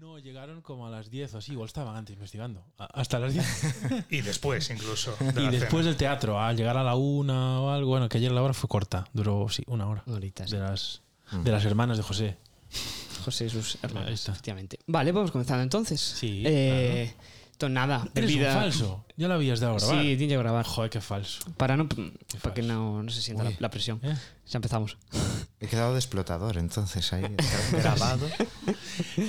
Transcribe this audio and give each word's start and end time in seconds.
No, 0.00 0.18
llegaron 0.18 0.62
como 0.62 0.86
a 0.86 0.90
las 0.90 1.10
10 1.10 1.34
o 1.34 1.38
así, 1.38 1.52
igual 1.52 1.66
estaban 1.66 1.94
antes 1.94 2.14
investigando. 2.14 2.64
A- 2.78 2.86
Hasta 2.86 3.18
las 3.18 3.34
10. 3.34 4.06
Y 4.10 4.22
después, 4.22 4.70
incluso. 4.70 5.14
de 5.20 5.26
y 5.42 5.44
la 5.44 5.50
después 5.50 5.70
cena. 5.82 5.84
del 5.84 5.96
teatro, 5.96 6.40
al 6.40 6.56
llegar 6.56 6.76
a 6.78 6.82
la 6.82 6.94
una 6.94 7.60
o 7.60 7.70
algo, 7.70 7.90
bueno, 7.90 8.08
que 8.08 8.16
ayer 8.18 8.32
la 8.32 8.42
hora 8.42 8.54
fue 8.54 8.68
corta, 8.68 9.06
duró 9.12 9.48
sí, 9.50 9.62
una 9.66 9.86
hora. 9.86 10.02
De 10.06 10.58
las, 10.58 11.02
de 11.32 11.50
las 11.52 11.64
hermanas 11.64 11.98
de 11.98 12.02
José. 12.02 12.38
José 13.24 13.46
y 13.46 13.50
sus 13.50 13.74
Ahí 13.74 13.80
hermanos, 13.82 14.10
está. 14.12 14.32
efectivamente. 14.32 14.78
Vale, 14.86 15.12
vamos 15.12 15.30
comenzando 15.30 15.62
entonces. 15.62 16.00
Sí, 16.00 16.42
Eh, 16.46 17.14
entonces 17.52 17.74
nada, 17.74 18.08
Eres 18.14 18.30
un 18.30 18.36
bebida- 18.38 18.54
falso. 18.54 19.04
Ya 19.18 19.28
lo 19.28 19.34
habías 19.34 19.60
dado 19.60 19.74
a 19.74 19.78
grabar. 19.78 20.00
Sí, 20.02 20.16
tiene 20.16 20.28
que 20.32 20.38
grabar. 20.38 20.64
Joder, 20.64 20.88
qué 20.90 21.02
falso. 21.02 21.40
Para, 21.58 21.76
no, 21.76 21.86
para 21.86 22.54
que 22.54 22.62
falso. 22.62 22.62
no, 22.72 23.02
no 23.02 23.10
se 23.10 23.20
sienta 23.20 23.42
la, 23.44 23.50
Uy. 23.50 23.56
la 23.58 23.68
presión. 23.70 24.00
¿Eh? 24.02 24.16
Ya 24.46 24.56
empezamos. 24.56 24.96
He 25.60 25.66
quedado 25.66 25.92
de 25.92 25.98
explotador, 25.98 26.56
entonces 26.56 27.12
ahí 27.12 27.22
grabado. 27.72 28.26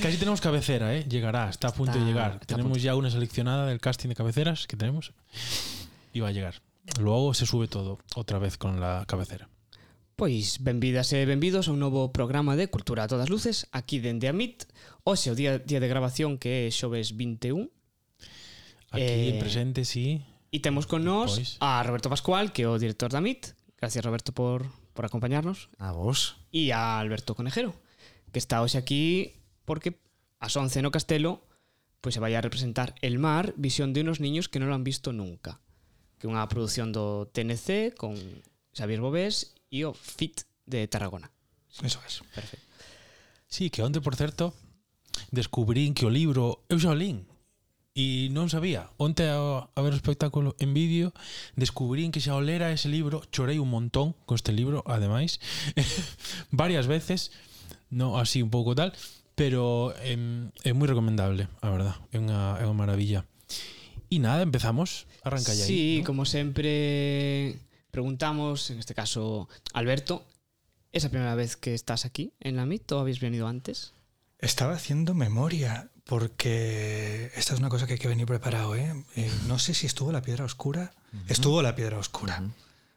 Casi 0.02 0.18
tenemos 0.18 0.40
cabecera, 0.40 0.96
¿eh? 0.96 1.04
Llegará, 1.10 1.50
está 1.50 1.68
a 1.70 1.74
punto 1.74 1.92
Está- 1.92 2.04
de 2.04 2.10
llegar. 2.10 2.40
tenemos 2.46 2.72
punto. 2.72 2.84
ya 2.84 2.96
una 2.96 3.12
seleccionada 3.12 3.66
del 3.66 3.80
casting 3.82 4.08
de 4.10 4.16
cabeceras 4.16 4.66
que 4.66 4.78
tenemos. 4.78 5.12
Y 6.14 6.22
va 6.22 6.30
a 6.30 6.32
llegar. 6.32 6.62
Luego 7.00 7.34
se 7.34 7.46
sube 7.46 7.68
todo 7.68 8.00
otra 8.16 8.40
vez 8.40 8.58
con 8.58 8.80
la 8.80 9.04
cabecera. 9.08 9.50
Pois 10.16 10.62
benvidas 10.64 11.12
e 11.14 11.26
benvidos 11.26 11.68
a 11.68 11.72
un 11.74 11.80
novo 11.80 12.12
programa 12.14 12.56
de 12.56 12.70
Cultura 12.70 13.04
a 13.04 13.08
todas 13.08 13.30
luces 13.30 13.66
aquí 13.72 13.98
dende 14.00 14.28
a 14.30 14.34
MIT 14.34 14.66
Hoxe 15.04 15.32
o 15.32 15.36
día, 15.36 15.58
día 15.58 15.80
de 15.82 15.88
grabación 15.90 16.38
que 16.38 16.68
é 16.68 16.72
xoves 16.72 17.18
21 17.18 17.68
Aquí 18.92 19.02
Eh, 19.02 19.30
en 19.34 19.40
presente, 19.42 19.82
sí. 19.84 20.22
E 20.54 20.60
temos 20.62 20.86
con 20.86 21.02
nós 21.08 21.36
Pois. 21.42 21.58
a 21.58 21.82
Roberto 21.82 22.12
Pascual 22.12 22.54
que 22.54 22.64
é 22.64 22.70
o 22.70 22.78
director 22.78 23.10
da 23.10 23.18
MIT 23.24 23.56
Gracias 23.82 24.04
Roberto 24.06 24.30
por, 24.30 24.70
por 24.94 25.06
acompañarnos. 25.06 25.70
A 25.78 25.92
vos. 25.92 26.38
E 26.52 26.72
a 26.72 27.00
Alberto 27.00 27.36
Conejero, 27.36 27.74
que 28.32 28.40
está 28.40 28.60
hoxe 28.60 28.78
aquí 28.78 29.40
porque 29.66 30.00
as 30.40 30.56
11 30.58 30.82
no 30.82 30.92
Castelo 30.92 31.46
pois 32.02 32.14
pues, 32.14 32.14
se 32.16 32.20
vai 32.20 32.34
a 32.34 32.42
representar 32.42 32.96
El 33.02 33.20
mar, 33.20 33.54
visión 33.58 33.94
de 33.94 34.02
unos 34.02 34.20
niños 34.20 34.50
que 34.50 34.58
non 34.58 34.74
lo 34.74 34.76
han 34.76 34.84
visto 34.84 35.14
nunca. 35.14 35.62
Que 36.18 36.26
é 36.26 36.32
unha 36.34 36.42
produción 36.50 36.90
do 36.90 37.30
TNC 37.30 37.94
con 37.94 38.18
Xavier 38.74 39.06
Bobés 39.06 39.54
e 39.70 39.86
o 39.86 39.94
FIT 39.94 40.50
de 40.66 40.90
Tarragona. 40.90 41.30
Eso 41.86 42.02
es. 42.02 42.26
Perfecto. 42.34 42.66
Sí, 43.46 43.70
que 43.70 43.86
onde, 43.86 44.02
por 44.02 44.18
certo, 44.18 44.58
descubrín 45.30 45.94
que 45.94 46.10
o 46.10 46.12
libro 46.12 46.66
eu 46.74 46.82
xa 46.82 46.90
o 46.90 46.98
lín, 46.98 47.30
E 47.92 48.32
non 48.32 48.48
sabía. 48.48 48.88
Onte 48.96 49.28
a, 49.28 49.68
a 49.68 49.80
ver 49.84 49.92
o 49.92 50.00
espectáculo 50.00 50.56
en 50.64 50.72
vídeo, 50.72 51.12
descubrín 51.60 52.16
que 52.16 52.24
xa 52.24 52.40
o 52.40 52.42
lera 52.42 52.72
ese 52.72 52.88
libro, 52.88 53.20
chorei 53.36 53.60
un 53.60 53.68
montón 53.68 54.16
con 54.24 54.40
este 54.40 54.56
libro, 54.56 54.80
ademais, 54.88 55.44
varias 56.56 56.88
veces, 56.88 57.36
no 57.92 58.16
así 58.16 58.40
un 58.40 58.48
pouco 58.48 58.80
tal, 58.80 58.96
pero 59.36 59.92
em, 60.08 60.56
é 60.64 60.72
moi 60.72 60.88
recomendable, 60.88 61.52
a 61.60 61.68
verdad. 61.68 62.00
É 62.16 62.18
unha, 62.20 62.56
é 62.60 62.64
unha 62.64 62.80
maravilla. 62.80 63.28
E 64.08 64.24
nada, 64.24 64.48
empezamos. 64.48 65.12
Arranca 65.28 65.52
ya 65.52 65.68
Sí, 65.68 66.00
aí, 66.00 66.00
¿no? 66.00 66.08
como 66.08 66.24
sempre 66.24 67.60
preguntamos, 67.92 68.72
en 68.72 68.80
este 68.80 68.96
caso 68.96 69.52
Alberto, 69.76 70.24
¿es 70.96 71.04
la 71.04 71.12
primera 71.12 71.36
vez 71.36 71.60
que 71.60 71.76
estás 71.76 72.08
aquí 72.08 72.32
en 72.40 72.56
la 72.56 72.64
MIT? 72.64 72.92
o 72.96 73.04
habéis 73.04 73.20
venido 73.20 73.52
antes? 73.52 73.92
Estaba 74.42 74.74
haciendo 74.74 75.14
memoria 75.14 75.90
porque 76.06 77.32
esta 77.36 77.54
es 77.54 77.60
una 77.60 77.70
cosa 77.70 77.88
que 77.88 77.94
hay 77.94 78.00
que 78.00 78.08
venir 78.08 78.26
preparado. 78.26 78.76
¿eh? 78.76 78.94
Eh, 79.16 79.32
no 79.48 79.60
sé 79.60 79.74
si 79.74 79.86
estuvo 79.86 80.12
la 80.12 80.22
piedra 80.22 80.46
oscura. 80.46 80.94
Estuvo 81.28 81.62
la 81.62 81.76
piedra 81.76 81.98
oscura. 81.98 82.44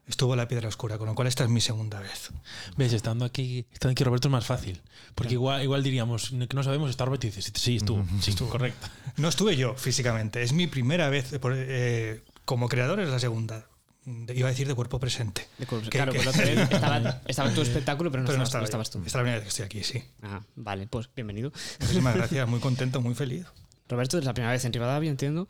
Estuvo 0.06 0.36
la 0.36 0.48
piedra 0.48 0.68
oscura, 0.68 0.98
con 0.98 1.06
lo 1.06 1.14
cual 1.14 1.28
esta 1.28 1.44
es 1.44 1.50
mi 1.50 1.60
segunda 1.60 1.98
vez. 2.00 2.30
Ves, 2.76 2.92
estando 2.92 3.24
aquí, 3.24 3.66
estando 3.72 3.92
aquí 3.92 4.04
Roberto 4.04 4.28
es 4.28 4.32
más 4.32 4.44
fácil, 4.44 4.82
porque 5.14 5.32
igual, 5.32 5.62
igual 5.62 5.82
diríamos 5.82 6.30
que 6.30 6.54
no 6.54 6.62
sabemos, 6.62 6.90
está 6.90 7.06
Roberto 7.06 7.26
y 7.26 7.30
dices, 7.30 7.50
sí, 7.54 7.76
estuvo, 7.76 8.04
sí, 8.20 8.30
estuvo, 8.30 8.50
correcto. 8.50 8.86
No 9.16 9.28
estuve 9.28 9.56
yo 9.56 9.74
físicamente, 9.76 10.42
es 10.42 10.52
mi 10.52 10.66
primera 10.66 11.08
vez. 11.08 11.30
eh, 11.32 12.22
como 12.44 12.68
creador 12.68 13.00
es 13.00 13.08
la 13.08 13.18
segunda. 13.18 13.66
De- 14.04 14.34
Iba 14.34 14.48
a 14.48 14.50
decir 14.50 14.68
de 14.68 14.74
cuerpo 14.74 14.98
presente. 15.00 15.48
De 15.58 15.66
Curvos. 15.66 15.88
Que- 15.88 15.96
claro, 15.96 16.12
que- 16.12 16.20
pues 16.20 16.36
vez 16.36 16.58
estaba, 16.70 17.20
estaba 17.26 17.50
tu 17.50 17.62
espectáculo, 17.68 18.10
pero 18.10 18.22
no, 18.22 18.26
Pero 18.26 18.38
no 18.38 18.44
estabas, 18.44 18.68
estaba 18.68 18.82
no 18.82 18.84
yo. 18.84 18.88
estabas 18.88 18.90
tú. 18.90 18.98
Esta 18.98 19.08
es 19.08 19.14
la 19.14 19.20
primera 19.22 19.36
vez 19.36 19.44
que 19.44 19.48
estoy 19.48 19.64
aquí, 19.64 19.82
sí. 19.84 20.04
Ah, 20.22 20.40
vale, 20.56 20.86
pues 20.86 21.08
bienvenido. 21.14 21.52
Muchísimas 21.80 22.14
gracias, 22.20 22.48
muy 22.48 22.60
contento, 22.60 23.00
muy 23.00 23.14
feliz. 23.14 23.46
Roberto, 23.88 24.16
es 24.16 24.24
la 24.24 24.32
primera 24.32 24.50
vez 24.52 24.64
en 24.64 24.72
Rivadavia, 24.72 25.10
entiendo. 25.10 25.46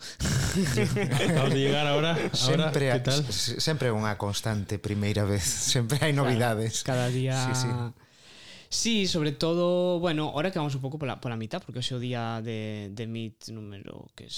Acabamos 0.57 1.51
de 1.51 1.57
llegar 1.59 1.87
ahora, 1.87 2.11
ahora 2.13 2.33
Sempre, 2.73 2.93
¿qué 2.93 3.01
tal? 3.01 3.25
sempre 3.33 3.95
unha 3.95 4.19
constante 4.19 4.79
primeira 4.83 5.23
vez. 5.23 5.47
Sempre 5.47 6.03
hai 6.03 6.11
novidades. 6.11 6.83
Cada 6.83 7.07
día. 7.15 7.39
Sí, 7.55 7.63
sí. 7.63 7.71
Sí, 8.69 9.07
sobre 9.07 9.33
todo, 9.33 9.99
bueno, 10.01 10.31
ahora 10.31 10.51
que 10.51 10.59
vamos 10.59 10.75
un 10.75 10.81
poco 10.81 10.99
por 10.99 11.07
la, 11.09 11.21
por 11.21 11.31
la 11.31 11.37
mitad, 11.37 11.63
porque 11.65 11.81
es 11.81 11.93
el 11.93 12.01
día 12.01 12.41
de, 12.43 12.91
de 12.93 13.07
Meet 13.07 13.49
número 13.49 14.09
que 14.15 14.25
es 14.27 14.35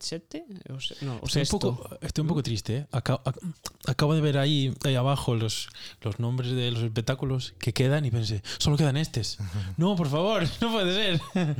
7, 0.00 0.44
o 0.70 0.80
se- 0.80 0.96
no, 1.04 1.16
o 1.22 1.26
Estoy 1.26 1.42
un, 1.42 1.48
poco, 1.48 1.98
estoy 2.02 2.22
un 2.22 2.28
poco 2.28 2.42
triste. 2.42 2.76
¿eh? 2.78 2.86
Acabo, 2.92 3.22
ac- 3.24 3.54
acabo 3.86 4.14
de 4.14 4.20
ver 4.20 4.38
ahí, 4.38 4.74
ahí 4.84 4.94
abajo 4.94 5.34
los, 5.34 5.68
los 6.02 6.18
nombres 6.20 6.52
de 6.52 6.70
los 6.70 6.82
espectáculos 6.82 7.54
que 7.58 7.72
quedan 7.72 8.04
y 8.04 8.10
pensé, 8.10 8.42
solo 8.58 8.76
quedan 8.76 8.96
estos. 8.96 9.38
No, 9.78 9.96
por 9.96 10.08
favor, 10.08 10.42
no 10.60 10.72
puede 10.72 10.94
ser. 10.94 11.20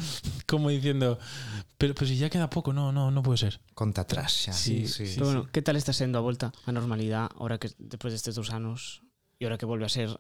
Como 0.47 0.69
diciendo, 0.71 1.19
pero, 1.79 1.95
pero 1.95 2.07
si 2.07 2.17
ya 2.17 2.29
queda 2.31 2.51
poco, 2.51 2.73
no, 2.73 2.93
no, 2.93 3.11
no 3.11 3.23
puede 3.23 3.39
ser. 3.39 3.61
Conta 3.75 4.03
atrás 4.03 4.33
xa. 4.33 4.53
Sí, 4.53 4.87
sí. 4.89 5.13
Pero 5.15 5.27
bueno, 5.27 5.49
¿qué 5.53 5.63
tal 5.63 5.77
está 5.77 5.93
siendo 5.93 6.19
a 6.19 6.21
vuelta 6.21 6.53
a 6.67 6.73
normalidad 6.73 7.31
ahora 7.39 7.59
que 7.59 7.71
después 7.79 8.13
de 8.13 8.17
estos 8.17 8.35
dos 8.35 8.51
años 8.51 9.03
y 9.39 9.45
ahora 9.45 9.57
que 9.59 9.67
vuelve 9.67 9.87
a 9.87 9.89
ser 9.89 10.19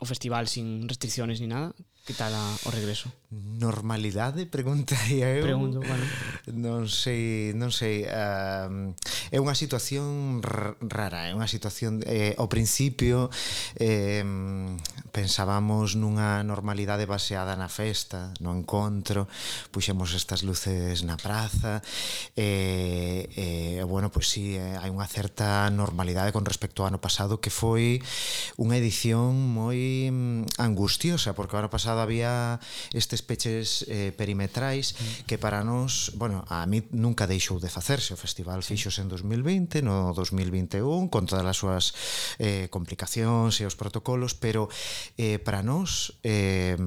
o 0.00 0.04
festival 0.04 0.48
sin 0.48 0.88
restricciones 0.88 1.40
ni 1.40 1.46
nada? 1.46 1.74
Que 2.06 2.14
tal 2.14 2.32
a, 2.34 2.44
o 2.64 2.70
regreso? 2.72 3.12
Normalidade, 3.30 4.46
preguntaría 4.46 5.36
eu. 5.36 5.44
Pregunto, 5.44 5.84
bueno. 5.84 6.04
Non 6.50 6.88
sei, 6.88 7.52
non 7.52 7.70
sei, 7.70 8.08
uh, 8.08 8.90
é 9.30 9.38
unha 9.38 9.54
situación 9.54 10.40
rara, 10.42 11.28
é 11.28 11.36
unha 11.36 11.46
situación 11.46 12.00
eh 12.08 12.34
ao 12.40 12.48
principio 12.48 13.28
eh 13.78 14.24
pensábamos 15.10 15.98
nunha 15.98 16.40
normalidade 16.46 17.04
baseada 17.04 17.58
na 17.58 17.66
festa, 17.66 18.30
no 18.38 18.54
encontro, 18.54 19.26
puxemos 19.74 20.14
estas 20.14 20.46
luces 20.46 21.02
na 21.02 21.18
praza 21.18 21.82
e 22.38 23.26
eh, 23.34 23.78
eh 23.78 23.84
bueno, 23.84 24.08
pois 24.08 24.26
pues 24.26 24.26
si 24.30 24.54
sí, 24.54 24.56
eh, 24.56 24.78
hai 24.78 24.90
unha 24.90 25.06
certa 25.10 25.66
normalidade 25.70 26.30
con 26.30 26.46
respecto 26.46 26.82
ao 26.82 26.90
ano 26.94 27.02
pasado 27.02 27.42
que 27.42 27.50
foi 27.50 27.98
unha 28.54 28.78
edición 28.78 29.34
moi 29.34 30.08
mm, 30.10 30.62
angustiosa 30.62 31.34
porque 31.34 31.58
o 31.58 31.60
ano 31.60 31.70
pasado 31.70 31.89
pasado 31.90 32.02
había 32.02 32.60
estes 32.92 33.22
peches 33.22 33.84
eh, 33.88 34.12
perimetrais 34.16 34.94
mm. 34.94 35.26
que 35.26 35.38
para 35.38 35.64
nós, 35.64 36.12
bueno, 36.14 36.44
a 36.48 36.66
mí 36.66 36.86
nunca 36.90 37.26
deixou 37.26 37.58
de 37.58 37.66
facerse 37.66 38.14
o 38.14 38.18
festival 38.20 38.62
sí. 38.62 38.78
fixos 38.78 39.02
en 39.02 39.10
2020, 39.10 39.82
no 39.82 40.14
2021 40.14 41.10
con 41.10 41.26
todas 41.26 41.42
as 41.42 41.58
súas 41.58 41.84
eh, 42.38 42.70
complicacións 42.70 43.58
e 43.58 43.66
os 43.66 43.74
protocolos, 43.74 44.38
pero 44.38 44.70
eh, 45.18 45.42
para 45.42 45.66
nós 45.66 46.14
eh, 46.22 46.78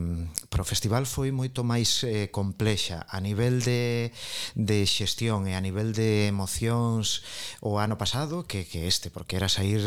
para 0.48 0.64
o 0.64 0.68
festival 0.68 1.04
foi 1.04 1.36
moito 1.36 1.68
máis 1.68 2.08
eh, 2.08 2.32
complexa 2.32 3.04
a 3.12 3.20
nivel 3.20 3.60
de, 3.60 4.16
de 4.56 4.88
xestión 4.88 5.52
e 5.52 5.60
a 5.60 5.62
nivel 5.62 5.92
de 5.92 6.32
emocións 6.32 7.28
o 7.60 7.76
ano 7.76 8.00
pasado 8.00 8.48
que, 8.48 8.64
que 8.64 8.88
este, 8.88 9.12
porque 9.12 9.36
era 9.36 9.52
sair 9.52 9.84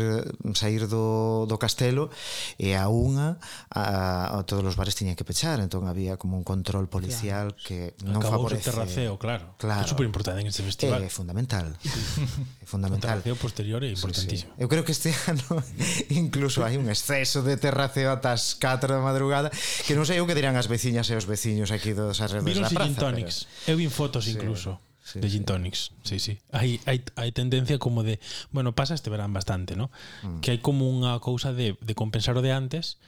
sair 0.53 0.85
do, 0.85 1.49
do 1.49 1.57
castelo 1.57 2.13
e 2.61 2.77
a 2.77 2.85
unha 2.91 3.41
a, 3.73 4.37
a 4.37 4.43
todos 4.43 4.67
os 4.67 4.75
bares 4.75 4.95
tiñan 4.99 5.06
tiña 5.07 5.15
que 5.15 5.23
pechar, 5.23 5.59
entón 5.63 5.87
había 5.87 6.17
como 6.17 6.35
un 6.35 6.43
control 6.43 6.89
policial 6.89 7.55
claro. 7.55 7.63
que 7.63 7.95
non 8.03 8.19
Acabou 8.19 8.51
favorece... 8.51 8.67
terraceo, 8.67 9.15
claro. 9.15 9.55
claro. 9.55 9.87
É 9.87 9.87
super 9.87 10.03
importante 10.03 10.43
en 10.43 10.51
este 10.51 10.67
festival. 10.67 10.99
É 10.99 11.07
fundamental. 11.07 11.71
é 12.59 12.67
fundamental. 12.67 13.15
O 13.15 13.23
terraceo 13.23 13.35
posterior 13.39 13.79
é 13.87 13.89
importantísimo. 13.95 14.51
Sí, 14.51 14.59
sí. 14.59 14.61
Eu 14.61 14.67
creo 14.67 14.83
que 14.83 14.91
este 14.91 15.15
ano 15.31 15.63
incluso 16.11 16.67
hai 16.67 16.75
un 16.75 16.91
exceso 16.91 17.39
de 17.39 17.55
terraceo 17.55 18.11
ata 18.11 18.35
as 18.35 18.59
4 18.59 18.91
da 18.91 18.99
madrugada 18.99 19.47
que 19.87 19.95
non 19.95 20.03
sei 20.03 20.19
o 20.19 20.27
que 20.27 20.35
dirán 20.35 20.59
as 20.59 20.67
veciñas 20.67 21.07
e 21.07 21.15
os 21.15 21.23
veciños 21.23 21.71
aquí 21.71 21.95
dos 21.95 22.19
arredores 22.19 22.59
da 22.59 22.67
praza. 22.67 22.91
Gin 22.91 22.99
tonics. 22.99 23.47
Pero... 23.63 23.71
Eu 23.71 23.75
vin 23.79 23.91
fotos 23.93 24.27
sí. 24.27 24.35
incluso. 24.35 24.83
Sí, 25.07 25.23
de 25.23 25.31
gin 25.31 25.47
tonics. 25.47 25.95
Sí, 26.03 26.19
sí. 26.19 26.35
Hai, 26.51 26.83
hai, 26.83 26.99
hai 27.15 27.31
tendencia 27.31 27.79
como 27.79 28.03
de, 28.03 28.19
bueno, 28.51 28.75
pasa 28.75 28.91
este 28.91 29.07
verán 29.07 29.31
bastante, 29.31 29.79
¿no? 29.79 29.87
Mm. 30.19 30.43
Que 30.43 30.51
hai 30.51 30.59
como 30.59 30.91
unha 30.91 31.15
cousa 31.23 31.55
de, 31.55 31.79
de 31.79 31.93
compensar 31.95 32.35
o 32.35 32.43
de 32.43 32.51
antes 32.51 32.99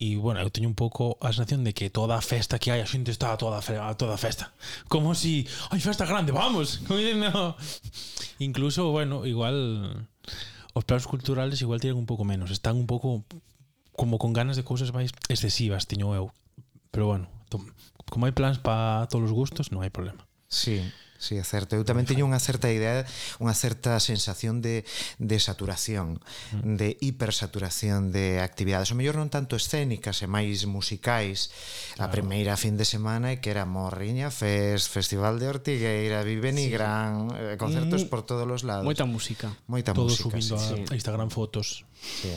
E, 0.00 0.16
bueno, 0.16 0.40
eu 0.40 0.48
teño 0.48 0.64
un 0.64 0.72
pouco 0.72 1.20
a 1.20 1.28
sensación 1.28 1.60
de 1.60 1.76
que 1.76 1.92
toda 1.92 2.16
a 2.16 2.24
festa 2.24 2.56
que 2.56 2.72
hai, 2.72 2.80
a 2.80 2.88
xente 2.88 3.12
está 3.12 3.30
a 3.30 3.36
toda 3.36 3.60
a, 3.60 3.92
toda 4.00 4.16
a 4.16 4.20
festa. 4.20 4.48
Como 4.88 5.12
si, 5.12 5.44
hai 5.68 5.76
festa 5.76 6.08
grande, 6.08 6.32
vamos. 6.32 6.80
No. 7.20 7.52
Incluso, 8.40 8.96
bueno, 8.96 9.28
igual 9.28 10.08
os 10.72 10.84
planos 10.88 11.04
culturales 11.04 11.60
igual 11.60 11.84
tiran 11.84 12.00
un 12.00 12.08
pouco 12.08 12.24
menos. 12.24 12.48
Están 12.48 12.80
un 12.80 12.88
pouco 12.88 13.28
como 13.92 14.16
con 14.16 14.32
ganas 14.32 14.56
de 14.56 14.64
cousas 14.64 14.88
máis 14.96 15.12
excesivas, 15.28 15.84
tiño 15.84 16.16
eu. 16.16 16.32
Pero 16.88 17.04
bueno, 17.04 17.28
como 18.08 18.24
hai 18.24 18.32
plans 18.32 18.56
para 18.56 19.04
todos 19.12 19.28
os 19.28 19.36
gustos, 19.36 19.68
non 19.68 19.84
hai 19.84 19.92
problema. 19.92 20.24
Sí. 20.48 20.80
Sí, 21.20 21.36
é 21.36 21.44
certo. 21.44 21.76
Eu 21.76 21.84
tamén 21.84 22.08
teño 22.08 22.24
unha 22.24 22.40
certa 22.40 22.72
idea, 22.72 23.04
unha 23.36 23.52
certa 23.52 24.00
sensación 24.00 24.64
de, 24.64 24.88
de 25.20 25.36
saturación, 25.36 26.16
mm. 26.56 26.80
de 26.80 26.96
hipersaturación 26.96 28.08
de 28.08 28.40
actividades. 28.40 28.88
O 28.88 28.96
mellor 28.96 29.20
non 29.20 29.28
tanto 29.28 29.52
escénicas 29.52 30.24
e 30.24 30.26
máis 30.26 30.64
musicais. 30.64 31.52
Claro. 31.92 32.08
A 32.08 32.14
primeira 32.16 32.56
fin 32.56 32.80
de 32.80 32.88
semana 32.88 33.36
que 33.36 33.52
era 33.52 33.68
Morriña 33.68 34.32
Fest, 34.32 34.88
Festival 34.88 35.36
de 35.36 35.52
Ortigueira, 35.52 36.24
Vive 36.24 36.56
sí. 36.56 36.72
Gran, 36.72 37.28
eh, 37.36 37.60
concertos 37.60 38.08
mm, 38.08 38.08
por 38.08 38.24
todos 38.24 38.48
os 38.48 38.64
lados. 38.64 38.88
Moita 38.88 39.04
música. 39.04 39.52
Moita 39.68 39.92
todos 39.92 40.24
música. 40.24 40.24
Todo 40.24 40.40
subindo 40.40 40.56
sí, 40.56 40.72
a, 40.72 40.86
sí. 40.88 40.88
a 40.88 40.94
Instagram 40.96 41.28
fotos. 41.28 41.84
Sí 42.00 42.32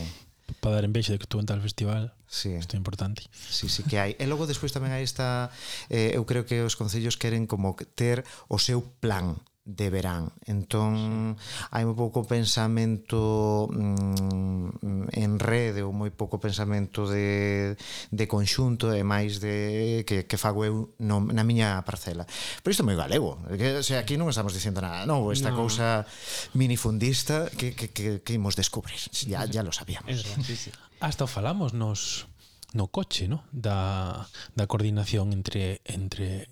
para 0.60 0.76
dar 0.80 0.86
en 0.86 0.94
veixa 0.94 1.14
de 1.14 1.20
que 1.20 1.28
tú 1.28 1.40
en 1.40 1.48
tal 1.48 1.62
festival 1.62 2.14
sí. 2.28 2.56
isto 2.56 2.76
é 2.76 2.80
importante 2.80 3.24
sí, 3.32 3.70
sí, 3.70 3.84
que 3.84 4.00
hai. 4.00 4.16
e 4.20 4.26
logo 4.28 4.48
despois 4.48 4.72
tamén 4.76 4.92
hai 4.92 5.04
esta 5.04 5.52
eh, 5.88 6.16
eu 6.16 6.24
creo 6.28 6.44
que 6.44 6.64
os 6.64 6.76
concellos 6.76 7.16
queren 7.16 7.48
como 7.48 7.76
ter 7.96 8.28
o 8.52 8.58
seu 8.60 8.84
plan 9.00 9.40
de 9.66 9.90
verán. 9.90 10.36
Entón, 10.44 11.40
hai 11.72 11.84
moi 11.88 11.96
pouco 11.96 12.28
pensamento 12.28 13.72
mm, 13.72 15.08
en 15.16 15.32
rede 15.40 15.88
ou 15.88 15.96
moi 15.96 16.12
pouco 16.12 16.36
pensamento 16.36 17.08
de, 17.08 17.80
de 18.12 18.26
conxunto 18.28 18.92
e 18.92 19.08
máis 19.08 19.40
de 19.40 20.04
que, 20.04 20.28
que 20.28 20.36
fago 20.36 20.68
eu 20.68 20.92
no, 21.00 21.24
na 21.24 21.48
miña 21.48 21.80
parcela. 21.88 22.28
Pero 22.60 22.72
isto 22.76 22.84
é 22.84 22.88
moi 22.92 23.00
galego. 23.00 23.40
Que, 23.56 23.80
o 23.80 23.86
sea, 23.86 24.04
aquí 24.04 24.20
non 24.20 24.28
estamos 24.28 24.52
dicendo 24.52 24.84
nada 24.84 25.08
novo. 25.08 25.32
Esta 25.32 25.56
no. 25.56 25.64
cousa 25.64 26.04
minifundista 26.52 27.48
que, 27.56 27.72
que, 27.72 27.88
que, 27.96 28.20
que 28.20 28.34
imos 28.36 28.60
descubrir. 28.60 29.00
Ya, 29.24 29.48
ya 29.48 29.64
lo 29.64 29.72
sabíamos. 29.72 30.12
Sí, 30.44 30.60
sí. 30.60 30.72
Hasta 31.00 31.24
falamos 31.24 31.72
nos 31.72 32.28
no 32.74 32.88
coche, 32.92 33.28
no? 33.32 33.48
Da, 33.52 34.28
da 34.56 34.68
coordinación 34.68 35.32
entre 35.32 35.80
entre 35.86 36.52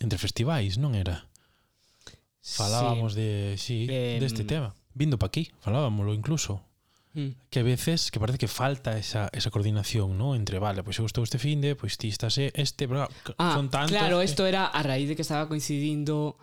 entre 0.00 0.18
festivais, 0.18 0.76
non 0.76 0.92
era? 0.92 1.27
Falábamos 2.56 3.12
sí. 3.14 3.20
de, 3.20 3.54
sí, 3.58 3.86
eh, 3.90 4.18
deste 4.20 4.42
de 4.42 4.48
tema. 4.48 4.74
Vindo 4.94 5.18
pa 5.18 5.26
aquí, 5.26 5.50
falábamoslo 5.60 6.14
incluso. 6.14 6.64
Mm. 7.14 7.28
Que 7.50 7.60
a 7.60 7.62
veces 7.62 8.10
que 8.10 8.20
parece 8.20 8.38
que 8.38 8.48
falta 8.48 8.98
esa, 8.98 9.28
esa 9.32 9.50
coordinación, 9.50 10.16
¿no? 10.18 10.34
Entre, 10.34 10.58
vale, 10.58 10.82
pois 10.82 10.96
pues 10.96 10.98
eu 11.00 11.06
estou 11.06 11.24
este 11.24 11.38
finde, 11.38 11.74
pois 11.74 11.96
pues 11.96 11.98
ti 11.98 12.08
estás 12.08 12.38
este, 12.38 12.86
bla, 12.86 13.08
ah, 13.38 13.54
son 13.54 13.70
tantos. 13.70 13.96
Claro, 13.96 14.22
isto 14.22 14.44
que... 14.44 14.50
era 14.50 14.66
a 14.66 14.82
raíz 14.82 15.08
de 15.08 15.16
que 15.16 15.22
estaba 15.22 15.48
coincidindo 15.48 16.36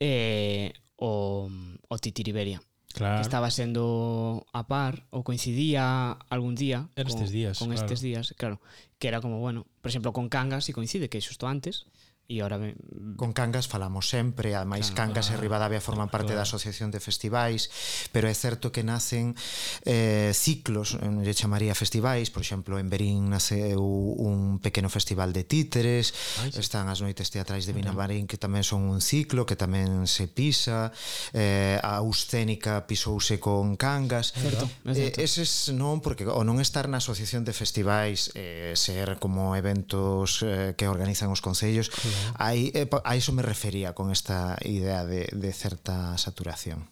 eh, 0.00 0.72
o, 0.96 1.50
o 1.88 1.94
Titiriberia. 1.98 2.62
Claro. 2.96 3.20
Que 3.20 3.28
estaba 3.28 3.50
sendo 3.50 4.46
a 4.56 4.64
par 4.64 5.04
ou 5.12 5.20
coincidía 5.20 6.16
algún 6.32 6.56
día 6.56 6.88
Era 6.96 7.12
estes 7.12 7.28
con, 7.28 7.36
días, 7.36 7.54
con 7.60 7.68
claro. 7.68 7.84
estes 7.84 8.00
días, 8.00 8.32
claro, 8.40 8.56
que 8.96 9.12
era 9.12 9.20
como, 9.20 9.36
bueno, 9.36 9.68
por 9.84 9.92
exemplo, 9.92 10.16
con 10.16 10.32
Cangas 10.32 10.64
si 10.64 10.72
coincide 10.72 11.12
que 11.12 11.20
xusto 11.20 11.44
antes. 11.44 11.84
E 12.26 12.42
ora 12.42 12.58
me... 12.58 12.74
con 13.14 13.30
Cangas 13.30 13.70
falamos 13.70 14.10
sempre, 14.10 14.58
ademais 14.58 14.90
claro, 14.90 15.14
Cangas 15.14 15.30
claro, 15.30 15.38
e 15.38 15.38
ah, 15.38 15.44
Rivadavia 15.46 15.78
forman 15.78 16.10
claro, 16.10 16.26
parte 16.26 16.34
claro. 16.34 16.42
da 16.42 16.48
Asociación 16.50 16.90
de 16.90 16.98
Festivais, 16.98 17.70
pero 18.10 18.26
é 18.26 18.34
certo 18.34 18.74
que 18.74 18.82
nacen 18.82 19.38
eh 19.86 20.34
ciclos, 20.34 20.98
eh, 20.98 21.06
lle 21.06 21.34
chamaría 21.38 21.70
festivais, 21.78 22.34
por 22.34 22.42
exemplo, 22.42 22.82
en 22.82 22.90
Berín 22.90 23.30
naceu 23.30 23.78
un 23.78 24.58
pequeno 24.58 24.90
festival 24.90 25.30
de 25.30 25.46
títeres, 25.46 26.10
Ay, 26.42 26.50
sí. 26.50 26.58
están 26.58 26.90
as 26.90 26.98
noites 26.98 27.30
teatrais 27.30 27.62
de 27.62 27.70
Vinamarín 27.78 28.26
que 28.26 28.42
tamén 28.42 28.66
son 28.66 28.90
un 28.90 28.98
ciclo 28.98 29.46
que 29.46 29.54
tamén 29.54 30.10
se 30.10 30.26
pisa, 30.26 30.90
eh 31.30 31.78
a 31.78 32.02
Auscénica 32.02 32.90
pisouse 32.90 33.38
con 33.38 33.78
Cangas. 33.78 34.34
Certo, 34.34 34.66
eh, 34.90 35.14
eses 35.22 35.70
non 35.70 36.02
porque 36.02 36.26
o 36.26 36.42
non 36.42 36.58
estar 36.58 36.90
na 36.90 36.98
Asociación 36.98 37.46
de 37.46 37.54
Festivais, 37.54 38.34
eh 38.34 38.74
ser 38.74 39.22
como 39.22 39.54
eventos 39.54 40.42
eh, 40.42 40.74
que 40.74 40.90
organizan 40.90 41.30
os 41.30 41.38
concellos, 41.38 41.86
aí, 42.34 42.70
eh, 42.74 42.88
a 43.04 43.16
iso 43.16 43.32
me 43.32 43.42
refería 43.42 43.94
con 43.94 44.10
esta 44.10 44.56
idea 44.64 45.04
de, 45.04 45.28
de 45.32 45.52
certa 45.52 46.16
saturación 46.18 46.90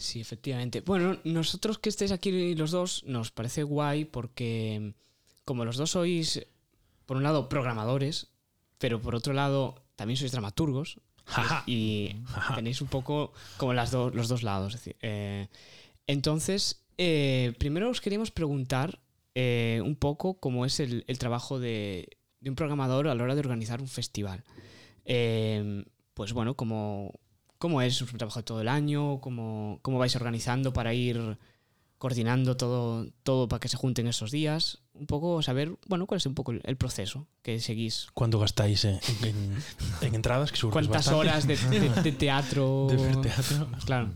Sí, 0.00 0.18
efectivamente. 0.18 0.80
Bueno, 0.80 1.18
nosotros 1.24 1.78
que 1.78 1.90
estéis 1.90 2.10
aquí 2.10 2.54
los 2.54 2.70
dos 2.70 3.04
nos 3.04 3.30
parece 3.30 3.64
guay 3.64 4.06
porque 4.06 4.94
como 5.44 5.66
los 5.66 5.76
dos 5.76 5.90
sois, 5.90 6.46
por 7.04 7.18
un 7.18 7.22
lado, 7.22 7.50
programadores, 7.50 8.28
pero 8.78 8.98
por 9.02 9.14
otro 9.14 9.34
lado, 9.34 9.84
también 9.96 10.16
sois 10.16 10.32
dramaturgos 10.32 11.00
y 11.66 12.16
tenéis 12.54 12.80
un 12.80 12.88
poco 12.88 13.34
como 13.58 13.74
las 13.74 13.90
dos 13.90 14.14
los 14.14 14.28
dos 14.28 14.42
lados. 14.42 14.72
es 14.72 14.80
decir, 14.80 14.96
eh, 15.02 15.48
entonces, 16.06 16.82
eh, 16.96 17.52
primero 17.58 17.90
os 17.90 18.00
queríamos 18.00 18.30
preguntar 18.30 19.02
eh, 19.34 19.82
un 19.84 19.96
poco 19.96 20.40
cómo 20.40 20.64
es 20.64 20.80
el, 20.80 21.04
el 21.08 21.18
trabajo 21.18 21.60
de, 21.60 22.08
de 22.40 22.50
un 22.50 22.56
programador 22.56 23.08
a 23.08 23.14
la 23.14 23.22
hora 23.22 23.34
de 23.34 23.40
organizar 23.40 23.80
un 23.80 23.88
festival. 23.88 24.42
Eh, 25.04 25.84
pues 26.14 26.32
bueno, 26.32 26.54
cómo, 26.54 27.12
cómo 27.58 27.82
es 27.82 28.00
un 28.00 28.08
trabajo 28.18 28.40
de 28.40 28.44
todo 28.44 28.60
el 28.60 28.68
año, 28.68 29.20
cómo, 29.20 29.78
cómo 29.82 29.98
vais 29.98 30.16
organizando 30.16 30.72
para 30.72 30.94
ir 30.94 31.38
coordinando 31.98 32.56
todo, 32.56 33.06
todo 33.22 33.46
para 33.46 33.60
que 33.60 33.68
se 33.68 33.76
junten 33.76 34.06
esos 34.06 34.30
días. 34.30 34.78
Un 34.94 35.06
poco 35.06 35.42
saber, 35.42 35.76
bueno, 35.86 36.06
cuál 36.06 36.16
es 36.16 36.24
un 36.26 36.34
poco 36.34 36.52
el, 36.52 36.62
el 36.64 36.76
proceso 36.76 37.26
que 37.42 37.60
seguís. 37.60 38.06
Cuando 38.14 38.38
gastáis 38.38 38.84
en, 38.86 38.98
en, 39.22 39.56
en 40.00 40.14
entradas, 40.14 40.50
que 40.50 40.60
¿Cuántas 40.68 41.06
bastante, 41.06 41.18
horas 41.20 41.46
de, 41.46 41.56
de- 41.56 41.88
de 42.02 42.12
teatro? 42.12 42.86
de 42.90 42.96
ver 42.96 43.16
teatro? 43.20 43.68
Claro. 43.84 44.10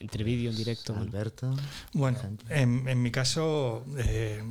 Entre 0.00 0.24
vídeo, 0.24 0.50
en 0.50 0.56
directo. 0.56 0.92
bueno. 0.92 1.08
Alberto 1.10 1.54
Bueno, 1.92 2.18
en 2.48 3.02
mi 3.02 3.10
caso, 3.12 3.84
eh, 3.98 4.42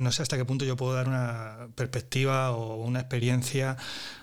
no 0.00 0.10
sé 0.12 0.22
hasta 0.22 0.36
qué 0.36 0.44
punto 0.44 0.64
yo 0.64 0.76
puedo 0.76 0.94
dar 0.94 1.06
una 1.08 1.68
perspectiva 1.76 2.50
o 2.52 2.76
una 2.84 3.00
experiencia, 3.00 3.76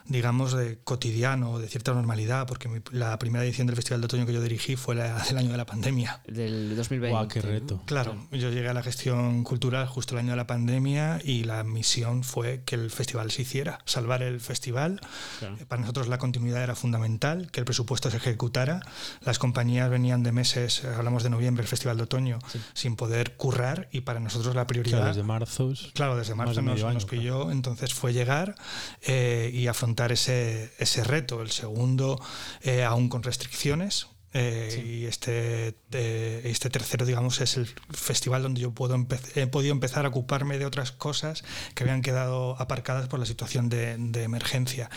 digamos, 0.06 0.54
de 0.54 0.80
cotidiano 0.84 1.52
o 1.52 1.60
de 1.60 1.68
cierta 1.68 1.94
normalidad, 1.94 2.48
porque 2.48 2.68
mi- 2.70 2.80
la 2.92 3.18
primera 3.20 3.44
edición 3.46 3.68
del 3.68 3.76
Festival 3.76 4.02
de 4.02 4.06
Otoño 4.06 4.26
que 4.26 4.34
yo 4.34 4.42
dirigí 4.42 4.76
fue 4.76 4.96
la 4.96 5.24
del 5.26 5.38
año 5.38 5.52
de 5.52 5.58
la 5.58 5.66
pandemia. 5.66 6.22
Del 6.28 6.76
2020. 6.76 7.10
Guau, 7.12 7.28
qué 7.28 7.42
reto. 7.42 7.82
Claro, 7.86 8.28
yo 8.32 8.50
llegué 8.50 8.70
a 8.70 8.74
la 8.74 8.84
gestión 8.84 9.44
cultural 9.44 9.86
justo 9.88 10.16
el 10.16 10.20
año 10.20 10.32
de 10.32 10.38
la 10.38 10.48
pandemia 10.48 11.20
y 11.24 11.44
la 11.44 11.64
misión 11.64 12.24
fue 12.24 12.64
que 12.66 12.76
el 12.76 12.90
festival 12.92 13.32
se 13.32 13.44
hiciera, 13.44 13.80
salvar 13.86 14.24
el 14.24 14.40
festival. 14.40 15.00
Claro. 15.40 15.58
Eh, 15.60 15.66
Para 15.66 15.82
nosotros 15.82 16.08
la 16.08 16.18
continuidad 16.18 16.64
era 16.64 16.76
fundamental, 16.76 17.52
que 17.52 17.60
el 17.60 17.66
presupuesto 17.66 18.10
se 18.10 18.18
ejecutara. 18.18 18.82
Las 19.26 19.40
compañías 19.40 19.90
venían 19.90 20.24
de 20.24 20.32
meses, 20.32 20.84
eh, 20.84 20.88
hablamos 20.96 21.24
de 21.24 21.30
noviembre, 21.30 21.62
el 21.62 21.68
festival 21.68 21.98
de 21.98 22.04
otoño, 22.04 22.40
sin 22.74 22.96
poder 22.96 23.36
currar 23.36 23.90
y 23.92 24.02
para 24.02 24.20
nosotros 24.20 24.56
la 24.56 24.66
prioridad... 24.68 24.98
Claro, 25.00 25.08
desde 25.14 25.24
marzo. 25.24 25.67
Claro, 25.94 26.16
desde 26.16 26.36
Más 26.36 26.48
marzo 26.48 26.62
nos, 26.62 26.84
año, 26.84 26.94
nos 26.94 27.06
pilló, 27.06 27.52
entonces 27.52 27.94
fue 27.94 28.14
llegar 28.14 28.56
eh, 29.02 29.50
y 29.54 29.68
afrontar 29.68 30.12
ese, 30.12 30.72
ese 30.80 31.04
reto. 31.04 31.42
El 31.42 31.52
segundo, 31.52 32.22
eh, 32.62 32.84
aún 32.84 33.10
con 33.10 33.24
restricciones. 33.24 34.08
eh, 34.34 34.84
Y 34.86 35.06
este, 35.06 35.74
eh, 35.92 36.42
este 36.44 36.70
tercero, 36.70 37.06
digamos, 37.06 37.40
es 37.42 37.58
el 37.58 37.66
festival 37.90 38.44
donde 38.44 38.60
yo 38.62 38.72
puedo 38.72 38.96
empe- 38.96 39.20
he 39.36 39.48
podido 39.48 39.72
empezar 39.72 40.06
a 40.06 40.10
ocuparme 40.10 40.60
de 40.60 40.66
otras 40.66 40.92
cosas 40.92 41.44
que 41.74 41.84
habían 41.84 42.02
quedado 42.02 42.56
aparcadas 42.62 43.08
por 43.08 43.20
la 43.20 43.26
situación 43.26 43.70
de, 43.70 43.96
de 43.98 44.24
emergencia. 44.24 44.90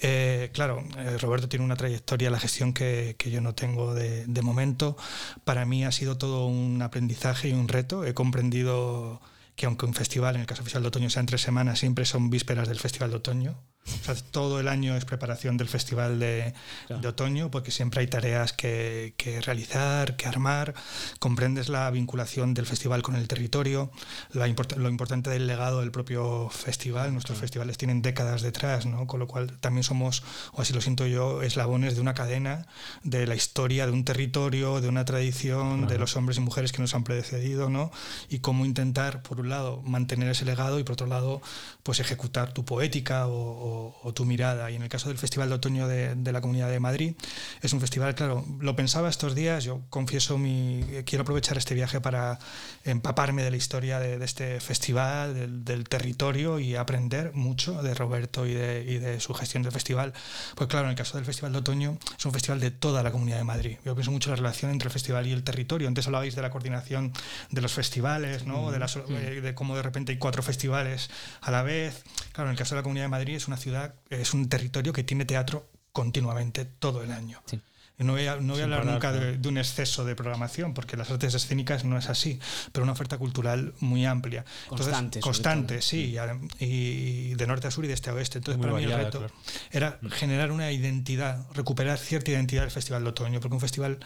Eh, 0.00 0.50
claro, 0.54 0.84
Roberto 1.20 1.48
tiene 1.48 1.64
una 1.64 1.76
trayectoria 1.76 2.30
la 2.30 2.38
gestión 2.40 2.72
que, 2.72 3.16
que 3.18 3.30
yo 3.30 3.40
no 3.40 3.54
tengo 3.54 3.92
de, 3.92 4.24
de 4.26 4.42
momento. 4.42 4.96
Para 5.44 5.66
mí 5.66 5.84
ha 5.84 5.90
sido 5.92 6.16
todo 6.16 6.46
un 6.46 6.80
aprendizaje 6.80 7.48
y 7.48 7.52
un 7.52 7.68
reto. 7.68 8.04
He 8.04 8.14
comprendido 8.14 9.20
que 9.56 9.66
aunque 9.66 9.86
un 9.86 9.94
festival, 9.94 10.36
en 10.36 10.42
el 10.42 10.46
caso 10.46 10.62
oficial 10.62 10.82
de 10.82 10.88
otoño, 10.88 11.10
sea 11.10 11.20
en 11.20 11.26
tres 11.26 11.40
semanas, 11.40 11.78
siempre 11.80 12.04
son 12.04 12.30
vísperas 12.30 12.68
del 12.68 12.78
festival 12.78 13.10
de 13.10 13.16
otoño. 13.16 13.64
O 13.86 14.04
sea, 14.04 14.14
todo 14.30 14.58
el 14.60 14.68
año 14.68 14.96
es 14.96 15.04
preparación 15.04 15.56
del 15.56 15.68
festival 15.68 16.18
de, 16.18 16.54
Claro. 16.86 17.02
de 17.02 17.08
otoño, 17.08 17.50
porque 17.50 17.70
siempre 17.70 18.00
hay 18.00 18.06
tareas 18.08 18.52
que, 18.52 19.14
que 19.16 19.40
realizar, 19.40 20.16
que 20.16 20.26
armar. 20.26 20.74
Comprendes 21.20 21.68
la 21.68 21.88
vinculación 21.90 22.52
del 22.54 22.66
festival 22.66 23.02
con 23.02 23.14
el 23.16 23.28
territorio, 23.28 23.90
la 24.32 24.48
import- 24.48 24.76
lo 24.76 24.88
importante 24.88 25.30
del 25.30 25.46
legado 25.46 25.80
del 25.80 25.90
propio 25.92 26.48
festival. 26.50 27.12
Nuestros 27.12 27.38
festivales 27.38 27.78
tienen 27.78 28.02
décadas 28.02 28.42
detrás, 28.42 28.86
¿no? 28.86 29.06
con 29.06 29.20
lo 29.20 29.26
cual 29.28 29.56
también 29.60 29.84
somos, 29.84 30.22
o 30.52 30.62
así 30.62 30.72
lo 30.72 30.80
siento 30.80 31.06
yo, 31.06 31.42
eslabones 31.42 31.94
de 31.94 32.00
una 32.00 32.14
cadena 32.14 32.66
de 33.04 33.26
la 33.26 33.34
historia 33.36 33.86
de 33.86 33.92
un 33.92 34.04
territorio, 34.04 34.80
de 34.80 34.88
una 34.88 35.04
tradición, 35.04 35.86
de 35.86 35.98
los 35.98 36.16
hombres 36.16 36.38
y 36.38 36.40
mujeres 36.40 36.72
que 36.72 36.82
nos 36.82 36.94
han 36.94 37.04
precedido, 37.04 37.70
¿no? 37.70 37.90
y 38.28 38.40
cómo 38.40 38.64
intentar, 38.66 39.22
por 39.22 39.40
un 39.40 39.48
lado, 39.48 39.80
mantener 39.82 40.28
ese 40.28 40.44
legado 40.44 40.78
y 40.80 40.84
por 40.84 40.94
otro 40.94 41.06
lado, 41.06 41.40
pues 41.82 42.00
ejecutar 42.00 42.52
tu 42.52 42.64
poética 42.64 43.26
o, 43.28 43.32
o- 43.32 43.75
o 43.76 44.12
tu 44.14 44.24
mirada. 44.24 44.70
Y 44.70 44.76
en 44.76 44.82
el 44.82 44.88
caso 44.88 45.08
del 45.08 45.18
Festival 45.18 45.48
de 45.48 45.54
Otoño 45.56 45.88
de, 45.88 46.14
de 46.14 46.32
la 46.32 46.40
Comunidad 46.40 46.70
de 46.70 46.80
Madrid, 46.80 47.14
es 47.62 47.72
un 47.72 47.80
festival, 47.80 48.14
claro, 48.14 48.44
lo 48.60 48.76
pensaba 48.76 49.08
estos 49.08 49.34
días, 49.34 49.64
yo 49.64 49.82
confieso 49.90 50.38
mi... 50.38 50.84
Quiero 51.04 51.22
aprovechar 51.22 51.58
este 51.58 51.74
viaje 51.74 52.00
para 52.00 52.38
empaparme 52.84 53.42
de 53.42 53.50
la 53.50 53.56
historia 53.56 53.98
de, 53.98 54.18
de 54.18 54.24
este 54.24 54.60
festival, 54.60 55.34
del, 55.34 55.64
del 55.64 55.88
territorio 55.88 56.58
y 56.58 56.76
aprender 56.76 57.32
mucho 57.34 57.82
de 57.82 57.94
Roberto 57.94 58.46
y 58.46 58.54
de, 58.54 58.84
y 58.86 58.98
de 58.98 59.20
su 59.20 59.34
gestión 59.34 59.62
del 59.62 59.72
festival. 59.72 60.12
Pues 60.54 60.68
claro, 60.68 60.86
en 60.86 60.90
el 60.90 60.96
caso 60.96 61.16
del 61.16 61.24
Festival 61.24 61.52
de 61.52 61.58
Otoño, 61.58 61.98
es 62.18 62.24
un 62.24 62.32
festival 62.32 62.60
de 62.60 62.70
toda 62.70 63.02
la 63.02 63.10
Comunidad 63.12 63.38
de 63.38 63.44
Madrid. 63.44 63.78
Yo 63.84 63.94
pienso 63.94 64.10
mucho 64.10 64.30
en 64.30 64.32
la 64.32 64.36
relación 64.36 64.70
entre 64.70 64.88
el 64.88 64.92
festival 64.92 65.26
y 65.26 65.32
el 65.32 65.42
territorio. 65.42 65.88
Antes 65.88 66.06
hablabais 66.06 66.34
de 66.34 66.42
la 66.42 66.50
coordinación 66.50 67.12
de 67.50 67.60
los 67.60 67.72
festivales, 67.72 68.46
¿no? 68.46 68.70
de, 68.70 68.78
las, 68.78 68.96
eh, 68.96 69.40
de 69.42 69.54
cómo 69.54 69.76
de 69.76 69.82
repente 69.82 70.12
hay 70.12 70.18
cuatro 70.18 70.42
festivales 70.42 71.10
a 71.40 71.50
la 71.50 71.62
vez. 71.62 72.04
Claro, 72.32 72.50
en 72.50 72.52
el 72.52 72.58
caso 72.58 72.74
de 72.74 72.80
la 72.80 72.82
Comunidad 72.82 73.04
de 73.04 73.08
Madrid 73.08 73.36
es 73.36 73.48
una 73.48 73.56
ciudad, 73.56 73.65
es 74.10 74.34
un 74.34 74.48
territorio 74.48 74.92
que 74.92 75.04
tiene 75.04 75.24
teatro 75.24 75.68
continuamente 75.92 76.64
todo 76.64 77.02
el 77.02 77.12
año. 77.12 77.42
Sí. 77.46 77.60
No 77.98 78.12
voy 78.12 78.26
a, 78.26 78.36
no 78.36 78.52
voy 78.52 78.60
a 78.60 78.64
hablar 78.64 78.80
parar, 78.80 78.92
nunca 78.92 79.12
de, 79.12 79.48
un 79.48 79.56
exceso 79.56 80.04
de 80.04 80.14
programación, 80.14 80.74
porque 80.74 80.98
las 80.98 81.10
artes 81.10 81.32
escénicas 81.32 81.84
no 81.86 81.96
es 81.96 82.10
así, 82.10 82.38
pero 82.72 82.84
una 82.84 82.92
oferta 82.92 83.16
cultural 83.16 83.72
muy 83.80 84.04
amplia. 84.04 84.44
Constante, 84.68 85.20
constante, 85.20 85.80
sí, 85.80 86.10
y 86.10 86.14
adem- 86.16 86.50
y, 86.58 87.34
de 87.34 87.46
norte 87.46 87.68
a 87.68 87.70
sur 87.70 87.86
y 87.86 87.88
de 87.88 87.94
este 87.94 88.10
a 88.10 88.14
oeste. 88.14 88.38
Entonces, 88.38 88.58
Muy 88.58 88.66
para 88.66 88.76
mí 88.76 88.84
el 88.84 88.98
reto 88.98 89.18
claro. 89.20 89.34
era 89.70 89.98
generar 90.10 90.52
una 90.52 90.70
identidad, 90.70 91.46
recuperar 91.54 91.96
cierta 91.96 92.30
identidad 92.30 92.62
del 92.62 92.70
Festival 92.70 93.02
de 93.02 93.08
Otoño, 93.08 93.40
porque 93.40 93.54
un 93.54 93.60
festival 93.60 93.98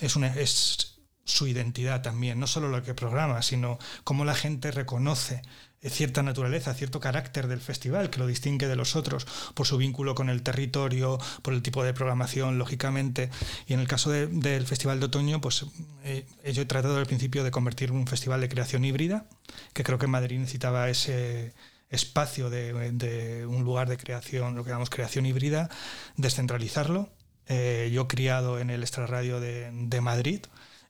es, 0.00 0.14
una, 0.14 0.26
es 0.34 0.98
su 1.24 1.46
identidad 1.46 2.02
también, 2.02 2.38
no 2.38 2.46
solo 2.46 2.68
lo 2.68 2.82
que 2.82 2.92
programa, 2.92 3.40
sino 3.40 3.78
cómo 4.04 4.26
la 4.26 4.34
gente 4.34 4.70
reconoce 4.72 5.40
cierta 5.82 6.22
naturaleza, 6.22 6.74
cierto 6.74 6.98
carácter 7.00 7.46
del 7.46 7.60
festival 7.60 8.10
que 8.10 8.18
lo 8.18 8.26
distingue 8.26 8.66
de 8.66 8.74
los 8.76 8.96
otros 8.96 9.26
por 9.54 9.66
su 9.66 9.76
vínculo 9.76 10.14
con 10.14 10.28
el 10.28 10.42
territorio, 10.42 11.18
por 11.42 11.54
el 11.54 11.62
tipo 11.62 11.84
de 11.84 11.94
programación, 11.94 12.58
lógicamente. 12.58 13.30
Y 13.66 13.74
en 13.74 13.80
el 13.80 13.86
caso 13.88 14.10
de- 14.10 14.26
del 14.26 14.66
Festival 14.66 14.98
de 15.00 15.06
Otoño, 15.06 15.40
pues 15.40 15.64
eh, 16.04 16.26
yo 16.52 16.62
he 16.62 16.66
tratado 16.66 16.96
al 16.96 17.06
principio 17.06 17.44
de 17.44 17.50
convertirlo 17.50 17.94
en 17.94 18.00
un 18.00 18.06
festival 18.06 18.40
de 18.40 18.48
creación 18.48 18.84
híbrida, 18.84 19.26
que 19.72 19.84
creo 19.84 19.98
que 19.98 20.06
Madrid 20.08 20.38
necesitaba 20.38 20.88
ese 20.90 21.54
espacio 21.90 22.50
de, 22.50 23.46
un 23.48 23.64
lugar 23.64 23.88
de 23.88 23.96
creación, 23.96 24.56
lo 24.56 24.64
que 24.64 24.70
llamamos 24.70 24.90
creación 24.90 25.26
híbrida, 25.26 25.70
descentralizarlo. 26.16 27.08
Eh, 27.46 27.90
yo 27.94 28.08
criado 28.08 28.58
en 28.58 28.68
el 28.68 28.82
extrarradio 28.82 29.40
de 29.40 30.00
Madrid, 30.02 30.40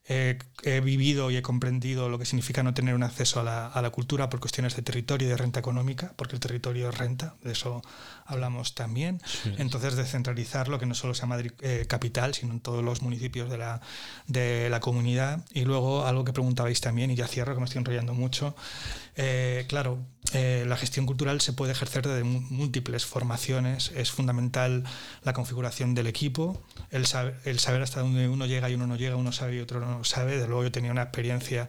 he 0.08 0.80
vivido 0.80 1.30
y 1.30 1.36
he 1.36 1.42
comprendido 1.42 2.08
lo 2.08 2.18
que 2.18 2.24
significa 2.24 2.62
no 2.62 2.72
tener 2.72 2.94
un 2.94 3.02
acceso 3.02 3.40
a 3.40 3.80
la, 3.82 3.90
cultura 3.90 4.30
por 4.30 4.40
cuestiones 4.40 4.74
de 4.74 4.82
territorio 4.82 5.28
y 5.28 5.30
de 5.30 5.36
renta 5.36 5.60
económica, 5.60 6.14
porque 6.16 6.34
el 6.34 6.40
territorio 6.40 6.88
es 6.88 6.96
renta, 6.96 7.34
eso 7.44 7.82
hablamos 8.28 8.74
también. 8.74 9.20
Sí. 9.24 9.54
Entonces, 9.58 9.96
descentralizarlo, 9.96 10.78
que 10.78 10.86
no 10.86 10.94
solo 10.94 11.14
sea 11.14 11.26
Madrid 11.26 11.52
eh, 11.60 11.86
capital, 11.88 12.34
sino 12.34 12.52
en 12.52 12.60
todos 12.60 12.84
los 12.84 13.02
municipios 13.02 13.50
de 13.50 13.58
la, 13.58 13.80
de 14.26 14.68
la 14.70 14.80
comunidad. 14.80 15.44
Y 15.52 15.64
luego, 15.64 16.06
algo 16.06 16.24
que 16.24 16.32
preguntabais 16.32 16.80
también, 16.80 17.10
y 17.10 17.16
ya 17.16 17.26
cierro, 17.26 17.54
que 17.54 17.60
me 17.60 17.64
estoy 17.64 17.80
enrollando 17.80 18.14
mucho. 18.14 18.54
Eh, 19.16 19.64
claro, 19.68 19.98
eh, 20.32 20.64
la 20.68 20.76
gestión 20.76 21.06
cultural 21.06 21.40
se 21.40 21.52
puede 21.52 21.72
ejercer 21.72 22.06
de 22.06 22.22
múltiples 22.22 23.06
formaciones. 23.06 23.90
Es 23.96 24.10
fundamental 24.10 24.84
la 25.22 25.32
configuración 25.32 25.94
del 25.94 26.06
equipo, 26.06 26.62
el 26.90 27.06
saber, 27.06 27.40
el 27.44 27.58
saber 27.58 27.82
hasta 27.82 28.00
dónde 28.00 28.28
uno 28.28 28.46
llega 28.46 28.68
y 28.68 28.74
uno 28.74 28.86
no 28.86 28.96
llega, 28.96 29.16
uno 29.16 29.32
sabe 29.32 29.56
y 29.56 29.60
otro 29.60 29.80
no 29.80 30.04
sabe. 30.04 30.38
De 30.38 30.46
luego, 30.46 30.64
yo 30.64 30.70
tenía 30.70 30.92
una 30.92 31.02
experiencia 31.02 31.68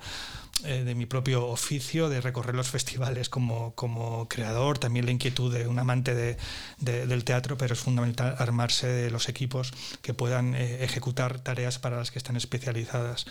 eh, 0.66 0.84
de 0.84 0.96
mi 0.96 1.06
propio 1.06 1.48
oficio, 1.48 2.10
de 2.10 2.22
recorrer 2.22 2.56
los 2.56 2.70
festivales 2.70 3.30
como, 3.30 3.74
como 3.76 4.28
creador, 4.28 4.78
también 4.80 5.06
la 5.06 5.12
inquietud 5.12 5.54
de 5.54 5.68
un 5.68 5.80
amante 5.80 6.14
de, 6.16 6.38
de- 6.80 7.08
del 7.08 7.24
teatro, 7.24 7.58
pero 7.58 7.74
es 7.74 7.80
fundamental 7.80 8.36
armarse 8.40 8.88
de 8.88 9.10
los 9.12 9.30
equipos 9.30 9.72
que 10.02 10.14
puedan 10.14 10.56
eh, 10.56 10.84
ejecutar 10.84 11.40
tareas 11.40 11.80
para 11.80 11.98
las 11.98 12.12
que 12.12 12.20
están 12.20 12.36
especializadas. 12.36 13.26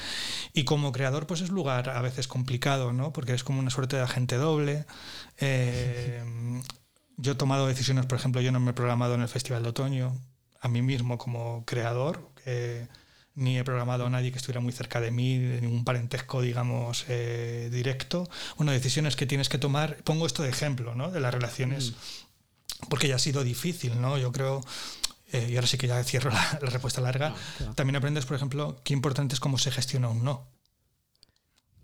Y 0.52 0.64
como 0.64 0.92
creador, 0.92 1.26
pues 1.26 1.40
es 1.40 1.50
lugar 1.50 1.90
a 1.90 2.00
veces 2.02 2.28
complicado, 2.28 2.92
¿no? 2.92 3.12
Porque 3.12 3.35
es 3.35 3.44
como 3.44 3.61
una 3.61 3.70
suerte 3.70 3.97
de 3.97 4.02
agente 4.02 4.37
doble. 4.37 4.87
Eh, 5.38 6.23
yo 7.16 7.32
he 7.32 7.35
tomado 7.35 7.66
decisiones, 7.66 8.06
por 8.06 8.18
ejemplo, 8.18 8.40
yo 8.40 8.52
no 8.52 8.61
me 8.61 8.70
he 8.70 8.75
programado 8.75 9.14
en 9.14 9.23
el 9.23 9.28
Festival 9.28 9.62
de 9.62 9.70
Otoño, 9.70 10.16
a 10.61 10.68
mí 10.68 10.82
mismo 10.82 11.18
como 11.18 11.64
creador. 11.66 12.28
Ni 13.38 13.57
he 13.57 13.64
programado 13.64 14.04
a 14.04 14.11
nadie 14.11 14.33
que 14.33 14.38
estuviera 14.38 14.61
muy 14.61 14.73
cerca 14.73 15.00
de 15.00 15.11
mí, 15.11 15.38
de 15.38 15.61
ningún 15.61 15.85
parentesco, 15.85 16.42
digamos, 16.42 17.04
eh, 17.09 17.68
directo. 17.73 18.28
Bueno, 18.57 18.73
decisiones 18.73 19.16
que 19.16 19.26
tienes 19.26 19.49
que 19.49 19.59
tomar. 19.59 19.97
Pongo 20.04 20.26
esto 20.26 20.42
de 20.42 20.50
ejemplo, 20.50 20.95
¿no? 20.95 21.11
De 21.11 21.21
las 21.21 21.33
relaciones, 21.33 21.95
porque 22.90 23.09
ya 23.09 23.14
ha 23.14 23.21
sido 23.21 23.45
difícil, 23.45 24.00
¿no? 24.00 24.18
Yo 24.18 24.33
creo, 24.33 24.61
eh, 25.33 25.49
y 25.50 25.54
ahora 25.54 25.68
sí 25.68 25.78
que 25.78 25.87
ya 25.87 26.02
cierro 26.02 26.30
la, 26.30 26.59
la 26.61 26.71
respuesta 26.71 27.00
larga. 27.00 27.35
claro. 27.59 27.75
También 27.75 27.97
aprendes, 27.97 28.26
por 28.26 28.37
ejemplo, 28.37 28.80
qué 28.83 28.92
importante 28.92 29.35
es 29.35 29.40
cómo 29.40 29.57
se 29.57 29.71
gestiona 29.71 30.09
un 30.09 30.25
no. 30.25 30.58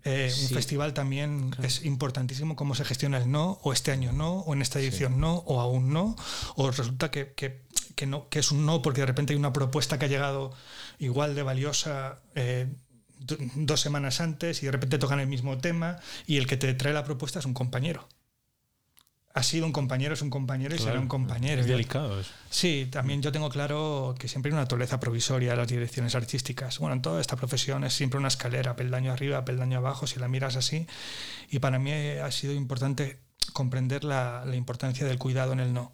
Eh, 0.05 0.31
Un 0.43 0.49
festival 0.49 0.93
también 0.93 1.51
es 1.63 1.83
importantísimo 1.83 2.55
cómo 2.55 2.75
se 2.75 2.85
gestiona 2.85 3.17
el 3.17 3.29
no, 3.31 3.59
o 3.63 3.73
este 3.73 3.91
año 3.91 4.13
no, 4.13 4.39
o 4.41 4.53
en 4.53 4.61
esta 4.61 4.79
edición 4.79 5.19
no, 5.19 5.37
o 5.47 5.59
aún 5.59 5.91
no, 5.91 6.15
o 6.55 6.69
resulta 6.71 7.09
que, 7.11 7.33
que- 7.33 7.65
que 7.95 8.05
no, 8.05 8.29
que 8.29 8.39
es 8.39 8.51
un 8.51 8.65
no 8.65 8.81
porque 8.81 9.01
de 9.01 9.07
repente 9.07 9.33
hay 9.33 9.39
una 9.39 9.51
propuesta 9.53 9.97
que 9.97 10.05
ha 10.05 10.07
llegado 10.09 10.53
igual 10.99 11.33
de 11.33 11.43
valiosa 11.43 12.19
eh, 12.35 12.67
do- 13.19 13.37
dos 13.55 13.81
semanas 13.81 14.19
antes 14.21 14.61
y 14.61 14.65
de 14.67 14.71
repente 14.73 14.97
tocan 14.99 15.19
el 15.19 15.27
mismo 15.27 15.57
tema 15.57 15.97
y 16.27 16.37
el 16.37 16.45
que 16.45 16.57
te 16.57 16.73
trae 16.75 16.93
la 16.93 17.03
propuesta 17.05 17.39
es 17.39 17.45
un 17.45 17.53
compañero. 17.53 18.07
Ha 19.35 19.43
sido 19.43 19.65
un 19.65 19.73
compañero, 19.73 20.13
es 20.13 20.21
un 20.21 20.29
compañero 20.29 20.73
y 20.73 20.79
será 20.79 20.97
un 20.97 21.09
compañero. 21.09 21.59
Es 21.59 21.67
delicado 21.67 22.19
eso. 22.21 22.31
Sí, 22.49 22.87
también 22.89 23.21
yo 23.21 23.33
tengo 23.33 23.49
claro 23.49 24.15
que 24.17 24.29
siempre 24.29 24.49
hay 24.49 24.53
una 24.53 24.61
naturaleza 24.61 24.97
provisoria 24.97 25.51
de 25.51 25.57
las 25.57 25.67
direcciones 25.67 26.15
artísticas. 26.15 26.79
Bueno, 26.79 26.95
en 26.95 27.01
toda 27.01 27.19
esta 27.19 27.35
profesión 27.35 27.83
es 27.83 27.93
siempre 27.93 28.17
una 28.17 28.29
escalera, 28.29 28.77
peldaño 28.77 29.11
arriba, 29.11 29.43
peldaño 29.43 29.79
abajo, 29.79 30.07
si 30.07 30.21
la 30.21 30.29
miras 30.29 30.55
así. 30.55 30.87
Y 31.49 31.59
para 31.59 31.79
mí 31.79 31.91
ha 31.91 32.31
sido 32.31 32.53
importante 32.53 33.19
comprender 33.51 34.05
la, 34.05 34.45
la 34.45 34.55
importancia 34.55 35.05
del 35.05 35.17
cuidado 35.19 35.51
en 35.51 35.59
el 35.59 35.73
no. 35.73 35.91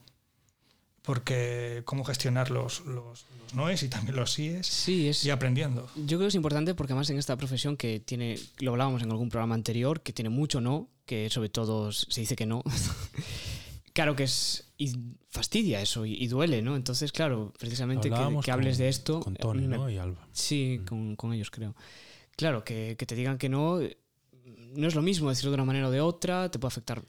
Porque 1.03 1.81
cómo 1.85 2.03
gestionar 2.03 2.51
los, 2.51 2.81
los, 2.85 3.25
los 3.39 3.53
noes 3.55 3.81
y 3.83 3.89
también 3.89 4.15
los 4.15 4.33
síes 4.33 4.67
Sí, 4.67 5.07
es, 5.09 5.25
y 5.25 5.31
aprendiendo. 5.31 5.87
Yo 5.95 6.17
creo 6.17 6.19
que 6.21 6.27
es 6.27 6.35
importante 6.35 6.75
porque 6.75 6.93
además 6.93 7.09
en 7.09 7.17
esta 7.17 7.35
profesión 7.37 7.75
que 7.75 7.99
tiene, 7.99 8.37
lo 8.59 8.71
hablábamos 8.71 9.01
en 9.01 9.09
algún 9.11 9.29
programa 9.29 9.55
anterior, 9.55 10.01
que 10.01 10.13
tiene 10.13 10.29
mucho 10.29 10.61
no, 10.61 10.89
que 11.05 11.29
sobre 11.31 11.49
todo 11.49 11.91
se 11.91 12.21
dice 12.21 12.35
que 12.35 12.45
no. 12.45 12.63
claro 13.93 14.15
que 14.15 14.23
es 14.23 14.67
y 14.77 14.93
fastidia 15.29 15.81
eso 15.81 16.05
y, 16.05 16.13
y 16.13 16.27
duele, 16.27 16.61
¿no? 16.61 16.75
Entonces, 16.75 17.11
claro, 17.11 17.53
precisamente 17.59 18.09
que, 18.09 18.15
que 18.43 18.51
hables 18.51 18.75
con- 18.77 18.83
de 18.83 18.89
esto. 18.89 19.19
Con 19.21 19.35
Tony, 19.35 19.67
me- 19.67 19.77
¿no? 19.77 19.89
Y 19.89 19.97
Alba. 19.97 20.27
Sí, 20.31 20.81
con, 20.87 21.15
con 21.15 21.33
ellos 21.33 21.49
creo. 21.51 21.75
Claro, 22.35 22.63
que, 22.63 22.95
que 22.97 23.05
te 23.05 23.15
digan 23.15 23.37
que 23.37 23.49
no, 23.49 23.79
no 24.75 24.87
es 24.87 24.95
lo 24.95 25.01
mismo 25.01 25.29
decirlo 25.29 25.51
de 25.51 25.55
una 25.55 25.65
manera 25.65 25.87
o 25.87 25.91
de 25.91 26.01
otra, 26.01 26.49
te 26.49 26.57
puede 26.59 26.69
afectar, 26.71 27.03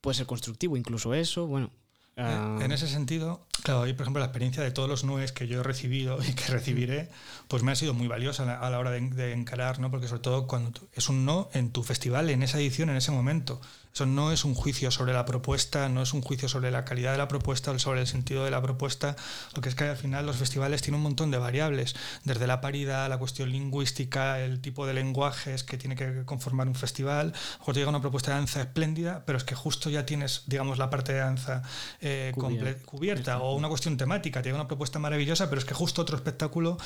puede 0.00 0.16
ser 0.16 0.26
constructivo 0.26 0.76
incluso 0.76 1.12
eso, 1.14 1.46
bueno. 1.46 1.70
Ah, 2.16 2.58
En 2.60 2.72
ese 2.72 2.88
sentido, 2.88 3.46
claro, 3.62 3.86
y 3.86 3.92
por 3.92 4.02
ejemplo 4.02 4.20
la 4.20 4.26
experiencia 4.26 4.62
de 4.62 4.70
todos 4.70 4.88
los 4.88 5.04
nues 5.04 5.32
que 5.32 5.46
yo 5.46 5.60
he 5.60 5.62
recibido 5.62 6.18
y 6.22 6.32
que 6.34 6.52
recibiré, 6.52 7.08
pues 7.48 7.62
me 7.62 7.72
ha 7.72 7.76
sido 7.76 7.94
muy 7.94 8.08
valiosa 8.08 8.58
a 8.58 8.70
la, 8.70 8.78
hora 8.78 8.90
de, 8.90 9.00
de 9.00 9.32
encarar, 9.32 9.78
¿no? 9.78 9.90
Porque 9.90 10.08
sobre 10.08 10.22
todo 10.22 10.46
cuando 10.46 10.72
es 10.92 11.08
un 11.08 11.24
no 11.24 11.48
en 11.52 11.70
tu 11.70 11.82
festival, 11.82 12.30
en 12.30 12.42
esa 12.42 12.58
edición, 12.58 12.90
en 12.90 12.96
ese 12.96 13.10
momento. 13.10 13.60
Eso 13.92 14.06
no 14.06 14.32
es 14.32 14.44
un 14.44 14.54
juicio 14.54 14.90
sobre 14.90 15.12
la 15.12 15.24
propuesta, 15.24 15.88
no 15.88 16.02
es 16.02 16.12
un 16.12 16.22
juicio 16.22 16.48
sobre 16.48 16.70
la 16.70 16.84
calidad 16.84 17.12
de 17.12 17.18
la 17.18 17.28
propuesta 17.28 17.70
o 17.70 17.78
sobre 17.78 18.00
el 18.00 18.06
sentido 18.06 18.44
de 18.44 18.50
la 18.50 18.62
propuesta, 18.62 19.16
porque 19.52 19.68
es 19.68 19.74
que 19.74 19.84
al 19.84 19.96
final 19.96 20.26
los 20.26 20.36
festivales 20.36 20.82
tienen 20.82 20.98
un 20.98 21.02
montón 21.02 21.30
de 21.30 21.38
variables, 21.38 21.94
desde 22.24 22.46
la 22.46 22.60
paridad, 22.60 23.08
la 23.08 23.18
cuestión 23.18 23.50
lingüística, 23.50 24.40
el 24.40 24.60
tipo 24.60 24.86
de 24.86 24.94
lenguajes 24.94 25.64
que 25.64 25.76
tiene 25.76 25.96
que 25.96 26.24
conformar 26.24 26.68
un 26.68 26.74
festival. 26.74 27.28
Lo 27.28 27.58
mejor 27.58 27.74
te 27.74 27.80
llega 27.80 27.90
una 27.90 28.00
propuesta 28.00 28.30
de 28.30 28.36
danza 28.38 28.60
espléndida, 28.60 29.24
pero 29.26 29.38
es 29.38 29.44
que 29.44 29.54
justo 29.54 29.90
ya 29.90 30.06
tienes, 30.06 30.44
digamos, 30.46 30.78
la 30.78 30.88
parte 30.90 31.12
de 31.12 31.18
danza 31.18 31.62
eh, 32.00 32.32
Cubierta. 32.34 32.86
cubierta 32.86 33.38
o 33.38 33.54
una 33.54 33.68
cuestión 33.68 33.96
temática. 33.96 34.40
Te 34.42 34.48
llega 34.48 34.58
una 34.58 34.68
propuesta 34.68 34.98
maravillosa, 34.98 35.48
pero 35.48 35.58
es 35.58 35.64
que 35.64 35.74
justo 35.74 36.02
otro 36.02 36.16
espectáculo 36.16 36.78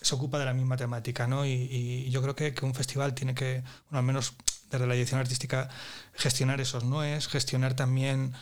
se 0.00 0.14
ocupa 0.14 0.38
de 0.38 0.44
la 0.44 0.54
misma 0.54 0.76
temática, 0.76 1.26
¿no? 1.26 1.44
Y, 1.46 2.08
yo 2.10 2.22
creo 2.22 2.34
que, 2.34 2.54
un 2.62 2.74
festival 2.74 3.14
tiene 3.14 3.34
que, 3.34 3.62
al 3.90 4.02
menos 4.02 4.34
desde 4.70 4.86
la 4.86 4.94
dirección 4.94 5.20
artística, 5.20 5.68
gestionar 6.14 6.60
esos 6.60 6.84
noes, 6.84 7.28
gestionar 7.28 7.74
también... 7.74 8.32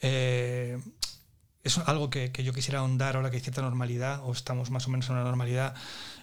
eh, 0.00 0.78
es 1.64 1.78
algo 1.78 2.10
que, 2.10 2.30
que 2.30 2.44
yo 2.44 2.52
quisiera 2.52 2.80
ahondar 2.80 3.16
ahora 3.16 3.30
que 3.30 3.36
hay 3.38 3.42
cierta 3.42 3.62
normalidad, 3.62 4.20
o 4.22 4.32
estamos 4.32 4.70
más 4.70 4.86
o 4.86 4.90
menos 4.90 5.08
en 5.08 5.14
una 5.14 5.24
normalidad, 5.24 5.74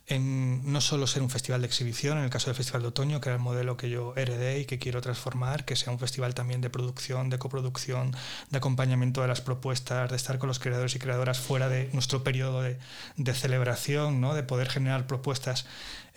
en 0.08 0.72
no 0.72 0.82
solo 0.82 1.08
ser 1.08 1.22
un 1.22 1.30
festival 1.30 1.62
de 1.62 1.68
exhibición, 1.68 2.18
en 2.18 2.26
el 2.26 2.30
caso 2.30 2.48
del 2.48 2.56
Festival 2.56 2.82
de 2.82 2.90
Otoño, 2.90 3.22
que 3.22 3.30
era 3.30 3.36
el 3.36 3.42
modelo 3.42 3.78
que 3.78 3.90
yo 3.90 4.14
heredé 4.18 4.60
y 4.60 4.66
que 4.66 4.80
quiero 4.80 5.02
transformar, 5.02 5.64
que 5.64 5.76
sea 5.76 5.94
un 5.94 6.00
festival 6.00 6.34
también 6.34 6.60
de 6.60 6.70
producción, 6.70 7.30
de 7.30 7.40
coproducción, 7.40 8.16
de 8.50 8.58
acompañamiento 8.58 9.22
de 9.22 9.28
las 9.28 9.42
propuestas, 9.42 10.10
de 10.10 10.16
estar 10.16 10.38
con 10.38 10.48
los 10.48 10.60
creadores 10.60 10.96
y 10.96 11.00
creadoras 11.00 11.40
fuera 11.40 11.70
de 11.70 11.90
nuestro 11.94 12.24
periodo 12.24 12.62
de, 12.62 12.78
celebración, 13.34 14.20
¿no? 14.20 14.34
de 14.34 14.44
poder 14.44 14.70
generar 14.70 15.08
propuestas 15.08 15.66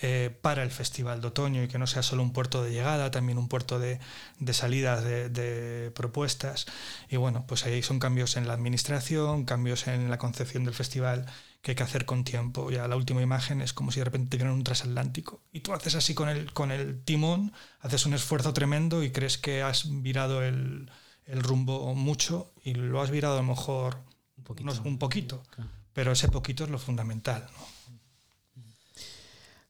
eh, 0.01 0.37
para 0.43 0.65
el 0.65 0.71
Festival 0.71 1.21
de 1.21 1.29
Otoño 1.29 1.63
y 1.63 1.69
que 1.69 1.79
no 1.79 1.87
sea 1.87 2.03
solo 2.03 2.23
un 2.23 2.33
puerto 2.33 2.65
de 2.65 2.73
llegada, 2.73 3.13
también 3.13 3.39
un 3.39 3.49
puerto 3.49 3.79
de, 3.79 4.01
de 4.41 4.55
salidas 4.55 5.05
de 5.05 5.93
propuestas. 5.95 6.67
Y 7.09 7.17
bueno, 7.17 7.45
pues 7.47 7.65
ahí 7.65 7.83
son 7.83 8.01
cambios 8.01 8.37
en 8.37 8.49
la 8.49 8.55
administración, 8.55 9.45
cambios 9.45 9.87
en 9.87 10.11
la 10.11 10.19
concepción 10.19 10.65
del 10.65 10.75
festival 10.75 11.27
que 11.65 11.71
hay 11.71 11.75
que 11.77 11.83
hacer 11.83 12.05
con 12.05 12.23
tiempo. 12.25 12.71
Ya 12.71 12.87
la 12.87 12.95
última 12.95 13.23
imagen 13.23 13.63
es 13.63 13.73
como 13.73 13.91
si 13.91 13.99
de 14.01 14.05
repente 14.05 14.29
te 14.31 14.37
viene 14.37 14.53
un 14.53 14.63
transatlántico 14.63 15.41
y 15.51 15.61
tú 15.61 15.73
haces 15.73 15.95
así 15.95 16.15
con 16.15 16.29
el, 16.29 16.53
con 16.53 16.71
el 16.71 17.03
timón, 17.05 17.53
haces 17.81 18.05
un 18.07 18.13
esfuerzo 18.15 18.53
tremendo 18.53 19.03
y 19.03 19.11
crees 19.11 19.39
que 19.39 19.63
has 19.63 19.87
virado 20.03 20.43
el, 20.43 20.91
el 21.27 21.43
rumbo 21.43 21.95
mucho 21.95 22.53
y 22.63 22.75
lo 22.75 23.01
has 23.01 23.11
virado 23.11 23.35
a 23.39 23.43
lo 23.43 23.49
mejor 23.49 23.97
un 24.37 24.45
poquito. 24.45 24.71
unos- 24.71 24.85
un 24.87 24.99
poquito, 24.99 25.43
Claro. 25.51 25.71
pero 25.95 26.13
ese 26.13 26.29
poquito 26.29 26.65
es 26.65 26.71
lo 26.71 26.79
fundamental. 26.79 27.49
¿no? 27.57 28.63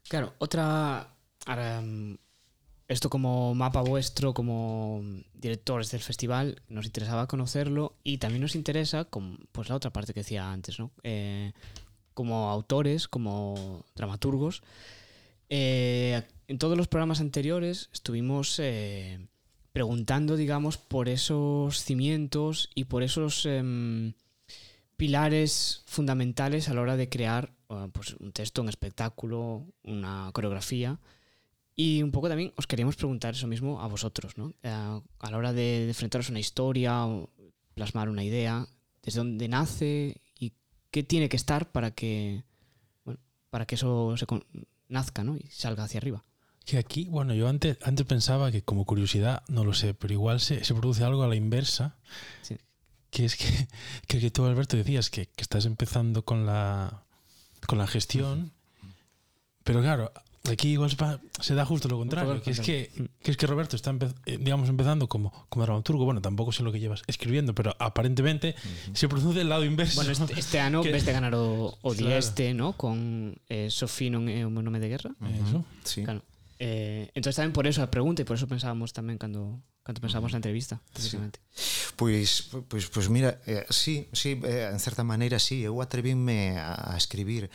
Claro, 0.09 0.35
otra. 0.39 1.09
Ahora, 1.47 1.81
mm, 1.81 2.17
esto 2.89 3.09
como 3.09 3.55
mapa 3.55 3.81
vuestro, 3.83 4.35
como 4.35 5.03
directores 5.35 5.91
del 5.91 6.01
festival, 6.03 6.61
nos 6.69 6.87
interesaba 6.87 7.27
conocerlo 7.27 7.97
y 8.03 8.19
también 8.19 8.43
nos 8.43 8.55
interesa, 8.55 9.05
como, 9.07 9.39
pues 9.53 9.69
la 9.69 9.77
otra 9.77 9.93
parte 9.93 10.13
que 10.13 10.21
decía 10.21 10.51
antes, 10.51 10.79
¿no? 10.79 10.91
Eh, 11.03 11.53
como 12.15 12.51
autores, 12.51 13.09
como 13.09 13.85
dramaturgos. 13.95 14.63
Eh, 15.51 16.23
en 16.49 16.59
todos 16.59 16.77
los 16.77 16.89
programas 16.89 17.21
anteriores 17.21 17.91
estuvimos 17.93 18.59
eh, 18.59 19.19
preguntando, 19.73 20.37
digamos, 20.37 20.79
por 20.79 21.09
esos 21.09 21.81
cimientos 21.83 22.71
y 22.75 22.85
por 22.85 23.03
esos 23.03 23.45
em, 23.47 24.15
pilares 24.97 25.83
fundamentales 25.87 26.69
a 26.69 26.75
la 26.75 26.81
hora 26.81 26.97
de 26.97 27.09
crear 27.09 27.53
pues, 27.93 28.15
un 28.15 28.33
texto, 28.33 28.63
un 28.63 28.69
espectáculo, 28.69 29.67
una 29.83 30.31
coreografía. 30.33 30.99
Y 31.77 32.03
un 32.03 32.13
poco 32.13 32.29
también 32.29 32.53
os 32.57 32.67
queríamos 32.67 32.97
preguntar 32.97 33.35
eso 33.35 33.49
mismo 33.49 33.81
a 33.81 33.89
vosotros, 33.89 34.39
¿no? 34.39 34.55
Eh, 34.63 34.69
a 34.71 35.31
la 35.31 35.37
hora 35.37 35.53
de, 35.53 35.89
enfrentaros 35.89 36.29
a 36.29 36.33
una 36.33 36.41
historia 36.41 37.05
o 37.07 37.31
plasmar 37.75 38.09
una 38.09 38.23
idea, 38.23 38.69
desde 39.03 39.19
dónde 39.19 39.49
nace 39.49 40.21
qué 40.95 41.03
tiene 41.03 41.29
que 41.29 41.35
estar 41.37 41.73
para 41.73 41.91
que, 41.91 42.45
bueno, 43.05 43.19
para 43.51 43.67
que 43.67 43.75
eso 43.75 44.17
se 44.17 44.27
nazca 44.87 45.25
¿no? 45.25 45.37
y 45.37 45.45
salga 45.51 45.83
hacia 45.83 45.99
arriba. 45.99 46.23
Que 46.65 46.79
aquí, 46.79 47.07
bueno, 47.07 47.35
yo 47.35 47.49
antes, 47.49 47.79
antes 47.83 48.07
pensaba 48.07 48.53
que 48.53 48.63
como 48.63 48.85
curiosidad, 48.85 49.43
no 49.49 49.65
lo 49.65 49.75
sé, 49.75 49.93
pero 49.95 50.13
igual 50.15 50.39
se, 50.39 50.63
se 50.63 50.73
produce 50.73 51.03
algo 51.03 51.25
a 51.25 51.27
la 51.27 51.35
inversa, 51.35 51.97
Sí. 52.43 52.59
que 53.11 53.25
es 53.25 53.35
que, 53.35 53.45
que, 54.07 54.21
que 54.21 54.31
tú, 54.31 54.45
Alberto, 54.45 54.77
decías 54.77 55.11
que, 55.11 55.27
que 55.27 55.43
estás 55.43 55.67
empezando 55.67 56.25
con 56.25 56.47
la, 56.47 57.03
con 57.67 57.79
la 57.79 57.89
gestión, 57.89 58.53
pero 59.65 59.81
claro, 59.83 60.13
aquí 60.51 60.73
igual 60.73 60.91
se, 61.41 61.55
da 61.55 61.65
justo 61.65 61.89
lo 61.89 61.97
contrario, 61.99 62.43
que 62.43 62.51
es 62.51 62.61
que, 62.61 62.89
contrario. 62.89 63.11
que 63.23 63.31
es 63.31 63.37
que 63.37 63.47
Roberto 63.47 63.77
está, 63.77 63.93
empe- 63.93 64.15
eh, 64.27 64.37
digamos, 64.39 64.69
empezando 64.69 65.09
como, 65.09 65.33
como 65.49 65.65
dramaturgo, 65.65 66.05
bueno, 66.05 66.21
tampoco 66.21 66.53
sé 66.53 66.63
lo 66.63 66.71
que 66.73 66.81
llevas 66.81 67.03
escribiendo, 67.07 67.55
pero 67.55 67.75
aparentemente 67.79 68.55
se 68.93 69.09
produce 69.09 69.41
el 69.41 69.49
lado 69.49 69.65
inverso. 69.65 69.97
Bueno, 69.97 70.13
este, 70.13 70.39
este 70.39 70.61
ano 70.61 70.83
Que- 70.83 70.93
ves 70.93 71.07
de 71.07 71.13
ganar 71.13 71.35
o, 71.35 71.79
o 71.81 71.91
Claro. 71.95 72.07
Dieste, 72.09 72.53
¿no? 72.55 72.75
Con 72.77 73.41
eh, 73.49 73.69
é 73.73 74.45
o 74.45 74.51
meu 74.53 74.61
nome 74.63 74.81
de 74.81 74.89
guerra. 74.89 75.17
Eso. 75.49 75.65
Sí. 75.85 76.05
Claro. 76.05 76.21
Eh, 76.61 77.11
entonces 77.19 77.35
tamén 77.41 77.51
por 77.57 77.67
eso 77.67 77.83
a 77.83 77.91
pregunta 77.91 78.23
e 78.23 78.29
por 78.29 78.37
eso 78.39 78.47
pensábamos 78.47 78.93
tamén 78.95 79.19
cando 79.19 79.59
cando 79.85 80.01
pensábamos 80.01 80.33
na 80.33 80.41
entrevista, 80.41 80.81
precisamente. 80.97 81.41
Pois, 81.99 82.49
pois, 82.71 82.89
pois 82.89 83.09
mira, 83.13 83.37
eh, 83.45 83.67
sí, 83.69 84.09
sí, 84.17 84.39
eh, 84.41 84.71
en 84.73 84.81
certa 84.81 85.05
maneira 85.05 85.37
sí, 85.43 85.61
eu 85.67 85.77
atrevínme 85.83 86.57
a, 86.57 86.95
a 86.95 86.97
escribir 86.97 87.51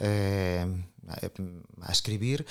eh, 0.00 0.64
Eh, 1.04 1.28
eh, 1.28 1.30
a 1.84 1.92
escribir 1.92 2.46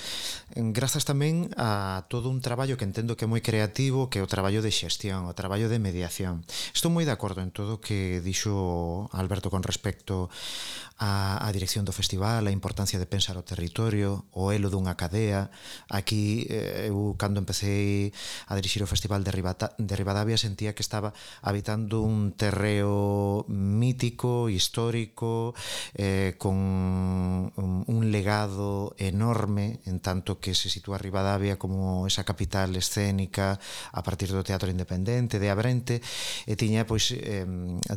grazas 0.54 1.02
tamén 1.02 1.50
a 1.58 2.06
todo 2.06 2.30
un 2.30 2.38
traballo 2.38 2.78
que 2.78 2.86
entendo 2.86 3.18
que 3.18 3.26
é 3.26 3.30
moi 3.30 3.42
creativo 3.42 4.06
que 4.06 4.22
é 4.22 4.22
o 4.22 4.30
traballo 4.30 4.62
de 4.62 4.70
xestión, 4.70 5.26
o 5.26 5.34
traballo 5.34 5.66
de 5.66 5.82
mediación. 5.82 6.46
Estou 6.70 6.94
moi 6.94 7.02
de 7.02 7.10
acordo 7.10 7.42
en 7.42 7.50
todo 7.50 7.78
o 7.78 7.82
que 7.82 8.22
dixo 8.22 9.10
Alberto 9.10 9.50
con 9.50 9.66
respecto 9.66 10.30
a, 11.02 11.42
a 11.42 11.48
dirección 11.50 11.82
do 11.82 11.90
festival 11.90 12.46
a 12.46 12.54
importancia 12.54 13.02
de 13.02 13.10
pensar 13.10 13.34
o 13.34 13.42
territorio 13.42 14.30
o 14.30 14.54
elo 14.54 14.70
dunha 14.70 14.94
cadea. 14.94 15.50
Aquí 15.90 16.46
eh, 16.46 16.94
eu 16.94 17.18
cando 17.18 17.42
empecé 17.42 18.14
a 18.46 18.54
dirixir 18.54 18.86
o 18.86 18.90
festival 18.90 19.26
de, 19.26 19.34
Ribata, 19.34 19.74
de 19.82 19.98
Rivadavia 19.98 20.38
sentía 20.38 20.78
que 20.78 20.86
estaba 20.86 21.10
habitando 21.42 22.06
un 22.06 22.38
terreo 22.38 23.42
mítico, 23.50 24.46
histórico 24.46 25.58
eh, 25.98 26.38
con 26.38 26.54
un 26.54 28.02
legado 28.14 28.43
legado 28.44 28.94
enorme 28.98 29.80
en 29.86 30.00
tanto 30.00 30.38
que 30.38 30.54
se 30.54 30.68
sitúa 30.68 30.98
Rivadavia 30.98 31.58
como 31.58 32.06
esa 32.06 32.24
capital 32.24 32.76
escénica 32.76 33.58
a 33.92 34.02
partir 34.02 34.28
do 34.28 34.44
Teatro 34.44 34.68
Independente 34.68 35.40
de 35.40 35.48
Abrente 35.48 36.04
e 36.44 36.52
tiña 36.52 36.84
pois 36.84 37.08
eh, 37.16 37.48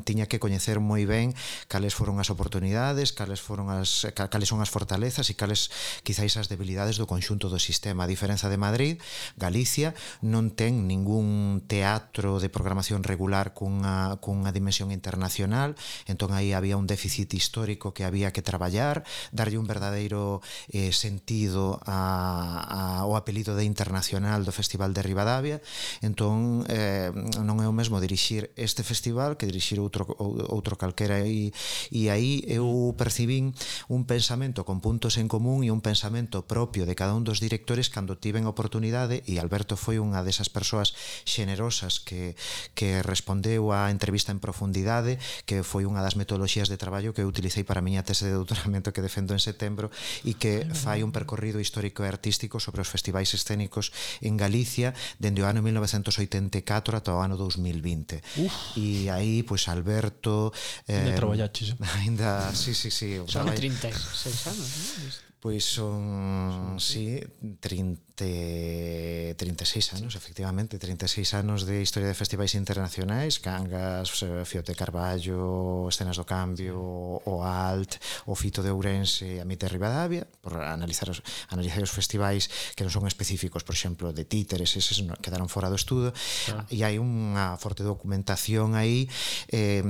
tiña 0.07 0.31
que 0.31 0.39
coñecer 0.39 0.79
moi 0.79 1.03
ben 1.03 1.35
cales 1.67 1.91
foron 1.91 2.23
as 2.23 2.31
oportunidades, 2.31 3.11
cales 3.11 3.43
foron 3.43 3.67
as 3.67 4.07
cales 4.15 4.47
son 4.47 4.63
as 4.63 4.71
fortalezas 4.71 5.27
e 5.27 5.35
cales 5.35 5.67
quizáis 6.07 6.39
as 6.39 6.47
debilidades 6.47 6.95
do 6.95 7.09
conxunto 7.09 7.51
do 7.51 7.59
sistema. 7.59 8.07
A 8.07 8.11
diferenza 8.11 8.47
de 8.47 8.55
Madrid, 8.55 9.03
Galicia 9.35 9.91
non 10.23 10.55
ten 10.55 10.87
ningún 10.87 11.59
teatro 11.67 12.39
de 12.39 12.47
programación 12.47 13.03
regular 13.03 13.51
cunha, 13.51 14.15
cunha 14.23 14.55
dimensión 14.55 14.95
internacional, 14.95 15.75
entón 16.07 16.31
aí 16.31 16.55
había 16.55 16.79
un 16.79 16.87
déficit 16.87 17.35
histórico 17.35 17.91
que 17.91 18.07
había 18.07 18.31
que 18.31 18.39
traballar, 18.39 19.03
darlle 19.35 19.59
un 19.59 19.67
verdadeiro 19.67 20.36
eh, 20.71 20.91
sentido 20.91 21.79
a, 21.85 22.63
a, 22.65 22.79
ao 23.05 23.15
apelido 23.15 23.55
de 23.55 23.63
internacional 23.65 24.43
do 24.43 24.51
Festival 24.51 24.93
de 24.93 25.01
Rivadavia 25.01 25.61
entón 26.01 26.65
eh, 26.69 27.11
non 27.41 27.61
é 27.61 27.67
o 27.67 27.75
mesmo 27.75 28.01
dirixir 28.01 28.51
este 28.55 28.81
festival 28.81 29.37
que 29.37 29.45
dirixir 29.45 29.79
outro, 29.79 30.07
outro 30.17 30.77
calquera. 30.77 31.25
E, 31.25 31.53
e 31.91 32.09
aí 32.09 32.43
eu 32.47 32.93
percibín 32.97 33.53
un 33.87 34.05
pensamento 34.05 34.65
con 34.65 34.81
puntos 34.81 35.17
en 35.17 35.27
común 35.27 35.63
e 35.63 35.71
un 35.71 35.81
pensamento 35.81 36.45
propio 36.45 36.85
de 36.85 36.95
cada 36.95 37.13
un 37.13 37.23
dos 37.23 37.39
directores 37.39 37.89
cando 37.89 38.17
tiven 38.17 38.45
oportunidade 38.45 39.23
e 39.25 39.39
Alberto 39.39 39.77
foi 39.77 39.99
unha 40.01 40.23
desas 40.23 40.49
persoas 40.49 40.93
xenerosas 41.25 41.99
que, 42.01 42.35
que 42.73 43.01
respondeu 43.03 43.71
á 43.71 43.89
entrevista 43.93 44.33
en 44.33 44.41
profundidade 44.41 45.19
que 45.45 45.61
foi 45.63 45.85
unha 45.85 46.01
das 46.01 46.15
metodoloxías 46.19 46.69
de 46.69 46.79
traballo 46.79 47.13
que 47.13 47.21
eu 47.23 47.29
utilicei 47.29 47.63
para 47.63 47.79
a 47.79 47.85
miña 47.85 48.05
tese 48.05 48.27
de 48.27 48.35
doutoramento 48.35 48.91
que 48.91 49.05
defendo 49.05 49.33
en 49.33 49.41
setembro 49.41 49.89
e 50.27 50.35
que 50.35 50.67
fai 50.75 51.07
un 51.07 51.15
percorrido 51.15 51.63
histórico 51.63 52.03
e 52.03 52.11
artístico 52.11 52.59
sobre 52.59 52.83
os 52.83 52.91
festivais 52.91 53.31
escénicos 53.31 53.95
en 54.19 54.35
Galicia 54.35 54.91
dende 55.15 55.39
o 55.39 55.47
ano 55.47 55.63
1984 55.63 56.99
ata 56.99 57.15
o 57.15 57.23
ano 57.23 57.39
2020. 57.39 58.43
Uf. 58.43 58.75
E 58.75 59.07
aí, 59.07 59.47
pois, 59.47 59.63
pues, 59.63 59.71
Alberto... 59.71 60.51
Ainda 60.91 61.15
eh. 61.15 61.15
eh. 61.15 61.87
Ainda, 62.03 62.51
sí, 62.51 62.75
sí, 62.75 62.91
sí. 62.91 63.23
Son 63.23 63.47
36 63.47 64.51
anos, 64.51 64.67
non? 64.67 65.27
Pois 65.37 65.63
son, 65.63 66.75
sí, 66.81 67.21
30 67.61 68.06
durante 68.17 69.35
36 69.37 69.93
anos, 69.93 70.15
efectivamente, 70.15 70.79
36 70.79 71.33
anos 71.35 71.65
de 71.65 71.81
historia 71.81 72.07
de 72.07 72.15
festivais 72.15 72.55
internacionais, 72.55 73.39
Cangas, 73.39 74.23
eh, 74.23 74.43
Fiote 74.45 74.73
Carballo, 74.73 75.87
Escenas 75.87 76.17
do 76.17 76.25
Cambio, 76.25 76.81
o 77.23 77.43
Alt, 77.43 78.01
o 78.25 78.33
Fito 78.33 78.63
de 78.63 78.71
Ourense, 78.71 79.39
a 79.39 79.45
Mite 79.45 79.67
Rivadavia, 79.67 80.25
por 80.41 80.57
analizar 80.57 81.09
os, 81.09 81.21
analizar 81.49 81.83
os 81.83 81.93
festivais 81.93 82.49
que 82.73 82.81
non 82.81 82.89
son 82.89 83.05
específicos, 83.05 83.61
por 83.61 83.77
exemplo, 83.77 84.09
de 84.09 84.25
títeres, 84.25 84.73
eses 84.73 84.97
quedaron 85.21 85.45
fora 85.45 85.69
do 85.69 85.77
estudo, 85.77 86.09
ah. 86.49 86.65
e 86.73 86.81
hai 86.81 86.97
unha 86.97 87.53
forte 87.61 87.85
documentación 87.85 88.73
aí 88.73 89.05
eh, 89.53 89.85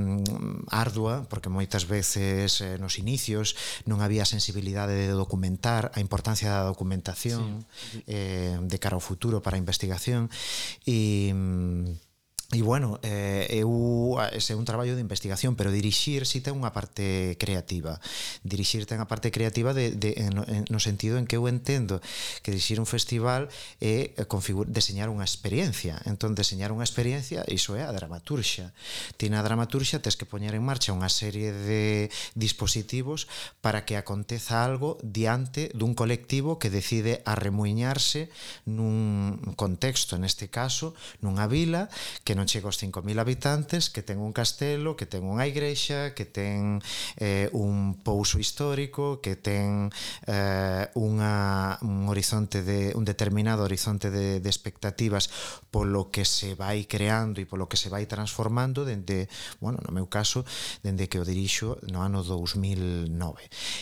ardua, 0.68 1.24
porque 1.32 1.48
moitas 1.48 1.88
veces 1.88 2.60
eh, 2.60 2.76
nos 2.76 3.00
inicios 3.00 3.56
non 3.88 4.04
había 4.04 4.28
sensibilidade 4.28 4.92
de 4.92 5.16
documentar 5.16 5.88
a 5.96 6.04
importancia 6.04 6.52
da 6.52 6.68
documentación, 6.68 7.64
sí. 7.64 8.04
eh, 8.04 8.17
eh, 8.18 8.58
de 8.58 8.78
cara 8.82 8.98
ao 8.98 9.04
futuro 9.04 9.38
para 9.38 9.54
a 9.54 9.62
investigación. 9.62 10.26
E 10.82 11.30
mm, 11.30 12.07
E 12.50 12.62
bueno, 12.62 12.98
eh, 13.02 13.44
eu, 13.60 14.16
eh, 14.24 14.40
ese 14.40 14.54
é 14.54 14.56
un 14.56 14.64
traballo 14.64 14.96
de 14.96 15.04
investigación, 15.04 15.52
pero 15.52 15.68
dirixir 15.68 16.24
si 16.24 16.40
ten 16.40 16.56
unha 16.56 16.72
parte 16.72 17.36
creativa. 17.36 18.00
Dirixir 18.40 18.88
ten 18.88 19.04
a 19.04 19.06
parte 19.06 19.28
creativa 19.28 19.76
de, 19.76 19.92
de, 19.92 20.16
en, 20.16 20.32
en, 20.48 20.64
no 20.72 20.80
sentido 20.80 21.20
en 21.20 21.28
que 21.28 21.36
eu 21.36 21.44
entendo 21.44 22.00
que 22.40 22.48
dirixir 22.48 22.80
un 22.80 22.88
festival 22.88 23.52
é 23.84 24.16
eh, 24.16 24.24
configura, 24.24 24.64
deseñar 24.64 25.12
unha 25.12 25.28
experiencia. 25.28 26.00
Entón, 26.08 26.32
deseñar 26.32 26.72
unha 26.72 26.88
experiencia, 26.88 27.44
iso 27.52 27.76
é 27.76 27.84
a 27.84 27.92
dramaturxa. 27.92 28.72
Ti 29.20 29.28
na 29.28 29.44
dramaturxa 29.44 30.00
tes 30.00 30.16
que 30.16 30.24
poñer 30.24 30.56
en 30.56 30.64
marcha 30.64 30.96
unha 30.96 31.12
serie 31.12 31.52
de 31.52 32.08
dispositivos 32.32 33.28
para 33.60 33.84
que 33.84 34.00
aconteza 34.00 34.64
algo 34.64 34.96
diante 35.04 35.68
dun 35.76 35.92
colectivo 35.92 36.56
que 36.56 36.72
decide 36.72 37.20
arremuiñarse 37.28 38.32
nun 38.64 39.36
contexto, 39.52 40.16
neste 40.16 40.48
caso, 40.48 40.96
nunha 41.20 41.44
vila 41.44 41.92
que 42.24 42.37
non 42.38 42.46
chega 42.46 42.70
aos 42.70 42.78
5.000 42.78 43.18
habitantes, 43.18 43.90
que 43.90 44.06
ten 44.06 44.22
un 44.22 44.30
castelo, 44.30 44.94
que 44.94 45.10
ten 45.10 45.26
unha 45.26 45.42
igrexa, 45.50 46.14
que 46.14 46.22
ten 46.22 46.78
eh, 47.18 47.50
un 47.50 47.98
pouso 47.98 48.38
histórico, 48.38 49.18
que 49.18 49.34
ten 49.34 49.90
eh, 50.30 50.86
unha, 50.94 51.82
un 51.82 52.06
horizonte 52.06 52.62
de 52.62 52.94
un 52.94 53.02
determinado 53.02 53.66
horizonte 53.66 54.14
de, 54.14 54.38
de 54.38 54.50
expectativas 54.50 55.26
polo 55.74 56.14
que 56.14 56.22
se 56.22 56.54
vai 56.54 56.86
creando 56.86 57.42
e 57.42 57.50
polo 57.50 57.66
que 57.66 57.74
se 57.74 57.90
vai 57.90 58.06
transformando 58.06 58.86
dende, 58.86 59.26
bueno, 59.58 59.82
no 59.82 59.90
meu 59.90 60.06
caso, 60.06 60.46
dende 60.86 61.10
que 61.10 61.18
o 61.18 61.26
dirixo 61.26 61.82
no 61.90 62.06
ano 62.06 62.22
2009. 62.22 63.10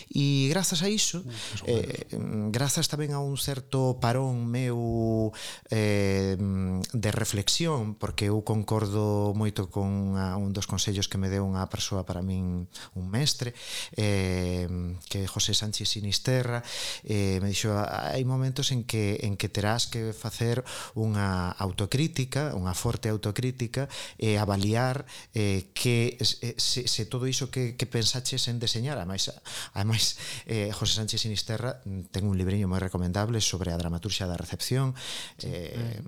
E 0.09 0.49
grazas 0.49 0.81
a 0.81 0.89
iso, 0.89 1.21
eh, 1.69 2.09
grazas 2.49 2.89
tamén 2.89 3.13
a 3.13 3.21
un 3.21 3.37
certo 3.37 4.01
parón 4.01 4.49
meu 4.49 5.35
eh, 5.69 6.39
de 6.39 7.11
reflexión, 7.13 7.99
porque 7.99 8.33
eu 8.33 8.41
concordo 8.47 9.35
moito 9.35 9.67
con 9.67 10.15
a, 10.15 10.39
un 10.39 10.55
dos 10.55 10.71
consellos 10.71 11.11
que 11.11 11.19
me 11.19 11.27
deu 11.27 11.43
unha 11.43 11.67
persoa 11.67 12.07
para 12.07 12.23
min 12.23 12.71
un 12.95 13.07
mestre 13.11 13.51
eh, 13.99 14.71
que 15.11 15.27
é 15.27 15.29
José 15.29 15.51
Sánchez 15.51 15.91
Sinisterra 15.91 16.63
eh, 17.03 17.43
me 17.43 17.51
dixo 17.51 17.75
hai 17.75 18.23
momentos 18.23 18.71
en 18.71 18.87
que 18.87 19.19
en 19.27 19.35
que 19.35 19.51
terás 19.51 19.91
que 19.91 20.15
facer 20.15 20.63
unha 20.95 21.51
autocrítica 21.59 22.55
unha 22.55 22.73
forte 22.73 23.11
autocrítica 23.11 23.91
e 24.15 24.39
eh, 24.39 24.41
avaliar 24.41 25.03
eh, 25.35 25.75
que 25.75 26.15
eh, 26.17 26.55
se, 26.55 26.87
se 26.87 27.03
todo 27.11 27.27
iso 27.27 27.51
que, 27.51 27.75
que 27.75 27.91
pensaches 27.91 28.47
en 28.47 28.63
deseñar 28.63 29.03
ademais, 29.03 29.27
ademais 29.75 30.23
eh, 30.47 30.71
José 30.71 31.03
Sánchez 31.03 31.27
Sinisterra 31.27 31.83
mm, 31.83 32.15
ten 32.15 32.31
un 32.31 32.39
libreño 32.39 32.71
moi 32.71 32.79
recomendable 32.79 33.43
sobre 33.43 33.75
a 33.75 33.81
dramaturgia 33.81 34.31
da 34.31 34.39
recepción 34.39 34.95
eh, 35.43 35.75
eh. 35.75 35.99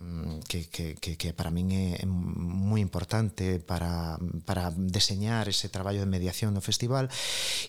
Que, 0.46 0.70
que, 0.70 0.94
que, 0.94 1.18
que 1.18 1.34
para 1.34 1.50
min 1.50 1.74
é, 1.74 1.98
é 1.98 2.06
moi 2.36 2.84
importante 2.84 3.58
para, 3.58 4.20
para 4.44 4.70
deseñar 4.76 5.48
ese 5.48 5.72
traballo 5.72 6.04
de 6.04 6.10
mediación 6.10 6.52
do 6.52 6.60
festival. 6.60 7.08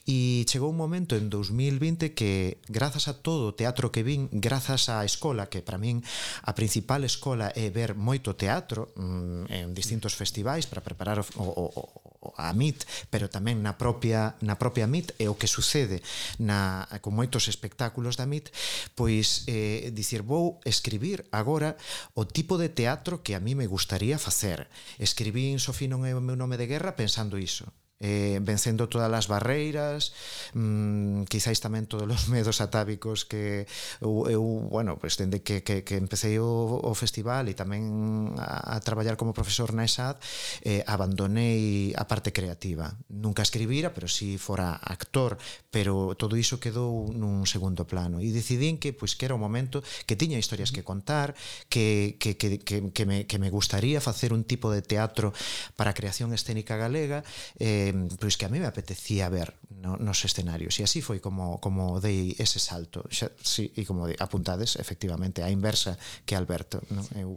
E 0.04 0.44
chegou 0.46 0.70
un 0.70 0.80
momento 0.80 1.16
en 1.16 1.32
2020 1.32 2.12
que 2.12 2.60
grazas 2.68 3.08
a 3.08 3.18
todo 3.18 3.52
o 3.52 3.56
teatro 3.56 3.90
que 3.96 4.04
vin, 4.04 4.28
grazas 4.36 4.92
á 4.92 5.02
escola 5.08 5.48
que 5.48 5.64
para 5.64 5.80
min 5.80 6.04
a 6.44 6.52
principal 6.54 7.08
escola 7.08 7.56
é 7.56 7.72
ver 7.72 7.96
moito 7.96 8.36
teatro 8.36 8.92
mm, 9.00 9.50
en 9.50 9.66
distintos 9.72 10.14
festivais 10.14 10.68
para 10.68 10.84
preparar 10.84 11.24
o, 11.24 11.26
o, 11.40 11.66
o 11.72 12.09
a 12.36 12.52
MIT, 12.52 12.84
pero 13.10 13.32
tamén 13.32 13.64
na 13.64 13.80
propia 13.80 14.36
na 14.44 14.60
propia 14.60 14.88
MIT 14.88 15.16
e 15.18 15.32
o 15.32 15.40
que 15.40 15.48
sucede 15.48 16.04
na 16.38 16.86
con 17.00 17.16
moitos 17.16 17.48
espectáculos 17.48 18.20
da 18.20 18.28
MIT, 18.28 18.52
pois 18.94 19.48
eh 19.48 19.92
dicir 19.96 20.22
vou 20.24 20.60
escribir 20.68 21.26
agora 21.32 21.80
o 22.14 22.28
tipo 22.28 22.60
de 22.60 22.68
teatro 22.70 23.24
que 23.24 23.36
a 23.36 23.44
mí 23.44 23.56
me 23.56 23.68
gustaría 23.68 24.20
facer. 24.20 24.68
Escribín 25.00 25.58
Sofí 25.64 25.88
non 25.88 26.04
é 26.04 26.12
o 26.12 26.24
meu 26.24 26.36
nome 26.36 26.60
de 26.60 26.68
guerra 26.68 27.00
pensando 27.00 27.40
iso 27.40 27.72
eh, 28.00 28.40
vencendo 28.42 28.88
todas 28.88 29.12
as 29.12 29.28
barreiras, 29.28 30.16
mm, 30.56 31.28
quizáis 31.28 31.60
tamén 31.60 31.86
todos 31.86 32.08
os 32.08 32.28
medos 32.34 32.64
atávicos 32.64 33.28
que 33.28 33.68
eu, 34.00 34.26
eu 34.32 34.44
bueno, 34.72 34.96
pues, 34.96 35.20
dende 35.20 35.44
que, 35.44 35.62
que, 35.64 35.84
que 35.84 36.00
empecé 36.00 36.40
o, 36.40 36.80
o 36.80 36.92
festival 36.96 37.52
e 37.52 37.56
tamén 37.56 38.36
a, 38.40 38.76
a 38.76 38.84
traballar 38.84 39.20
como 39.20 39.36
profesor 39.36 39.76
na 39.76 39.84
ESAD, 39.84 40.16
eh, 40.64 40.82
abandonei 40.88 41.92
a 42.00 42.08
parte 42.08 42.32
creativa. 42.32 42.96
Nunca 43.12 43.44
escribira, 43.44 43.92
pero 43.92 44.08
si 44.08 44.36
sí 44.36 44.38
fora 44.40 44.80
actor, 44.80 45.36
pero 45.70 46.16
todo 46.16 46.40
iso 46.40 46.58
quedou 46.64 47.12
nun 47.12 47.44
segundo 47.44 47.84
plano. 47.84 48.24
E 48.24 48.32
decidín 48.32 48.80
que 48.80 48.96
pois 48.96 49.12
pues, 49.14 49.20
que 49.20 49.28
era 49.28 49.36
o 49.36 49.42
momento 49.42 49.84
que 50.08 50.16
tiña 50.16 50.40
historias 50.40 50.72
que 50.72 50.88
contar, 50.88 51.36
que, 51.68 52.16
que, 52.20 52.40
que, 52.40 52.64
que, 52.64 52.96
que, 52.96 53.04
me, 53.06 53.28
que 53.28 53.38
me 53.40 53.52
gustaría 53.52 54.00
facer 54.00 54.32
un 54.32 54.48
tipo 54.48 54.72
de 54.72 54.82
teatro 54.82 55.36
para 55.76 55.92
a 55.92 55.98
creación 55.98 56.32
escénica 56.32 56.78
galega, 56.78 57.24
eh, 57.60 57.89
pois 57.94 58.38
que 58.38 58.46
a 58.46 58.50
mí 58.50 58.60
me 58.60 58.68
apetecía 58.68 59.30
ver 59.30 59.54
no, 59.70 59.98
nos 59.98 60.24
escenarios 60.26 60.80
e 60.80 60.84
así 60.84 61.02
foi 61.02 61.20
como, 61.20 61.60
como 61.60 62.00
dei 62.00 62.36
ese 62.40 62.60
salto 62.60 63.06
xa, 63.12 63.32
sí, 63.40 63.72
e 63.76 63.84
como 63.84 64.08
de, 64.08 64.16
apuntades 64.20 64.78
efectivamente 64.78 65.44
a 65.44 65.50
inversa 65.50 65.98
que 66.26 66.36
Alberto 66.36 66.82
non? 66.94 67.06
eu 67.16 67.36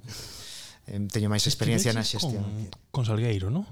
eh, 0.90 1.00
teño 1.10 1.28
máis 1.30 1.44
experiencia 1.46 1.90
na 1.94 2.06
xestión 2.06 2.44
con, 2.92 3.02
con 3.02 3.02
Salgueiro, 3.08 3.50
non? 3.50 3.66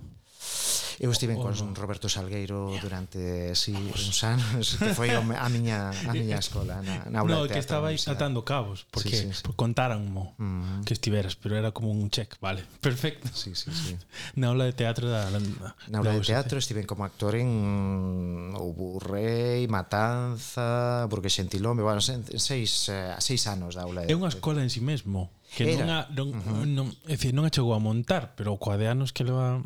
Eu 1.01 1.09
estive 1.09 1.33
oh, 1.33 1.41
con 1.41 1.57
con 1.57 1.73
Roberto 1.73 2.13
Salgueiro 2.13 2.77
durante 2.77 3.57
si, 3.57 3.73
sí, 3.73 3.79
oh, 3.79 3.97
uns 3.97 4.21
anos, 4.21 4.77
que 4.81 4.93
foi 4.93 5.09
a 5.17 5.25
miña, 5.49 5.89
a 5.89 6.13
miña 6.13 6.37
escola 6.37 6.85
na, 6.85 7.09
na 7.09 7.25
aula 7.25 7.41
no, 7.41 7.49
de 7.49 7.49
teatro. 7.49 7.57
que 7.57 7.65
estaba 7.65 7.89
atando 7.89 8.45
cabos, 8.45 8.85
porque 8.93 9.17
sí, 9.17 9.33
sí, 9.33 9.41
sí. 9.41 9.53
contaranmo 9.57 10.37
-huh. 10.37 10.45
Mm. 10.45 10.85
que 10.85 10.93
estiveras, 10.93 11.41
pero 11.41 11.57
era 11.57 11.73
como 11.73 11.89
un 11.89 12.13
check, 12.13 12.37
vale, 12.45 12.69
perfecto. 12.85 13.33
Sí, 13.33 13.57
sí, 13.57 13.73
sí. 13.73 13.97
Na 14.37 14.53
aula 14.53 14.69
de 14.69 14.77
teatro 14.77 15.09
da... 15.09 15.25
Na, 15.33 15.41
na 15.89 16.05
aula 16.05 16.13
de 16.13 16.21
teatro 16.21 16.61
estive 16.61 16.85
como 16.85 17.09
actor 17.09 17.33
en 17.33 18.53
Ouburrei, 18.61 19.65
Matanza, 19.73 21.09
porque 21.09 21.33
Xentilome, 21.33 21.81
bueno, 21.81 22.05
seis, 22.05 22.93
eh, 22.93 23.17
seis 23.25 23.49
anos 23.49 23.73
da 23.73 23.89
aula 23.89 24.05
de... 24.05 24.13
É 24.13 24.17
unha 24.17 24.29
escola 24.29 24.61
en 24.61 24.69
si 24.69 24.81
sí 24.81 24.85
mesmo, 24.85 25.33
que 25.57 25.65
Era. 25.65 25.81
non, 25.81 25.89
a, 25.97 26.01
non, 26.13 26.29
uh 26.29 26.37
-huh. 26.37 26.65
non, 26.69 26.87
é 27.09 27.17
dicir, 27.17 27.33
non 27.33 27.49
a 27.49 27.51
chegou 27.51 27.73
a 27.73 27.81
montar, 27.81 28.37
pero 28.37 28.53
coa 28.61 28.77
de 28.77 28.85
anos 28.85 29.17
que 29.17 29.25
leva 29.25 29.65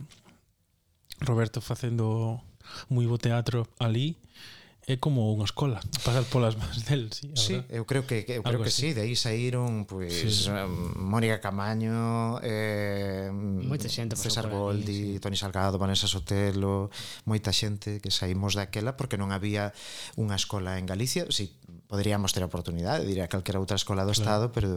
Roberto 1.20 1.61
facendo 1.61 2.40
moi 2.88 3.05
bo 3.07 3.20
teatro 3.20 3.68
ali 3.79 4.16
é 4.85 5.00
como 5.00 5.33
unha 5.33 5.48
escola, 5.48 5.81
pasar 6.05 6.29
polas 6.29 6.61
mans 6.61 6.85
del, 6.85 7.09
sí, 7.09 7.33
sí 7.33 7.57
eu 7.72 7.88
creo 7.88 8.05
que, 8.05 8.20
eu 8.29 8.44
creo 8.44 8.61
Algo 8.61 8.68
que 8.68 8.72
así. 8.72 8.92
sí, 8.92 8.96
de 8.96 9.09
aí 9.09 9.16
saíron 9.16 9.88
pois 9.88 10.12
pues, 10.12 10.44
sí. 10.44 10.53
Eh, 10.53 10.68
Mónica 11.00 11.40
Camaño, 11.40 12.37
eh 12.44 13.33
moita 13.33 13.88
xente 13.88 14.12
César 14.12 14.53
Goldi, 14.53 15.16
sí. 15.16 15.20
Toni 15.24 15.40
Salgado, 15.40 15.81
Vanessa 15.81 16.05
Sotelo, 16.05 16.92
moita 17.24 17.48
xente 17.48 18.05
que 18.05 18.12
saímos 18.12 18.61
daquela 18.61 18.92
porque 19.00 19.16
non 19.16 19.33
había 19.33 19.72
unha 20.20 20.37
escola 20.37 20.77
en 20.77 20.85
Galicia, 20.85 21.24
si 21.33 21.48
sí, 21.48 21.63
poderíamos 21.88 22.33
ter 22.33 22.42
a 22.42 22.51
oportunidade 22.51 23.05
de 23.05 23.12
ir 23.12 23.20
a 23.20 23.29
calquera 23.29 23.61
outra 23.61 23.77
escola 23.77 24.03
do 24.03 24.12
Estado, 24.12 24.49
claro. 24.51 24.55
pero 24.55 24.68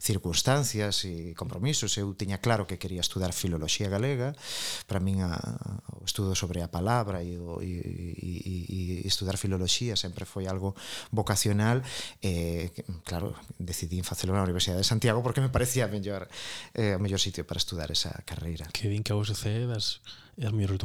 circunstancias 0.00 1.04
e 1.04 1.36
compromisos. 1.36 1.94
Eu 2.00 2.16
tiña 2.16 2.40
claro 2.40 2.66
que 2.66 2.80
quería 2.80 3.04
estudar 3.04 3.36
filoloxía 3.36 3.92
galega, 3.92 4.32
para 4.88 4.98
min 4.98 5.20
a, 5.22 5.36
o 6.00 6.04
estudo 6.08 6.32
sobre 6.32 6.64
a 6.64 6.68
palabra 6.72 7.20
e, 7.20 7.36
o, 7.36 7.60
e, 7.60 7.72
e, 7.76 9.02
e 9.04 9.08
estudar 9.08 9.36
filoloxía 9.36 9.94
sempre 9.94 10.24
foi 10.24 10.48
algo 10.48 10.72
vocacional. 11.12 11.84
Eh, 12.24 12.72
claro, 13.04 13.36
decidí 13.60 14.00
facelo 14.02 14.32
na 14.32 14.42
Universidade 14.42 14.80
de 14.80 14.88
Santiago 14.88 15.20
porque 15.20 15.44
me 15.44 15.52
parecía 15.52 15.86
mellor, 15.86 16.26
eh, 16.72 16.96
o 16.96 17.00
mellor 17.00 17.20
sitio 17.20 17.44
para 17.44 17.60
estudar 17.60 17.92
esa 17.92 18.10
carreira. 18.24 18.66
Que 18.72 18.88
din 18.88 19.04
que 19.04 19.12
a 19.12 19.18
USC 19.20 19.68
das, 19.68 20.00
das 20.34 20.52
mellor 20.56 20.80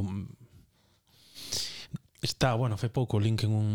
Está, 2.21 2.53
bueno, 2.53 2.75
fai 2.75 2.91
pouco 2.91 3.15
link 3.15 3.47
en 3.47 3.55
un 3.55 3.69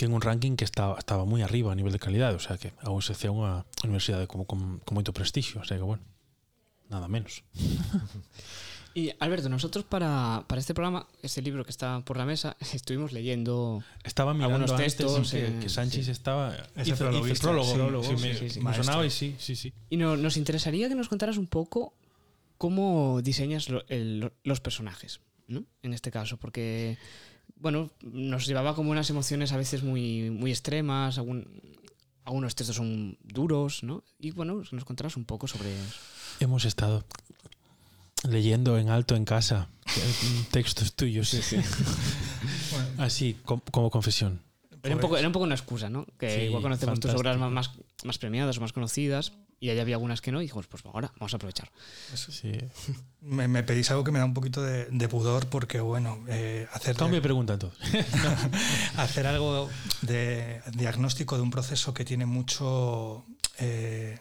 que 0.00 0.06
en 0.06 0.14
un 0.14 0.22
ranking 0.22 0.56
que 0.56 0.64
estaba, 0.64 0.96
estaba 0.96 1.28
moi 1.28 1.44
arriba 1.44 1.68
a 1.68 1.76
nivel 1.76 1.92
de 1.92 2.00
calidade, 2.00 2.32
o 2.32 2.40
sea 2.40 2.56
que 2.56 2.72
a 2.80 2.88
USC 2.88 3.28
é 3.28 3.30
unha 3.30 3.68
universidade 3.84 4.24
como, 4.24 4.48
con, 4.48 4.80
con 4.80 4.96
moito 4.96 5.12
prestixio, 5.12 5.60
o 5.60 5.66
sea 5.68 5.76
que 5.76 5.84
bueno, 5.84 6.00
nada 6.88 7.04
menos. 7.04 7.44
Y 8.92 9.12
Alberto, 9.20 9.48
nosotros 9.48 9.84
para, 9.84 10.42
para 10.48 10.58
este 10.58 10.74
programa, 10.74 11.06
este 11.22 11.42
libro 11.42 11.62
que 11.62 11.70
está 11.70 12.00
por 12.00 12.16
la 12.16 12.24
mesa, 12.24 12.56
estuvimos 12.74 13.12
leyendo 13.12 13.84
estaba 14.02 14.34
mirando 14.34 14.56
algunos 14.56 14.74
textos 14.74 15.14
antes, 15.14 15.30
que, 15.30 15.60
que 15.60 15.68
Sánchez 15.68 16.06
sí. 16.06 16.10
estaba 16.10 16.56
hizo, 16.82 16.96
prólogo, 16.96 17.28
hizo 17.28 17.42
prólogo, 17.42 17.72
prólogo 17.72 18.02
sí, 18.02 18.16
me, 18.18 18.34
sí, 18.34 18.50
sí, 18.50 18.60
me 18.60 18.74
sonaba 18.74 19.06
y 19.06 19.10
sí, 19.10 19.36
sí, 19.38 19.54
sí. 19.54 19.72
Y 19.90 19.96
no, 19.96 20.16
nos 20.16 20.36
interesaría 20.36 20.88
que 20.88 20.96
nos 20.96 21.08
contaras 21.08 21.36
un 21.36 21.46
poco 21.46 21.94
cómo 22.58 23.20
diseñas 23.22 23.68
lo, 23.68 23.84
el, 23.86 24.32
los 24.42 24.60
personajes, 24.60 25.20
¿no? 25.46 25.62
En 25.84 25.92
este 25.92 26.10
caso, 26.10 26.36
porque 26.36 26.98
bueno, 27.60 27.90
nos 28.02 28.46
llevaba 28.46 28.74
como 28.74 28.90
unas 28.90 29.10
emociones 29.10 29.52
a 29.52 29.56
veces 29.56 29.82
muy, 29.82 30.30
muy 30.30 30.50
extremas, 30.50 31.18
algún, 31.18 31.46
algunos 32.24 32.54
textos 32.54 32.76
son 32.76 33.18
duros, 33.22 33.82
¿no? 33.82 34.02
Y 34.18 34.30
bueno, 34.32 34.62
nos 34.70 34.84
contarás 34.84 35.16
un 35.16 35.24
poco 35.24 35.46
sobre 35.46 35.72
eso. 35.72 35.98
Hemos 36.40 36.64
estado 36.64 37.04
leyendo 38.28 38.78
en 38.78 38.88
alto 38.88 39.14
en 39.16 39.24
casa 39.24 39.68
textos 40.50 40.94
tuyos. 40.94 41.28
Sí, 41.28 41.42
sí. 41.42 41.56
bueno. 42.72 42.88
Así, 42.98 43.36
como, 43.44 43.62
como 43.70 43.90
confesión. 43.90 44.40
Era 44.82 44.94
un, 44.94 45.00
poco, 45.00 45.16
era 45.16 45.26
un 45.26 45.32
poco 45.32 45.44
una 45.44 45.54
excusa, 45.54 45.90
¿no? 45.90 46.06
Que 46.18 46.30
sí, 46.30 46.40
igual 46.42 46.62
conocemos 46.62 46.94
fantástico. 46.94 47.12
tus 47.12 47.20
obras 47.20 47.38
más, 47.38 47.70
más 48.04 48.18
premiadas 48.18 48.58
o 48.58 48.60
más 48.60 48.72
conocidas, 48.72 49.32
y 49.62 49.68
ahí 49.68 49.78
había 49.78 49.96
algunas 49.96 50.22
que 50.22 50.32
no, 50.32 50.40
y 50.40 50.44
dijimos, 50.44 50.66
pues 50.66 50.84
ahora 50.86 51.12
vamos 51.18 51.34
a 51.34 51.36
aprovechar. 51.36 51.70
Sí. 52.14 52.52
Me, 53.20 53.46
me, 53.46 53.62
pedís 53.62 53.90
algo 53.90 54.02
que 54.04 54.10
me 54.10 54.18
da 54.18 54.24
un 54.24 54.32
poquito 54.32 54.62
de, 54.62 54.86
de 54.86 55.08
pudor, 55.08 55.48
porque 55.48 55.80
bueno, 55.80 56.24
eh, 56.28 56.66
hacer. 56.72 56.96
Cambio 56.96 57.16
de 57.16 57.22
pregunta 57.22 57.52
entonces. 57.52 57.78
hacer 58.96 59.26
algo 59.26 59.68
de 60.00 60.62
diagnóstico 60.72 61.36
de 61.36 61.42
un 61.42 61.50
proceso 61.50 61.92
que 61.92 62.06
tiene 62.06 62.24
mucho. 62.24 63.26
Eh, 63.58 64.18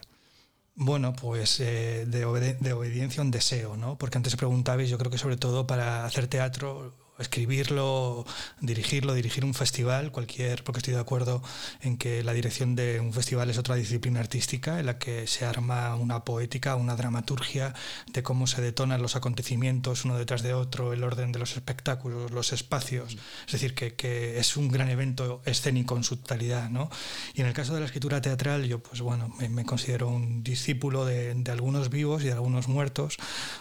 bueno, 0.75 1.13
pues 1.13 1.61
eh, 1.61 2.05
de, 2.05 2.25
obede 2.25 2.57
de, 2.59 2.73
obediencia 2.73 3.21
a 3.21 3.25
un 3.25 3.31
deseo, 3.31 3.77
¿no? 3.77 3.97
Porque 3.97 4.17
antes 4.17 4.35
preguntabais, 4.35 4.89
yo 4.89 4.97
creo 4.97 5.09
que 5.09 5.17
sobre 5.17 5.37
todo 5.37 5.65
para 5.65 6.03
hacer 6.05 6.27
teatro 6.27 6.93
escribirlo, 7.19 8.25
dirigirlo, 8.61 9.13
dirigir 9.13 9.45
un 9.45 9.53
festival, 9.53 10.11
cualquier, 10.11 10.63
porque 10.63 10.79
estoy 10.79 10.93
de 10.93 10.99
acuerdo 10.99 11.41
en 11.81 11.97
que 11.97 12.23
la 12.23 12.33
dirección 12.33 12.75
de 12.75 12.99
un 12.99 13.13
festival 13.13 13.49
es 13.49 13.57
otra 13.57 13.75
disciplina 13.75 14.19
artística 14.19 14.79
en 14.79 14.85
la 14.85 14.97
que 14.97 15.27
se 15.27 15.45
arma 15.45 15.95
una 15.95 16.23
poética, 16.23 16.75
una 16.75 16.95
dramaturgia 16.95 17.73
de 18.07 18.23
cómo 18.23 18.47
se 18.47 18.61
detonan 18.61 19.01
los 19.01 19.15
acontecimientos 19.15 20.05
uno 20.05 20.17
detrás 20.17 20.43
de 20.43 20.53
otro, 20.53 20.93
el 20.93 21.03
orden 21.03 21.31
de 21.31 21.39
los 21.39 21.55
espectáculos, 21.55 22.31
los 22.31 22.53
espacios. 22.53 23.17
Es 23.45 23.51
decir, 23.51 23.73
que, 23.73 23.95
que 23.95 24.39
es 24.39 24.57
un 24.57 24.69
gran 24.69 24.89
evento 24.89 25.41
escénico 25.45 25.97
en 25.97 26.03
su 26.03 26.17
totalidad, 26.17 26.69
¿no? 26.69 26.89
Y 27.33 27.41
en 27.41 27.47
el 27.47 27.53
caso 27.53 27.73
de 27.73 27.79
la 27.79 27.85
escritura 27.85 28.21
teatral, 28.21 28.65
yo, 28.65 28.79
pues 28.79 29.01
bueno, 29.01 29.29
me, 29.39 29.49
me 29.49 29.65
considero 29.65 30.07
un 30.07 30.43
discípulo 30.43 31.05
de, 31.05 31.33
de, 31.33 31.51
algunos 31.51 31.89
vivos 31.89 32.23
y 32.23 32.27
de 32.27 32.33
algunos 32.33 32.67
muertos, 32.67 33.17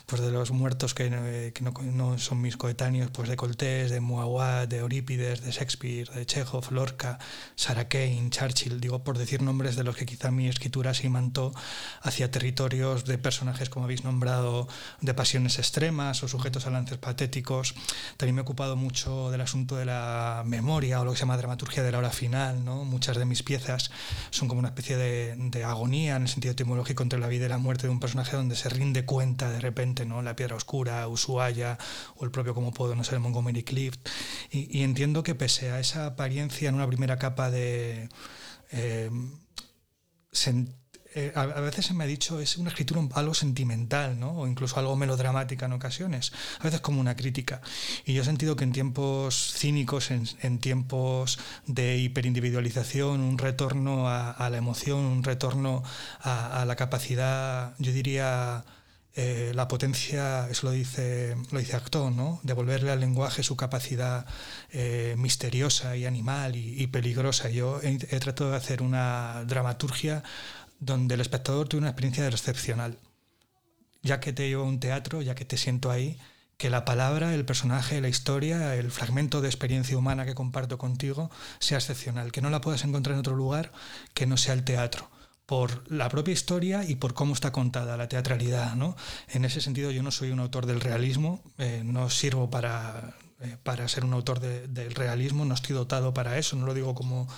pues 0.07 0.23
de 0.23 0.31
los 0.31 0.51
muertos 0.51 0.95
que, 0.95 1.53
que 1.55 1.63
no, 1.63 1.73
no, 1.93 2.19
son 2.19 2.41
mis 2.41 2.57
coetáneos, 2.57 3.11
pues 3.13 3.29
de 3.29 3.37
De 3.57 4.01
Muawat, 4.01 4.69
de 4.69 4.79
Eurípides, 4.79 5.41
de 5.41 5.51
Shakespeare, 5.51 6.09
de 6.11 6.27
Chekhov, 6.27 6.71
Lorca, 6.71 7.19
Sarah 7.57 7.89
Kane, 7.89 8.29
Churchill, 8.31 8.81
digo 8.81 9.03
por 9.03 9.17
decir 9.17 9.43
nombres 9.43 9.75
de 9.75 9.85
los 9.85 9.97
que 9.97 10.07
quizá 10.07 10.31
mi 10.31 10.49
escritura 10.49 10.93
se 10.93 11.07
imantó 11.07 11.55
hacia 12.03 12.31
territorios 12.31 13.05
de 13.05 13.17
personajes 13.19 13.71
como 13.71 13.85
habéis 13.85 14.05
nombrado, 14.05 14.69
de 15.01 15.15
pasiones 15.15 15.59
extremas 15.59 16.23
o 16.23 16.29
sujetos 16.29 16.67
a 16.67 16.71
lances 16.71 16.99
patéticos. 16.99 17.75
También 18.17 18.35
me 18.35 18.41
he 18.41 18.43
ocupado 18.43 18.77
mucho 18.77 19.31
del 19.31 19.41
asunto 19.41 19.77
de 19.77 19.87
la 19.87 20.43
memoria 20.45 21.01
o 21.01 21.05
lo 21.05 21.13
que 21.13 21.17
se 21.17 21.23
llama 21.23 21.37
dramaturgia 21.37 21.83
de 21.83 21.93
la 21.93 21.99
hora 21.99 22.11
final. 22.11 22.65
¿no? 22.65 22.85
Muchas 22.85 23.17
de 23.17 23.25
mis 23.25 23.43
piezas 23.43 23.91
son 24.31 24.49
como 24.49 24.59
una 24.61 24.69
especie 24.69 24.97
de, 24.97 25.65
agonía 25.65 26.17
en 26.17 26.23
el 26.23 26.29
sentido 26.29 26.53
etimológico 26.53 27.03
entre 27.03 27.19
la 27.19 27.27
vida 27.27 27.47
y 27.47 27.49
la 27.49 27.59
muerte 27.59 27.89
de 27.89 27.93
un 27.93 28.01
personaje 28.01 28.37
donde 28.37 28.57
se 28.57 28.69
rinde 28.69 29.05
cuenta 29.05 29.51
de 29.51 29.61
repente, 29.61 30.07
¿no? 30.07 30.23
La 30.23 30.37
piedra 30.37 30.55
oscura, 30.55 31.07
Ushuaia 31.09 31.77
o 32.17 32.25
el 32.25 32.31
propio 32.31 32.55
como 32.55 32.73
puedo, 32.73 32.95
no 32.95 33.05
sé, 33.05 33.19
Montgomery 33.39 33.63
Clift. 33.63 34.09
Y, 34.51 34.83
entiendo 34.83 35.23
que 35.23 35.35
pese 35.35 35.71
a 35.71 35.81
esa 35.81 36.07
apariencia 36.07 36.69
en 36.69 36.75
una 36.75 36.87
primera 36.87 37.19
capa 37.19 37.51
de... 37.51 38.09
Eh, 38.73 39.11
eh, 41.15 41.33
a, 41.35 41.47
veces 41.47 41.87
se 41.87 41.95
me 41.95 42.05
ha 42.05 42.07
dicho 42.07 42.39
es 42.39 42.59
una 42.59 42.69
escritura 42.69 43.01
algo 43.15 43.35
sentimental, 43.35 44.21
¿no? 44.21 44.33
o 44.33 44.47
incluso 44.47 44.79
algo 44.79 44.95
melodramática 44.95 45.67
en 45.67 45.73
ocasiones, 45.73 46.33
a 46.61 46.65
veces 46.65 46.81
como 46.81 47.01
una 47.01 47.17
crítica. 47.17 47.61
Y 48.05 48.13
yo 48.13 48.23
he 48.23 48.25
sentido 48.25 48.57
que 48.57 48.65
en 48.65 48.73
tiempos 48.73 49.55
cínicos, 49.57 50.11
en, 50.11 50.59
tiempos 50.59 51.39
de 51.67 51.97
hiperindividualización, 51.99 53.21
un 53.21 53.39
retorno 53.39 54.09
a, 54.09 54.49
la 54.51 54.57
emoción, 54.59 55.01
un 55.01 55.25
retorno 55.25 55.83
a 56.21 56.65
la 56.67 56.77
capacidad, 56.77 57.75
yo 57.79 57.93
diría, 57.93 58.65
eh, 59.21 59.51
la 59.53 59.67
potencia, 59.67 60.49
eso 60.49 60.69
lo 60.69 60.73
dice, 60.73 61.35
lo 61.51 61.59
dice 61.59 61.75
Acton, 61.75 62.17
¿no? 62.17 62.39
devolverle 62.45 62.93
al 62.93 63.01
lenguaje 63.01 63.43
su 63.43 63.57
capacidad 63.57 64.27
eh, 64.71 65.17
misteriosa 65.19 65.97
y 65.97 66.07
animal 66.07 66.55
y, 66.55 66.87
peligrosa. 66.87 67.51
Yo 67.51 67.81
he, 67.83 67.99
tratado 68.21 68.53
de 68.53 68.57
hacer 68.57 68.81
una 68.81 69.43
dramaturgia 69.45 70.23
donde 70.79 71.17
el 71.17 71.21
espectador 71.21 71.69
tuve 71.69 71.81
una 71.81 71.89
experiencia 71.89 72.29
excepcional. 72.29 73.01
Ya 74.03 74.21
que 74.21 74.33
te 74.33 74.49
llevo 74.49 74.63
a 74.63 74.69
un 74.69 74.79
teatro, 74.79 75.21
ya 75.21 75.35
que 75.35 75.45
te 75.45 75.57
siento 75.57 75.91
ahí, 75.91 76.17
que 76.57 76.71
la 76.71 76.85
palabra, 76.85 77.35
el 77.35 77.45
personaje, 77.45 78.01
la 78.01 78.09
historia, 78.09 78.77
el 78.77 78.93
fragmento 78.93 79.41
de 79.41 79.49
experiencia 79.49 79.99
humana 79.99 80.27
que 80.27 80.37
comparto 80.37 80.79
contigo 80.79 81.29
sea 81.59 81.79
excepcional, 81.79 82.31
que 82.31 82.41
no 82.41 82.51
la 82.51 82.61
puedas 82.61 82.85
encontrar 82.85 83.15
en 83.15 83.21
otro 83.21 83.35
lugar 83.35 83.73
que 84.15 84.27
no 84.27 84.37
sea 84.37 84.55
el 84.55 84.63
teatro 84.63 85.11
por 85.49 85.91
la 85.91 86.11
propia 86.11 86.33
historia 86.35 86.85
y 86.87 86.97
por 86.97 87.15
cómo 87.15 87.33
está 87.33 87.53
contada 87.53 87.97
la 87.97 88.07
teatralidad. 88.07 88.75
¿no? 88.75 88.95
En 89.29 89.47
ese 89.47 89.63
sentido 89.63 89.91
yo 89.91 90.03
no 90.03 90.11
soy 90.11 90.31
un 90.31 90.41
autor 90.41 90.67
del 90.67 90.79
realismo, 90.79 91.43
eh, 91.57 91.81
no 91.87 92.11
sirvo 92.11 92.51
para, 92.51 93.15
eh, 93.41 93.57
para 93.63 93.89
ser 93.89 94.05
un 94.05 94.13
autor 94.13 94.41
de, 94.41 94.69
del 94.69 94.95
realismo, 94.95 95.47
no 95.47 95.55
estoy 95.55 95.75
dotado 95.75 96.13
para 96.13 96.37
eso, 96.37 96.55
no 96.55 96.67
lo 96.67 96.75
digo 96.75 96.95
como 96.95 97.29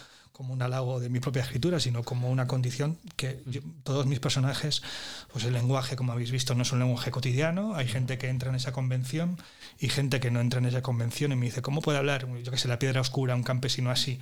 como 0.41 0.55
un 0.55 0.63
halago 0.63 1.01
de 1.01 1.11
mi 1.11 1.21
propia 1.21 1.43
escritura, 1.43 1.81
sino 1.81 2.03
como 2.03 2.31
una 2.31 2.47
condición 2.47 2.97
que 3.17 3.43
yo, 3.45 3.61
todos 3.83 4.07
mis 4.07 4.21
personajes, 4.21 4.81
pues 5.31 5.45
el 5.45 5.53
lenguaje, 5.53 5.97
como 5.97 6.13
habéis 6.13 6.31
visto, 6.31 6.55
no 6.55 6.63
es 6.63 6.73
un 6.73 6.79
lenguaje 6.79 7.11
cotidiano, 7.11 7.75
hay 7.75 7.87
gente 7.87 8.17
que 8.17 8.31
entra 8.31 8.49
en 8.49 8.55
esa 8.55 8.73
convención 8.73 9.37
y 9.79 9.91
gente 9.91 10.19
que 10.19 10.31
no 10.31 10.41
entra 10.41 10.59
en 10.59 10.65
esa 10.65 10.81
convención 10.81 11.31
y 11.33 11.37
me 11.37 11.45
dice, 11.45 11.61
¿cómo 11.61 11.83
puede 11.83 11.99
hablar, 11.99 12.27
yo 12.43 12.51
que 12.51 12.57
sé, 12.57 12.69
la 12.69 12.79
piedra 12.79 13.03
oscura, 13.03 13.35
un 13.35 13.43
campesino 13.43 13.91
así? 13.91 14.19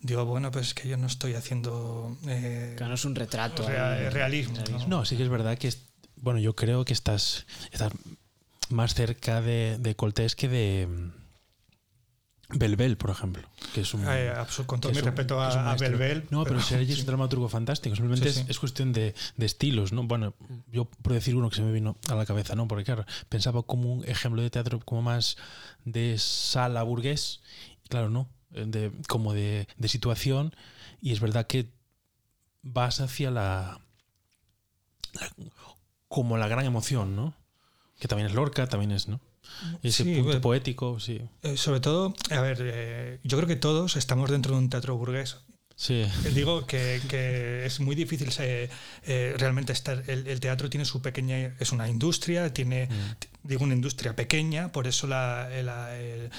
Digo, 0.00 0.24
bueno, 0.24 0.50
pues 0.50 0.66
es 0.66 0.74
que 0.74 0.88
yo 0.88 0.96
no 0.96 1.06
estoy 1.06 1.34
haciendo... 1.34 2.18
Eh, 2.26 2.74
claro, 2.76 2.88
no 2.88 2.94
es 2.96 3.04
un 3.04 3.14
retrato. 3.14 3.64
Rea, 3.64 4.10
realismo. 4.10 4.56
realismo. 4.56 4.88
¿no? 4.88 4.96
¿no? 4.96 5.04
sí 5.04 5.16
que 5.16 5.22
es 5.22 5.28
verdad 5.28 5.56
que, 5.56 5.68
es, 5.68 5.84
bueno, 6.16 6.40
yo 6.40 6.56
creo 6.56 6.84
que 6.84 6.94
estás, 6.94 7.46
estás 7.70 7.92
más 8.70 8.94
cerca 8.94 9.40
de, 9.40 9.76
de 9.78 9.94
Coltés 9.94 10.34
que 10.34 10.48
de 10.48 10.88
Belbel, 12.52 12.96
por 12.96 13.10
ejemplo, 13.10 13.42
que 13.74 13.82
es 13.82 13.94
un 13.94 14.04
eh, 14.08 14.32
con 14.66 14.80
todo 14.80 14.92
mi 14.92 15.00
respeto 15.00 15.40
a, 15.40 15.72
a 15.72 15.76
Belbel. 15.76 16.26
No, 16.30 16.44
pero, 16.44 16.56
pero 16.56 16.60
Sergi 16.66 16.86
sí. 16.86 16.92
es 16.92 17.00
un 17.00 17.06
dramaturgo 17.06 17.48
fantástico. 17.48 17.94
Simplemente 17.94 18.28
sí, 18.28 18.34
sí. 18.34 18.40
Es, 18.42 18.50
es, 18.50 18.58
cuestión 18.58 18.92
de, 18.92 19.14
de, 19.36 19.46
estilos, 19.46 19.92
¿no? 19.92 20.02
Bueno, 20.04 20.34
yo 20.70 20.86
por 20.86 21.12
decir 21.12 21.36
uno 21.36 21.48
que 21.50 21.56
se 21.56 21.62
me 21.62 21.72
vino 21.72 21.96
a 22.08 22.14
la 22.14 22.26
cabeza, 22.26 22.54
¿no? 22.54 22.66
Porque 22.66 22.84
claro, 22.84 23.04
pensaba 23.28 23.62
como 23.62 23.92
un 23.92 24.04
ejemplo 24.04 24.42
de 24.42 24.50
teatro 24.50 24.80
como 24.80 25.02
más 25.02 25.36
de 25.84 26.16
sala 26.18 26.82
burgués, 26.82 27.40
claro, 27.88 28.10
no, 28.10 28.28
de, 28.50 28.92
como 29.08 29.32
de, 29.32 29.68
de 29.76 29.88
situación. 29.88 30.54
Y 31.00 31.12
es 31.12 31.20
verdad 31.20 31.46
que 31.46 31.70
vas 32.62 33.00
hacia 33.00 33.30
la, 33.30 33.80
la 35.14 35.30
como 36.08 36.36
la 36.36 36.48
gran 36.48 36.66
emoción, 36.66 37.14
¿no? 37.14 37.34
Que 38.00 38.08
también 38.08 38.28
es 38.28 38.34
Lorca, 38.34 38.66
también 38.66 38.90
es, 38.90 39.08
¿no? 39.08 39.20
Ese 39.82 40.04
sí, 40.04 40.14
punto 40.14 40.40
poético, 40.40 40.98
sí. 41.00 41.20
Eh, 41.42 41.56
sobre 41.56 41.80
todo, 41.80 42.14
a 42.30 42.40
ver, 42.40 42.58
eh, 42.62 43.20
yo 43.24 43.36
creo 43.36 43.48
que 43.48 43.56
todos 43.56 43.96
estamos 43.96 44.30
dentro 44.30 44.54
de 44.54 44.58
un 44.58 44.70
teatro 44.70 44.96
burgués. 44.96 45.38
Sí. 45.80 46.04
Digo 46.34 46.66
que, 46.66 47.00
que, 47.08 47.64
es 47.64 47.80
muy 47.80 47.96
difícil 47.96 48.30
eh, 48.40 48.68
eh, 49.06 49.34
realmente 49.38 49.72
estar. 49.72 50.04
El, 50.08 50.26
el, 50.26 50.38
teatro 50.38 50.68
tiene 50.68 50.84
su 50.84 51.00
pequeña. 51.00 51.54
Es 51.58 51.72
una 51.72 51.88
industria, 51.88 52.52
tiene. 52.52 52.86
Mm. 52.86 53.48
Digo, 53.48 53.64
una 53.64 53.72
industria 53.72 54.14
pequeña, 54.14 54.72
por 54.72 54.86
eso 54.86 55.06
la, 55.06 55.48
la 55.62 55.96
el, 55.98 56.30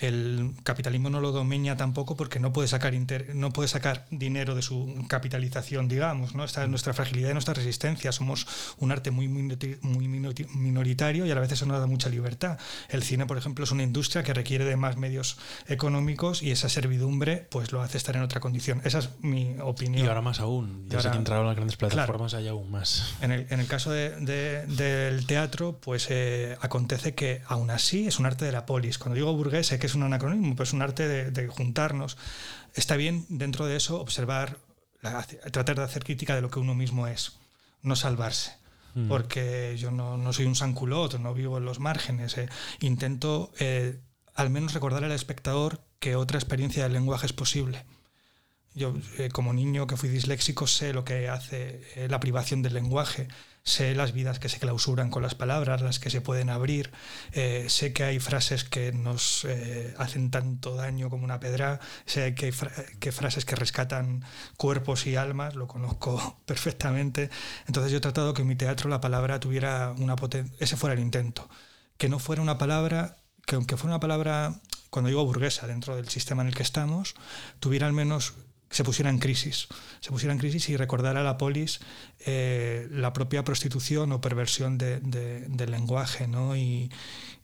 el 0.00 0.52
capitalismo 0.62 1.10
no 1.10 1.20
lo 1.20 1.32
domina 1.32 1.76
tampoco 1.76 2.16
porque 2.16 2.40
no 2.40 2.52
puede 2.52 2.68
sacar 2.68 2.94
inter, 2.94 3.34
no 3.34 3.52
puede 3.52 3.68
sacar 3.68 4.06
dinero 4.10 4.54
de 4.54 4.62
su 4.62 5.04
capitalización 5.08 5.88
digamos 5.88 6.34
no 6.34 6.44
esta 6.44 6.62
es 6.62 6.68
nuestra 6.68 6.92
fragilidad 6.92 7.30
y 7.30 7.32
nuestra 7.32 7.54
resistencia. 7.54 8.12
Somos 8.12 8.46
un 8.78 8.92
arte 8.92 9.10
muy 9.10 9.28
muy 9.28 10.08
minoritario 10.08 11.26
y 11.26 11.30
a 11.30 11.34
la 11.34 11.40
vez 11.40 11.52
eso 11.52 11.66
nos 11.66 11.80
da 11.80 11.86
mucha 11.86 12.08
libertad. 12.08 12.58
El 12.88 13.02
cine 13.02 13.26
por 13.26 13.38
ejemplo 13.38 13.64
es 13.64 13.70
una 13.70 13.82
industria 13.82 14.22
que 14.22 14.34
requiere 14.34 14.64
de 14.64 14.76
más 14.76 14.96
medios 14.96 15.38
económicos 15.66 16.42
y 16.42 16.50
esa 16.50 16.68
servidumbre 16.68 17.46
pues 17.50 17.72
lo 17.72 17.82
hace 17.82 17.98
estar 17.98 18.16
en 18.16 18.22
otra 18.22 18.40
condición. 18.40 18.80
Esa 18.84 18.98
es 19.00 19.10
mi 19.20 19.56
opinión. 19.60 20.04
Y 20.04 20.08
ahora 20.08 20.22
más 20.22 20.40
aún. 20.40 20.86
Ya 20.88 20.98
ahora, 20.98 21.10
que 21.10 21.18
entraron 21.18 21.46
las 21.46 21.56
grandes 21.56 21.76
plataformas 21.76 22.32
claro, 22.32 22.42
hay 22.42 22.48
aún 22.48 22.70
más. 22.70 23.14
En 23.20 23.32
el, 23.32 23.46
en 23.50 23.60
el 23.60 23.66
caso 23.66 23.90
de, 23.90 24.10
de, 24.10 24.66
del 24.66 25.26
teatro 25.26 25.78
pues 25.80 26.06
eh, 26.10 26.56
acontece 26.60 27.14
que 27.14 27.42
aún 27.46 27.70
así 27.70 28.06
es 28.06 28.18
un 28.18 28.26
arte 28.26 28.44
de 28.44 28.52
la 28.52 28.66
polis. 28.66 28.98
Cuando 28.98 29.16
digo 29.16 29.32
burgués 29.34 29.70
que 29.70 29.85
es 29.86 29.94
un 29.94 30.02
anacronismo, 30.02 30.54
pues 30.54 30.72
un 30.72 30.82
arte 30.82 31.08
de, 31.08 31.30
de, 31.30 31.48
juntarnos. 31.48 32.16
Está 32.74 32.96
bien 32.96 33.24
dentro 33.28 33.66
de 33.66 33.76
eso 33.76 34.00
observar, 34.00 34.58
la, 35.00 35.22
tratar 35.24 35.76
de 35.76 35.82
hacer 35.82 36.04
crítica 36.04 36.34
de 36.34 36.42
lo 36.42 36.50
que 36.50 36.58
uno 36.58 36.74
mismo 36.74 37.06
es, 37.06 37.38
no 37.82 37.96
salvarse. 37.96 38.52
Mm. 38.94 39.08
Porque 39.08 39.76
yo 39.78 39.90
no, 39.90 40.16
no, 40.16 40.32
soy 40.32 40.46
un 40.46 40.56
sanculot, 40.56 41.18
no 41.18 41.34
vivo 41.34 41.58
en 41.58 41.64
los 41.64 41.80
márgenes. 41.80 42.36
Eh. 42.38 42.48
Intento 42.80 43.52
eh, 43.58 44.00
al 44.34 44.50
menos 44.50 44.74
recordarle 44.74 45.06
al 45.06 45.12
espectador 45.12 45.80
que 45.98 46.16
otra 46.16 46.38
experiencia 46.38 46.84
del 46.84 46.94
lenguaje 46.94 47.26
es 47.26 47.32
posible. 47.32 47.84
Yo, 48.76 48.92
eh, 49.16 49.30
como 49.30 49.54
niño 49.54 49.86
que 49.86 49.96
fui 49.96 50.10
disléxico, 50.10 50.66
sé 50.66 50.92
lo 50.92 51.02
que 51.02 51.30
hace 51.30 51.80
eh, 51.94 52.08
la 52.10 52.20
privación 52.20 52.60
del 52.60 52.74
lenguaje, 52.74 53.26
sé 53.62 53.94
las 53.94 54.12
vidas 54.12 54.38
que 54.38 54.50
se 54.50 54.58
clausuran 54.58 55.08
con 55.08 55.22
las 55.22 55.34
palabras, 55.34 55.80
las 55.80 55.98
que 55.98 56.10
se 56.10 56.20
pueden 56.20 56.50
abrir, 56.50 56.92
eh, 57.32 57.64
sé 57.70 57.94
que 57.94 58.04
hay 58.04 58.20
frases 58.20 58.64
que 58.64 58.92
nos 58.92 59.46
hacen 59.96 60.30
tanto 60.30 60.74
daño 60.74 61.08
como 61.08 61.24
una 61.24 61.40
pedra, 61.40 61.80
sé 62.04 62.34
que 62.34 62.46
hay 62.46 62.52
fra 62.52 62.70
que 63.00 63.12
frases 63.12 63.46
que 63.46 63.56
rescatan 63.56 64.22
cuerpos 64.58 65.06
y 65.06 65.16
almas, 65.16 65.54
lo 65.54 65.66
conozco 65.68 66.38
perfectamente. 66.44 67.30
Entonces 67.66 67.90
yo 67.90 67.96
he 67.98 68.02
tratado 68.02 68.34
que 68.34 68.42
en 68.42 68.48
mi 68.48 68.56
teatro 68.56 68.90
la 68.90 69.00
palabra 69.00 69.40
tuviera 69.40 69.94
una 69.96 70.16
potencia, 70.16 70.54
ese 70.60 70.76
fuera 70.76 70.92
el 70.92 71.00
intento, 71.00 71.48
que 71.96 72.10
no 72.10 72.18
fuera 72.18 72.42
una 72.42 72.58
palabra, 72.58 73.16
que 73.46 73.54
aunque 73.54 73.78
fuera 73.78 73.94
una 73.94 74.00
palabra, 74.00 74.60
cuando 74.90 75.08
digo 75.08 75.24
burguesa, 75.24 75.66
dentro 75.66 75.96
del 75.96 76.10
sistema 76.10 76.42
en 76.42 76.48
el 76.48 76.54
que 76.54 76.62
estamos, 76.62 77.14
tuviera 77.58 77.86
al 77.86 77.94
menos 77.94 78.34
se 78.70 78.84
pusiera 78.84 79.10
en 79.10 79.18
crisis, 79.18 79.68
se 80.00 80.10
pusiera 80.10 80.36
crisis 80.36 80.68
y 80.68 80.76
recordara 80.76 81.20
a 81.20 81.24
la 81.24 81.38
polis 81.38 81.80
eh, 82.24 82.88
la 82.90 83.12
propia 83.12 83.44
prostitución 83.44 84.12
o 84.12 84.20
perversión 84.20 84.76
de, 84.78 85.00
de, 85.00 85.40
del 85.48 85.70
lenguaje, 85.70 86.26
¿no? 86.26 86.56
Y, 86.56 86.90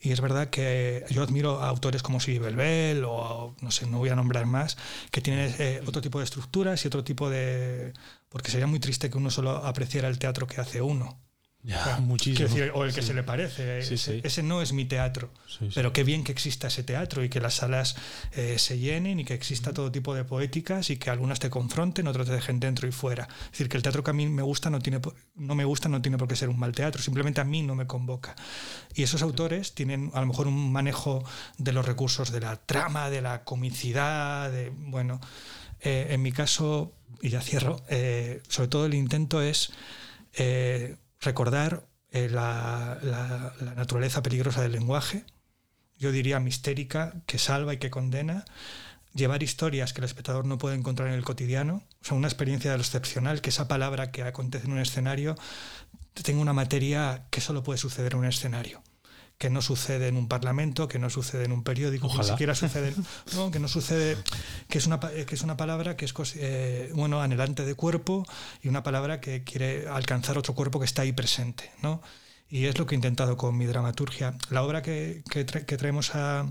y, 0.01 0.11
es 0.11 0.21
verdad 0.21 0.51
que 0.51 1.05
yo 1.11 1.23
admiro 1.23 1.61
a 1.61 1.69
autores 1.69 2.03
como 2.03 2.19
Siri 2.21 2.39
Belbel 2.39 3.05
o, 3.05 3.55
no 3.61 3.71
sé, 3.71 3.87
no 3.87 3.99
voy 3.99 4.11
a 4.11 4.17
nombrar 4.17 4.47
más, 4.47 4.77
que 5.11 5.21
tienen 5.21 5.55
eh, 5.59 5.81
otro 5.87 6.03
tipo 6.03 6.19
de 6.19 6.25
estructuras 6.25 6.85
y 6.85 6.89
otro 6.89 7.05
tipo 7.05 7.31
de... 7.31 7.93
porque 8.29 8.51
sería 8.51 8.67
muy 8.67 8.81
triste 8.81 9.09
que 9.11 9.19
uno 9.19 9.31
solo 9.31 9.51
apreciara 9.65 10.09
el 10.09 10.19
teatro 10.19 10.47
que 10.47 10.61
hace 10.61 10.83
uno. 10.83 11.19
Ya, 11.65 11.99
muchísimo. 12.01 12.49
Decir, 12.49 12.73
o 12.75 12.85
el 12.85 12.93
que 12.93 13.03
sí. 13.03 13.09
se 13.09 13.15
le 13.15 13.23
parece. 13.23 13.83
Sí, 13.83 13.95
ese, 13.95 14.15
sí. 14.15 14.21
ese, 14.25 14.43
no 14.43 14.63
es 14.63 14.73
mi 14.73 14.85
teatro. 14.85 15.31
Pero 15.75 15.93
qué 15.93 16.03
bien 16.03 16.25
que 16.25 16.33
exista 16.33 16.67
ese 16.67 16.83
teatro 16.83 17.23
y 17.23 17.29
que 17.29 17.41
las 17.41 17.55
salas 17.55 17.95
eh, 18.33 18.59
se 18.59 18.79
llenen 18.79 19.21
y 19.21 19.25
que 19.25 19.35
exista 19.35 19.73
todo 19.73 19.93
tipo 19.93 20.13
de 20.13 20.25
poéticas 20.25 20.91
y 20.91 20.97
que 20.97 21.11
algunas 21.11 21.39
te 21.39 21.51
confronten, 21.51 22.09
otras 22.09 22.27
te 22.27 22.33
dejen 22.33 22.59
dentro 22.59 22.89
y 22.89 22.93
fuera. 22.93 23.29
Es 23.45 23.53
decir, 23.53 23.69
que 23.69 23.77
el 23.77 23.83
teatro 23.85 24.03
que 24.03 24.11
a 24.11 24.15
mí 24.15 24.29
me 24.29 24.43
gusta 24.43 24.71
no, 24.71 24.81
tiene, 24.81 25.01
no 25.37 25.55
me 25.55 25.65
gusta 25.65 25.89
no 25.89 26.03
tiene 26.03 26.19
por 26.19 26.27
qué 26.27 26.35
ser 26.35 26.49
un 26.49 26.59
mal 26.59 26.73
teatro, 26.73 27.01
simplemente 27.01 27.41
a 27.41 27.45
mí 27.45 27.63
no 27.63 27.77
me 27.77 27.87
convoca. 27.87 28.35
Y 28.95 29.05
esos 29.05 29.23
autores 29.23 29.73
tienen 29.73 30.11
a 30.15 30.21
lo 30.21 30.27
mejor 30.27 30.49
un 30.49 30.73
manejo 30.73 31.25
de 31.59 31.73
los 31.73 31.87
recursos 31.87 32.33
de 32.33 32.41
la 32.41 32.57
trama, 32.57 33.09
de 33.09 33.23
la 33.23 33.45
comicidad, 33.45 34.51
de, 34.51 34.71
bueno, 34.71 35.21
eh, 35.81 36.09
en 36.11 36.23
mi 36.23 36.33
caso, 36.33 36.93
y 37.21 37.29
ya 37.29 37.41
cierro, 37.41 37.85
eh, 37.89 38.43
sobre 38.49 38.69
todo 38.69 38.87
el 38.87 38.95
intento 38.95 39.41
es 39.41 39.71
recordar 41.23 41.89
eh, 42.11 42.29
la, 42.29 42.99
la, 43.03 43.55
la, 43.61 43.75
naturaleza 43.75 44.23
peligrosa 44.23 44.63
del 44.63 44.73
lenguaje. 44.73 45.25
yo 45.99 46.13
diría 46.13 46.41
mistérica, 46.41 47.15
que 47.27 47.39
salva 47.39 47.75
y 47.75 47.79
que 47.79 47.91
condena, 47.91 48.45
llevar 49.15 49.43
historias 49.43 49.93
que 49.93 50.01
el 50.01 50.05
espectador 50.05 50.45
no 50.47 50.59
puede 50.59 50.77
encontrar 50.77 51.09
en 51.09 51.15
el 51.15 51.25
cotidiano, 51.25 51.83
o 52.01 52.05
sea, 52.05 52.17
una 52.17 52.29
experiencia 52.29 52.71
de 52.71 52.79
lo 52.79 52.83
excepcional, 52.83 53.41
que 53.41 53.51
esa 53.51 53.69
palabra 53.69 54.11
que 54.11 54.23
acontece 54.23 54.67
en 54.67 54.73
un 54.73 54.79
escenario 54.79 55.37
tenga 56.23 56.41
una 56.41 56.53
materia 56.53 57.27
que 57.31 57.41
solo 57.41 57.63
puede 57.63 57.79
suceder 57.79 58.13
en 58.13 58.21
un 58.21 58.27
escenario 58.27 58.83
que 59.43 59.51
no 59.51 59.61
sucede 59.61 60.07
en 60.07 60.17
un 60.17 60.29
parlamento, 60.29 60.87
que 60.87 61.01
no 61.01 61.11
sucede 61.11 61.47
en 61.47 61.51
un 61.51 61.65
periódico, 61.65 62.09
que 62.09 62.19
ni 62.19 62.23
siquiera 62.23 62.55
sucede, 62.55 62.95
no, 63.35 63.51
que 63.51 63.59
no 63.59 63.67
sucede, 63.67 64.17
que 64.69 64.79
es 64.79 64.87
una 64.87 65.01
que 65.01 65.35
es 65.35 65.43
una 65.43 65.57
palabra 65.57 65.97
que 65.97 66.05
es 66.05 66.15
eh, 66.37 66.93
bueno 66.95 67.21
anhelante 67.21 67.65
de 67.65 67.75
cuerpo 67.75 68.25
y 68.63 68.69
una 68.69 68.85
palabra 68.85 69.21
que 69.21 69.43
quiere 69.43 69.89
alcanzar 69.89 70.39
otro 70.39 70.55
cuerpo 70.55 70.79
que 70.79 70.85
está 70.85 71.03
ahí 71.03 71.11
presente, 71.11 71.73
¿no? 71.83 72.03
Y 72.49 72.67
es 72.67 72.79
lo 72.79 72.87
que 72.87 72.95
he 72.95 72.99
intentado 73.03 73.37
con 73.37 73.59
mi 73.59 73.67
dramaturgia. 73.67 74.37
La 74.49 74.63
obra 74.63 74.81
que, 74.81 75.25
que, 75.29 75.45
tra 75.45 75.67
que 75.67 75.77
traemos 75.77 76.15
a, 76.15 76.47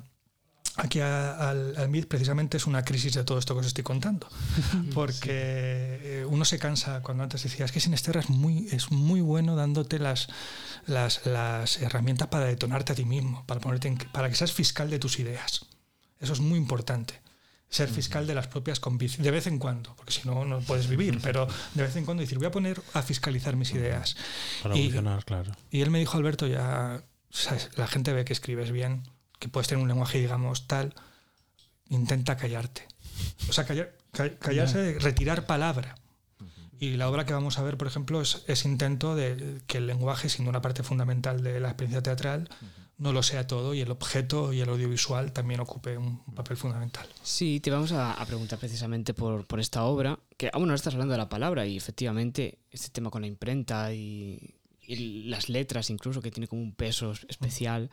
aquí 0.76 1.00
a, 1.00 1.50
al, 1.50 1.76
al 1.78 1.90
MIT 1.90 2.08
precisamente 2.08 2.58
es 2.58 2.66
una 2.66 2.84
crisis 2.84 3.14
de 3.14 3.24
todo 3.24 3.38
esto 3.38 3.54
que 3.54 3.62
os 3.62 3.68
estoy 3.68 3.84
contando. 3.84 4.28
Porque 4.94 6.22
sí. 6.22 6.28
uno 6.30 6.46
se 6.46 6.60
cansa, 6.60 7.02
cuando 7.02 7.24
antes 7.24 7.44
decías 7.44 7.72
que 7.72 7.80
Sinesterra 7.80 8.22
es 8.22 8.30
muy, 8.30 8.68
es 8.72 8.92
muy 8.92 9.22
bueno 9.22 9.56
dándote 9.56 10.00
las, 10.00 10.28
las, 10.88 11.26
las 11.26 11.82
herramientas 11.82 12.28
para 12.30 12.46
detonarte 12.46 12.94
a 12.94 12.96
ti 12.96 13.06
mismo, 13.06 13.46
para, 13.46 13.60
ponerte 13.60 13.88
en, 13.88 13.98
para 13.98 14.30
que 14.30 14.36
seas 14.36 14.52
fiscal 14.52 14.90
de 14.90 15.00
tus 15.00 15.20
ideas. 15.20 15.66
Eso 16.20 16.34
es 16.34 16.40
muy 16.40 16.58
importante. 16.58 17.22
Ser 17.70 17.88
fiscal 17.88 18.28
de 18.28 18.36
las 18.36 18.48
propias 18.48 18.82
convicciones, 18.82 19.24
de 19.24 19.32
vez 19.32 19.48
en 19.48 19.58
cuando, 19.58 19.96
porque 19.96 20.12
si 20.12 20.28
no, 20.28 20.44
no 20.44 20.60
puedes 20.60 20.90
vivir, 20.90 21.20
pero 21.24 21.48
de 21.74 21.84
vez 21.84 21.96
en 21.96 22.04
cuando 22.04 22.20
decir, 22.20 22.38
voy 22.38 22.48
a 22.48 22.52
poner 22.52 22.82
a 22.94 23.02
fiscalizar 23.02 23.56
mis 23.56 23.72
ideas. 23.72 24.18
Para 24.62 24.76
y, 24.76 24.84
funcionar, 24.84 25.24
claro. 25.24 25.54
Y 25.70 25.80
él 25.80 25.90
me 25.90 26.00
dijo, 26.00 26.18
Alberto, 26.18 26.48
ya 26.48 27.02
¿sabes? 27.30 27.70
la 27.78 27.88
gente 27.88 28.12
ve 28.12 28.26
que 28.26 28.34
escribes 28.34 28.74
bien, 28.74 29.04
que 29.42 29.50
puedes 29.50 29.68
tener 29.68 29.82
un 29.82 29.88
lenguaje, 29.88 30.20
digamos, 30.20 30.68
tal, 30.68 30.94
intenta 31.90 32.38
callarte. 32.38 32.88
O 33.50 33.54
sea, 33.54 33.66
callar, 33.66 33.92
callarse, 34.40 35.00
retirar 35.00 35.48
palabra. 35.48 35.96
Y 36.80 36.92
la 36.92 37.10
obra 37.10 37.26
que 37.26 37.34
vamos 37.34 37.58
a 37.58 37.64
ver, 37.64 37.76
por 37.76 37.88
ejemplo, 37.88 38.22
es 38.22 38.44
ese 38.48 38.68
intento 38.68 39.16
de 39.16 39.62
que 39.66 39.80
el 39.80 39.88
lenguaje, 39.88 40.30
siendo 40.30 40.52
una 40.52 40.62
parte 40.62 40.84
fundamental 40.84 41.42
de 41.42 41.60
la 41.60 41.70
experiencia 41.70 42.04
teatral, 42.04 42.50
no 42.98 43.14
lo 43.14 43.24
sea 43.24 43.48
todo 43.48 43.74
y 43.74 43.82
el 43.82 43.90
objeto 43.90 44.54
y 44.54 44.62
el 44.62 44.70
audiovisual 44.70 45.32
también 45.34 45.60
ocupe 45.60 45.98
un 45.98 46.24
papel 46.36 46.56
fundamental. 46.56 47.08
Sí, 47.24 47.60
te 47.60 47.72
vamos 47.72 47.92
a, 47.94 48.14
a 48.14 48.26
preguntar 48.28 48.60
precisamente 48.60 49.16
por, 49.16 49.48
por, 49.48 49.60
esta 49.60 49.84
obra, 49.84 50.20
que 50.38 50.52
aún 50.54 50.68
no 50.68 50.76
estás 50.76 50.94
hablando 50.94 51.14
de 51.14 51.18
la 51.18 51.30
palabra 51.30 51.66
y 51.66 51.78
efectivamente 51.78 52.60
este 52.70 52.90
tema 52.90 53.10
con 53.10 53.22
la 53.22 53.28
imprenta 53.28 53.92
y, 53.92 54.61
y 54.92 55.24
las 55.24 55.50
letras 55.50 55.90
incluso, 55.90 56.22
que 56.22 56.32
tiene 56.32 56.48
como 56.48 56.62
un 56.62 56.74
peso 56.74 57.14
especial. 57.28 57.90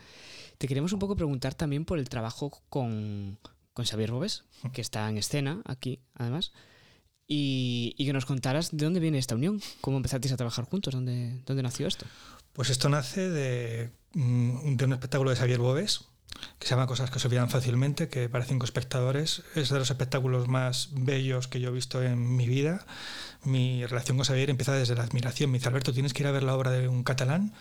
Te 0.59 0.67
queremos 0.67 0.93
un 0.93 0.99
poco 0.99 1.17
preguntar 1.17 1.55
también 1.55 1.85
por 1.85 1.99
el 1.99 2.09
trabajo 2.09 2.51
con, 2.69 3.39
con 3.73 3.85
Xavier 3.85 4.11
Bobés, 4.11 4.45
que 4.73 4.81
está 4.81 5.09
en 5.09 5.19
escena 5.19 5.63
aquí, 5.65 6.01
además, 6.15 6.53
y, 7.27 7.95
y, 7.97 8.07
que 8.07 8.13
nos 8.13 8.27
contaras 8.27 8.77
de 8.77 8.85
dónde 8.85 9.01
viene 9.01 9.19
esta 9.19 9.35
unión, 9.35 9.61
cómo 9.81 9.99
empezasteis 9.99 10.33
a 10.33 10.37
trabajar 10.37 10.65
juntos, 10.65 10.95
dónde, 10.95 11.43
dónde 11.45 11.63
nació 11.63 11.87
esto. 11.87 12.07
Pues 12.55 12.71
esto 12.71 12.89
nace 12.89 13.29
de, 13.29 13.91
de 14.15 14.85
un 14.85 14.93
espectáculo 14.93 15.31
de 15.31 15.37
Xavier 15.37 15.59
Bobés, 15.59 16.09
que 16.59 16.67
se 16.67 16.75
llama 16.75 16.87
Cosas 16.87 17.11
que 17.11 17.19
se 17.19 17.29
olvidan 17.29 17.51
fácilmente, 17.51 18.09
que 18.09 18.29
para 18.29 18.45
cinco 18.45 18.65
espectadores 18.65 19.43
es 19.55 19.69
de 19.69 19.79
los 19.79 19.91
espectáculos 19.91 20.49
más 20.49 20.91
bellos 20.93 21.49
que 21.49 21.61
yo 21.61 21.69
he 21.69 21.73
visto 21.73 22.03
en 22.03 22.37
mi 22.37 22.47
vida. 22.47 22.87
Mi 23.45 23.87
relación 23.87 24.17
con 24.17 24.27
Xavier 24.27 24.51
empieza 24.51 24.73
desde 24.73 24.95
la 24.95 25.03
admiración. 25.03 25.51
Me 25.51 25.59
dice, 25.59 25.69
Alberto, 25.69 25.93
tienes 25.93 26.13
que 26.13 26.23
ir 26.23 26.27
a 26.27 26.33
ver 26.33 26.43
la 26.43 26.55
obra 26.55 26.71
de 26.71 26.89
un 26.89 27.05
catalán 27.05 27.55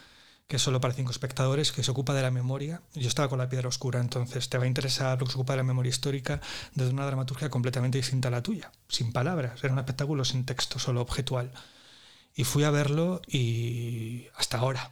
que 0.47 0.55
es 0.55 0.61
solo 0.61 0.79
para 0.79 0.93
cinco 0.93 1.11
espectadores, 1.11 1.73
que 1.73 1.83
se 1.83 1.91
ocupa 1.91 2.13
de 2.13 2.21
la 2.21 2.31
memoria. 2.31 2.81
Yo 2.93 3.07
estaba 3.09 3.27
con 3.27 3.37
la 3.37 3.49
piedra 3.49 3.67
oscura, 3.67 3.99
entonces 3.99 4.47
te 4.47 4.57
va 4.57 4.63
a 4.63 4.67
interesar 4.67 5.19
lo 5.19 5.25
que 5.25 5.33
se 5.33 5.37
ocupa 5.37 5.53
de 5.53 5.57
la 5.57 5.63
memoria 5.63 5.89
histórica 5.89 6.39
desde 6.73 6.93
una 6.93 7.05
dramaturgia 7.05 7.49
completamente 7.49 7.97
distinta 7.97 8.29
a 8.29 8.31
la 8.31 8.41
tuya, 8.41 8.71
sin 8.87 9.11
palabras. 9.11 9.61
Era 9.61 9.73
un 9.73 9.79
espectáculo 9.79 10.23
sin 10.23 10.45
texto, 10.45 10.79
solo 10.79 11.01
objetual. 11.01 11.51
Y 12.33 12.45
fui 12.45 12.63
a 12.63 12.71
verlo 12.71 13.21
y 13.27 14.27
hasta 14.37 14.59
ahora 14.59 14.91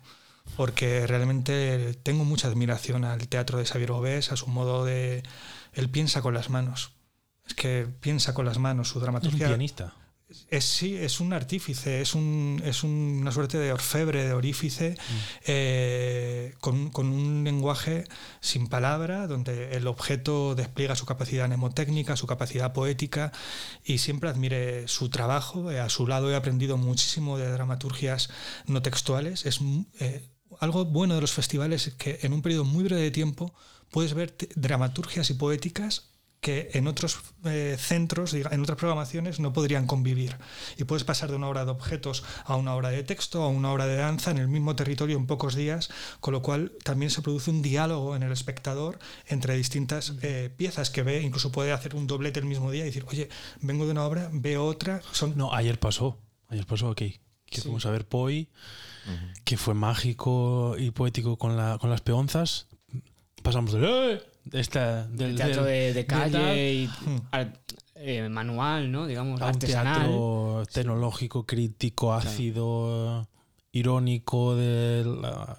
porque 0.56 1.06
realmente 1.08 1.94
tengo 2.04 2.24
mucha 2.24 2.48
admiración 2.48 3.04
al 3.04 3.28
teatro 3.28 3.58
de 3.58 3.66
Xavier 3.66 3.92
Bobés, 3.92 4.32
a 4.32 4.38
su 4.38 4.48
modo 4.48 4.86
de... 4.86 5.24
Él 5.74 5.90
piensa 5.90 6.22
con 6.22 6.34
las 6.34 6.50
manos. 6.50 6.92
Es 7.46 7.54
que 7.54 7.88
piensa 8.00 8.34
con 8.34 8.46
las 8.46 8.58
manos, 8.58 8.90
su 8.90 9.00
dramaturgia... 9.00 9.38
Es 9.38 9.44
un 9.44 9.50
pianista. 9.50 9.94
Es, 10.50 10.66
sí, 10.66 10.96
es 10.96 11.20
un 11.20 11.34
artífice, 11.34 12.02
es, 12.02 12.16
un, 12.16 12.60
es 12.66 12.84
un, 12.84 13.20
una 13.22 13.32
suerte 13.32 13.60
de 13.60 13.72
orfebre, 13.72 14.26
de 14.26 14.34
orífice, 14.34 14.98
mm. 14.98 15.14
eh, 15.46 16.56
con, 16.60 16.90
con, 16.90 17.08
un 17.08 17.44
lenguaje 17.44 18.06
sin 18.40 18.68
palabra, 18.68 19.28
donde 19.28 19.74
el 19.74 19.86
objeto 19.86 20.56
despliega 20.56 20.96
su 20.96 21.06
capacidad 21.06 21.48
mnemotécnica, 21.48 22.18
su 22.18 22.26
capacidad 22.26 22.74
poética, 22.74 23.32
y 23.84 24.00
siempre 24.00 24.30
admire 24.30 24.88
su 24.88 25.10
trabajo. 25.10 25.70
Eh, 25.70 25.80
a 25.80 25.90
su 25.90 26.08
lado 26.08 26.32
he 26.32 26.36
aprendido 26.36 26.78
muchísimo 26.78 27.38
de 27.38 27.48
dramaturgias 27.52 28.30
no 28.66 28.82
textuales. 28.82 29.46
Es, 29.46 29.60
eh, 30.00 30.28
algo 30.60 30.86
bueno 30.86 31.16
de 31.16 31.22
los 31.22 31.34
festivales 31.34 31.88
es 31.88 31.94
que 31.94 32.20
en 32.22 32.34
un 32.34 32.42
periodo 32.42 32.66
muy 32.66 32.84
breve 32.84 33.02
de 33.02 33.12
tiempo 33.12 33.54
puedes 33.92 34.14
ver 34.14 34.36
dramaturgias 34.56 35.30
y 35.30 35.34
poéticas 35.36 36.16
que 36.46 36.70
en 36.74 36.86
otros 36.86 37.18
eh, 37.46 37.76
centros, 37.80 38.36
en 38.36 38.62
otras 38.62 38.78
programaciones, 38.78 39.40
no 39.40 39.52
podrían 39.52 39.88
convivir. 39.88 40.38
Y 40.78 40.84
puedes 40.84 41.04
pasar 41.04 41.32
de 41.32 41.38
una 41.38 41.50
obra 41.50 41.66
de 41.66 41.72
objetos 41.72 42.24
a 42.44 42.56
una 42.56 42.76
obra 42.76 42.90
de 42.90 43.02
texto, 43.02 43.42
a 43.42 43.48
una 43.48 43.72
obra 43.72 43.88
de 43.88 43.96
danza 43.96 44.30
en 44.30 44.38
el 44.38 44.48
mismo 44.48 44.76
territorio 44.76 45.18
en 45.18 45.26
pocos 45.26 45.56
días, 45.56 45.90
con 46.20 46.34
lo 46.34 46.44
cual 46.44 46.74
también 46.84 47.10
se 47.10 47.24
produce 47.24 47.50
un 47.50 47.64
diálogo 47.64 48.16
en 48.16 48.22
el 48.22 48.32
espectador 48.32 49.00
entre 49.26 49.58
distintas 49.58 50.14
eh, 50.22 50.52
piezas 50.56 50.92
que 50.92 51.02
ve, 51.02 51.24
incluso 51.24 51.52
puede 51.52 51.72
hacer 51.72 51.96
un 51.96 52.06
doblete 52.06 52.42
el 52.42 52.46
mismo 52.46 52.70
día 52.70 52.84
y 52.84 52.90
decir, 52.90 53.06
oye, 53.08 53.28
vengo 53.62 53.86
de 53.86 53.94
una 53.94 54.06
obra, 54.06 54.30
veo 54.32 54.66
otra. 54.66 55.02
Son... 55.14 55.36
No, 55.36 55.52
ayer 55.52 55.80
pasó, 55.80 56.20
ayer 56.50 56.68
pasó 56.68 56.92
aquí, 56.92 57.22
que 57.56 57.62
sí. 57.62 57.68
fuimos 57.68 57.86
a 57.86 57.92
ver 57.92 58.06
Poi, 58.08 58.48
uh 59.08 59.10
-huh. 59.10 59.44
que 59.44 59.58
fue 59.58 59.74
mágico 59.74 60.76
y 60.78 60.92
poético 60.92 61.38
con, 61.38 61.56
la, 61.58 61.78
con 61.80 61.90
las 61.90 62.02
peonzas. 62.02 62.68
Pasamos 63.42 63.74
de... 63.74 64.14
¡Eh! 64.14 64.22
esta 64.52 65.08
del 65.08 65.32
el 65.32 65.36
teatro 65.36 65.64
de, 65.64 65.94
de 65.94 66.06
calle 66.06 66.38
de 66.38 66.74
y 66.74 66.90
art, 67.32 67.56
eh, 67.96 68.30
manual, 68.30 68.92
¿no? 68.92 69.08
Digamos, 69.08 69.42
a 69.42 69.50
artesanal. 69.50 69.96
teatro 70.02 70.64
tecnológico, 70.72 71.46
crítico, 71.46 72.14
ácido, 72.14 73.26
claro. 73.26 73.30
irónico 73.72 74.56
de 74.56 75.04
la, 75.06 75.58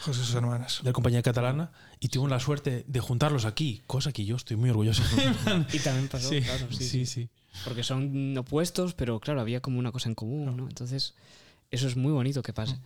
José 0.00 0.24
sus 0.24 0.34
hermanas. 0.34 0.80
de 0.82 0.90
la 0.90 0.92
compañía 0.92 1.22
catalana 1.22 1.72
y 1.98 2.08
tuvimos 2.08 2.30
la 2.30 2.40
suerte 2.40 2.84
de 2.86 3.00
juntarlos 3.00 3.44
aquí, 3.44 3.82
cosa 3.86 4.12
que 4.12 4.24
yo 4.24 4.36
estoy 4.36 4.56
muy 4.56 4.70
orgulloso. 4.70 5.02
y 5.72 5.78
también 5.78 6.08
pasó, 6.08 6.28
sí, 6.28 6.42
claro, 6.42 6.66
sí, 6.70 6.84
sí, 6.84 7.06
sí. 7.06 7.30
Porque 7.64 7.82
son 7.82 8.36
opuestos, 8.38 8.94
pero 8.94 9.20
claro, 9.20 9.40
había 9.40 9.60
como 9.60 9.78
una 9.78 9.92
cosa 9.92 10.08
en 10.08 10.14
común, 10.14 10.56
¿no? 10.56 10.68
Entonces, 10.68 11.14
eso 11.70 11.86
es 11.86 11.96
muy 11.96 12.12
bonito 12.12 12.42
que 12.42 12.52
pase. 12.52 12.76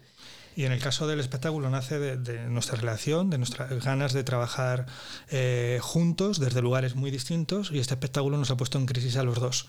Y 0.57 0.64
en 0.64 0.72
el 0.72 0.81
caso 0.81 1.07
del 1.07 1.18
espectáculo 1.18 1.68
nace 1.68 1.98
de, 1.98 2.16
de 2.16 2.48
nuestra 2.48 2.77
relación, 2.77 3.29
de 3.29 3.38
nuestras 3.38 3.85
ganas 3.85 4.12
de 4.12 4.22
trabajar 4.22 4.87
eh, 5.31 5.81
juntos 5.83 6.38
desde 6.38 6.62
lugares 6.62 6.94
muy 6.94 7.11
distintos 7.11 7.70
y 7.72 7.81
este 7.81 7.94
espectáculo 7.94 8.38
nos 8.38 8.50
ha 8.50 8.57
puesto 8.57 8.79
en 8.79 8.87
crisis 8.87 9.16
a 9.16 9.24
los 9.24 9.40
dos. 9.40 9.68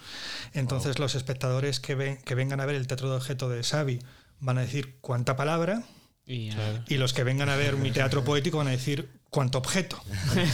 Entonces 0.53 0.95
wow. 0.95 1.05
los 1.05 1.15
espectadores 1.15 1.79
que, 1.79 1.95
ven, 1.95 2.17
que 2.17 2.36
vengan 2.36 2.60
a 2.60 2.65
ver 2.65 2.75
el 2.75 2.86
teatro 2.86 3.10
de 3.10 3.15
objeto 3.15 3.49
de 3.49 3.63
Xavi 3.63 3.99
van 4.39 4.60
a 4.60 4.62
decir 4.62 4.97
cuánta 5.01 5.36
palabra 5.36 5.84
y, 6.27 6.51
uh, 6.51 6.84
y 6.88 6.97
los 6.97 7.13
que 7.13 7.23
vengan 7.23 7.49
a 7.49 7.55
ver 7.55 7.77
mi 7.77 7.91
teatro 7.91 8.23
poético 8.25 8.58
van 8.58 8.67
a 8.67 8.71
decir 8.71 9.10
cuánto 9.31 9.58
objeto. 9.58 10.01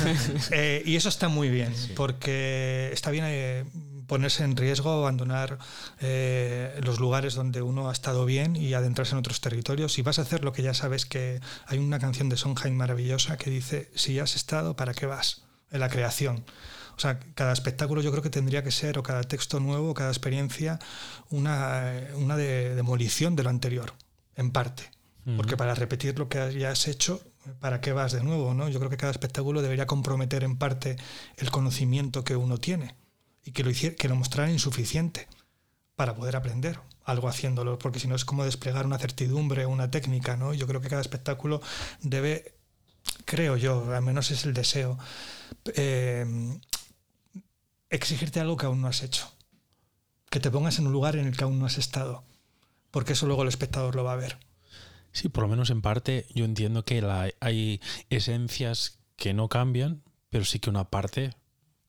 eh, 0.51 0.81
y 0.85 0.95
eso 0.95 1.09
está 1.09 1.27
muy 1.27 1.49
bien, 1.49 1.75
sí. 1.75 1.93
porque 1.95 2.89
está 2.93 3.11
bien 3.11 3.25
eh, 3.27 3.65
ponerse 4.11 4.43
en 4.43 4.57
riesgo, 4.57 4.91
abandonar 4.91 5.57
eh, 6.01 6.77
los 6.83 6.99
lugares 6.99 7.33
donde 7.33 7.61
uno 7.61 7.87
ha 7.87 7.93
estado 7.93 8.25
bien 8.25 8.57
y 8.57 8.73
adentrarse 8.73 9.13
en 9.13 9.19
otros 9.19 9.39
territorios. 9.39 9.93
Si 9.93 10.01
vas 10.01 10.19
a 10.19 10.23
hacer 10.23 10.43
lo 10.43 10.51
que 10.51 10.63
ya 10.63 10.73
sabes 10.73 11.05
que 11.05 11.39
hay 11.65 11.77
una 11.77 11.97
canción 11.97 12.27
de 12.27 12.35
Sondheim 12.35 12.75
maravillosa 12.75 13.37
que 13.37 13.49
dice, 13.49 13.89
si 13.95 14.15
ya 14.15 14.23
has 14.23 14.35
estado, 14.35 14.75
¿para 14.75 14.93
qué 14.93 15.05
vas? 15.05 15.43
En 15.71 15.79
la 15.79 15.87
creación. 15.87 16.43
O 16.97 16.99
sea, 16.99 17.21
cada 17.35 17.53
espectáculo 17.53 18.01
yo 18.01 18.11
creo 18.11 18.21
que 18.21 18.29
tendría 18.29 18.65
que 18.65 18.71
ser, 18.71 18.97
o 18.97 19.03
cada 19.03 19.23
texto 19.23 19.61
nuevo, 19.61 19.93
cada 19.93 20.09
experiencia, 20.09 20.77
una, 21.29 21.93
una 22.15 22.35
de, 22.35 22.75
demolición 22.75 23.37
de 23.37 23.43
lo 23.43 23.49
anterior, 23.49 23.93
en 24.35 24.51
parte. 24.51 24.91
Uh 25.25 25.29
-huh. 25.29 25.37
Porque 25.37 25.55
para 25.55 25.73
repetir 25.73 26.19
lo 26.19 26.27
que 26.27 26.59
ya 26.59 26.71
has 26.71 26.89
hecho, 26.89 27.21
¿para 27.61 27.79
qué 27.79 27.93
vas 27.93 28.11
de 28.11 28.21
nuevo? 28.21 28.53
¿no? 28.53 28.67
Yo 28.67 28.79
creo 28.79 28.89
que 28.89 28.97
cada 28.97 29.11
espectáculo 29.13 29.61
debería 29.61 29.85
comprometer 29.85 30.43
en 30.43 30.57
parte 30.57 30.97
el 31.37 31.49
conocimiento 31.49 32.25
que 32.25 32.35
uno 32.35 32.57
tiene 32.57 32.99
y 33.43 33.51
que 33.51 33.63
lo, 33.63 33.69
hiciera, 33.69 33.95
que 33.95 34.07
lo 34.07 34.15
mostrara 34.15 34.51
insuficiente 34.51 35.27
para 35.95 36.15
poder 36.15 36.35
aprender 36.35 36.79
algo 37.03 37.27
haciéndolo, 37.27 37.79
porque 37.79 37.99
si 37.99 38.07
no 38.07 38.15
es 38.15 38.25
como 38.25 38.45
desplegar 38.45 38.85
una 38.85 38.97
certidumbre 38.97 39.65
una 39.65 39.91
técnica, 39.91 40.37
¿no? 40.37 40.53
Yo 40.53 40.67
creo 40.67 40.81
que 40.81 40.89
cada 40.89 41.01
espectáculo 41.01 41.61
debe, 42.01 42.55
creo 43.25 43.57
yo, 43.57 43.93
al 43.93 44.01
menos 44.01 44.31
es 44.31 44.45
el 44.45 44.53
deseo, 44.53 44.97
eh, 45.75 46.25
exigirte 47.89 48.39
algo 48.39 48.57
que 48.57 48.65
aún 48.65 48.81
no 48.81 48.87
has 48.87 49.03
hecho, 49.03 49.31
que 50.29 50.39
te 50.39 50.51
pongas 50.51 50.79
en 50.79 50.87
un 50.87 50.93
lugar 50.93 51.15
en 51.15 51.27
el 51.27 51.35
que 51.35 51.43
aún 51.43 51.59
no 51.59 51.65
has 51.65 51.77
estado, 51.77 52.23
porque 52.91 53.13
eso 53.13 53.25
luego 53.25 53.43
el 53.43 53.49
espectador 53.49 53.95
lo 53.95 54.03
va 54.03 54.13
a 54.13 54.17
ver. 54.17 54.37
Sí, 55.11 55.27
por 55.27 55.43
lo 55.43 55.49
menos 55.49 55.69
en 55.69 55.81
parte 55.81 56.25
yo 56.33 56.45
entiendo 56.45 56.85
que 56.85 57.01
la, 57.01 57.29
hay 57.41 57.81
esencias 58.09 58.99
que 59.17 59.33
no 59.33 59.49
cambian, 59.49 60.03
pero 60.29 60.45
sí 60.45 60.59
que 60.59 60.69
una 60.69 60.89
parte 60.89 61.35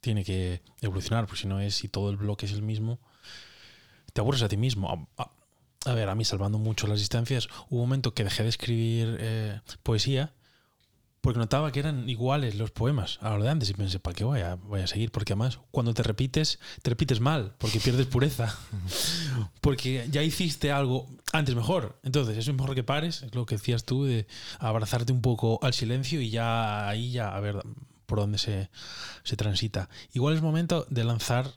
tiene 0.03 0.23
que 0.25 0.61
evolucionar, 0.83 1.25
porque 1.27 1.41
si 1.43 1.49
no 1.49 1.59
es, 1.61 1.75
si 1.77 1.89
todo 1.89 2.11
el 2.11 2.19
bloque 2.19 2.45
es 2.45 2.53
el 2.53 2.61
mismo, 2.61 2.99
te 4.13 4.21
aburres 4.21 4.43
a 4.43 4.49
ti 4.49 4.59
mismo. 4.59 5.09
A, 5.17 5.23
a- 5.23 5.31
a 5.91 5.95
ver, 5.95 6.09
a 6.11 6.15
mí, 6.15 6.25
salvando 6.25 6.59
mucho 6.59 6.87
las 6.87 6.99
distancias, 7.01 7.49
hubo 7.71 7.81
un 7.83 7.89
momento 7.89 8.13
que 8.15 8.23
dejé 8.25 8.43
de 8.45 8.51
escribir 8.51 9.17
eh, 9.21 9.61
poesía 9.83 10.33
porque 11.21 11.39
notaba 11.39 11.71
que 11.71 11.79
eran 11.81 12.09
iguales 12.09 12.57
los 12.57 12.73
poemas 12.73 13.19
a 13.23 13.31
los 13.35 13.45
de 13.45 13.51
antes 13.51 13.71
y 13.71 13.75
pensé, 13.75 14.01
¿para 14.01 14.15
qué 14.15 14.25
voy 14.25 14.41
a, 14.41 14.57
voy 14.57 14.81
a 14.81 14.87
seguir? 14.89 15.13
Porque 15.13 15.33
además, 15.35 15.61
cuando 15.71 15.95
te 15.95 16.03
repites, 16.03 16.59
te 16.83 16.91
repites 16.91 17.21
mal, 17.21 17.55
porque 17.59 17.79
pierdes 17.81 18.07
pureza. 18.07 18.57
porque 19.61 20.07
ya 20.11 20.23
hiciste 20.25 20.73
algo 20.73 21.09
antes 21.33 21.55
mejor. 21.55 21.99
Entonces, 22.03 22.37
eso 22.37 22.51
es 22.51 22.57
mejor 22.57 22.75
que 22.75 22.83
pares, 22.85 23.23
es 23.23 23.35
lo 23.37 23.47
que 23.47 23.55
decías 23.57 23.85
tú, 23.85 24.05
de 24.05 24.27
abrazarte 24.59 25.13
un 25.13 25.21
poco 25.23 25.61
al 25.63 25.75
silencio 25.75 26.21
y 26.21 26.31
ya 26.31 26.89
ahí 26.89 27.13
ya 27.13 27.35
a 27.37 27.41
ver 27.41 27.63
por 28.13 28.21
dónde 28.21 28.37
se, 28.37 28.69
se 29.25 29.37
transita. 29.39 29.89
Igual 30.13 30.35
es 30.35 30.43
momento 30.43 30.87
de 30.91 31.03
lanzar 31.03 31.51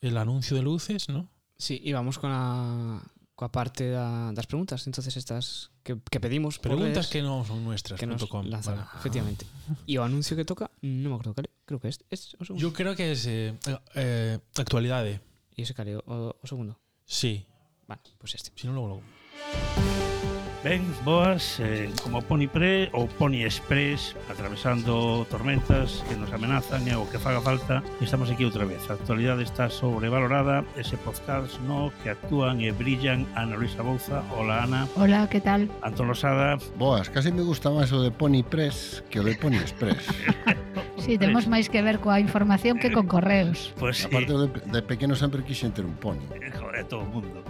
el 0.00 0.16
anuncio 0.16 0.56
de 0.56 0.62
luces, 0.62 1.08
¿no? 1.08 1.28
Sí, 1.58 1.82
e 1.82 1.90
vamos 1.90 2.22
con 2.22 2.30
a 2.30 3.02
coa 3.34 3.50
parte 3.50 3.90
da, 3.90 4.30
das 4.30 4.46
preguntas, 4.46 4.86
entonces 4.86 5.18
estas 5.18 5.74
que, 5.82 5.98
que 6.06 6.22
pedimos 6.22 6.62
Preguntas 6.62 7.10
redes, 7.10 7.10
que 7.10 7.18
no 7.18 7.42
son 7.42 7.66
nuestras. 7.66 7.98
que 7.98 8.06
nos 8.06 8.22
com. 8.30 8.46
lanzan, 8.46 8.78
Vale. 8.78 8.94
efectivamente. 8.94 9.42
E 9.90 9.98
o 9.98 10.06
anuncio 10.06 10.38
que 10.38 10.46
toca, 10.46 10.70
non 10.86 11.18
me 11.18 11.34
cal 11.34 11.50
é, 11.50 11.50
creo 11.66 11.82
que 11.82 11.90
este, 11.90 12.06
este 12.14 12.38
o 12.38 12.46
segundo. 12.46 12.62
Yo 12.62 12.70
creo 12.70 12.94
que 12.94 13.10
es 13.10 13.26
eh, 13.26 13.58
eh, 13.98 14.38
actualidades. 14.54 15.18
E 15.58 15.66
ese 15.66 15.74
cal 15.74 15.90
é 15.90 15.98
o, 15.98 16.30
o 16.30 16.46
segundo. 16.46 16.78
Sí. 17.02 17.42
Vale, 17.90 18.06
pues 18.22 18.38
este. 18.38 18.54
Si 18.54 18.70
no, 18.70 18.78
luego, 18.78 19.02
luego. 19.02 20.41
Ben, 20.64 20.86
boas, 21.04 21.58
eh, 21.58 21.90
como 22.04 22.22
Pony 22.22 22.46
Pre 22.46 22.86
ou 22.94 23.10
Pony 23.10 23.42
Express 23.42 24.14
atravesando 24.30 25.26
tormentas 25.26 26.06
que 26.06 26.14
nos 26.14 26.30
amenazan 26.30 26.86
e 26.86 26.94
o 26.94 27.02
que 27.10 27.18
faga 27.18 27.42
falta 27.42 27.82
estamos 27.98 28.30
aquí 28.30 28.46
outra 28.46 28.62
vez 28.62 28.78
a 28.86 28.94
actualidade 28.94 29.42
está 29.42 29.66
sobrevalorada 29.66 30.62
ese 30.78 30.94
podcast 31.02 31.58
no 31.66 31.90
que 32.06 32.14
actúan 32.14 32.62
e 32.62 32.70
brillan 32.70 33.26
Ana 33.34 33.58
Luisa 33.58 33.82
Bouza, 33.82 34.22
hola 34.38 34.62
Ana 34.62 34.86
Hola, 34.94 35.26
que 35.26 35.42
tal? 35.42 35.66
Antón 35.82 36.06
Losada 36.06 36.62
Boas, 36.78 37.10
casi 37.10 37.34
me 37.34 37.42
gusta 37.42 37.66
máis 37.66 37.90
o 37.90 37.98
de 37.98 38.14
Pony 38.14 38.46
Press 38.46 39.02
que 39.10 39.18
o 39.18 39.26
de 39.26 39.34
Pony 39.34 39.58
Express 39.58 40.06
Sí, 41.02 41.18
temos 41.18 41.50
máis 41.50 41.66
que 41.66 41.82
ver 41.82 41.98
coa 41.98 42.22
información 42.22 42.78
que 42.78 42.94
con 42.94 43.10
correos. 43.10 43.74
Pues, 43.74 44.06
Aparte 44.06 44.38
de, 44.38 44.46
de 44.70 44.80
pequeno 44.86 45.18
sempre 45.18 45.42
quixen 45.42 45.74
ter 45.74 45.82
un 45.82 45.98
pony. 45.98 46.22
Eh, 46.38 46.54
joder, 46.54 46.86
todo 46.86 47.02
o 47.02 47.10
mundo. 47.10 47.42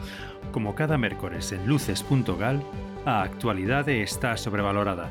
Como 0.57 0.73
cada 0.73 0.97
mércores 0.97 1.53
en 1.53 1.69
luces.gal, 1.69 2.65
a 3.05 3.23
actualidade 3.23 4.03
está 4.03 4.37
sobrevalorada. 4.37 5.11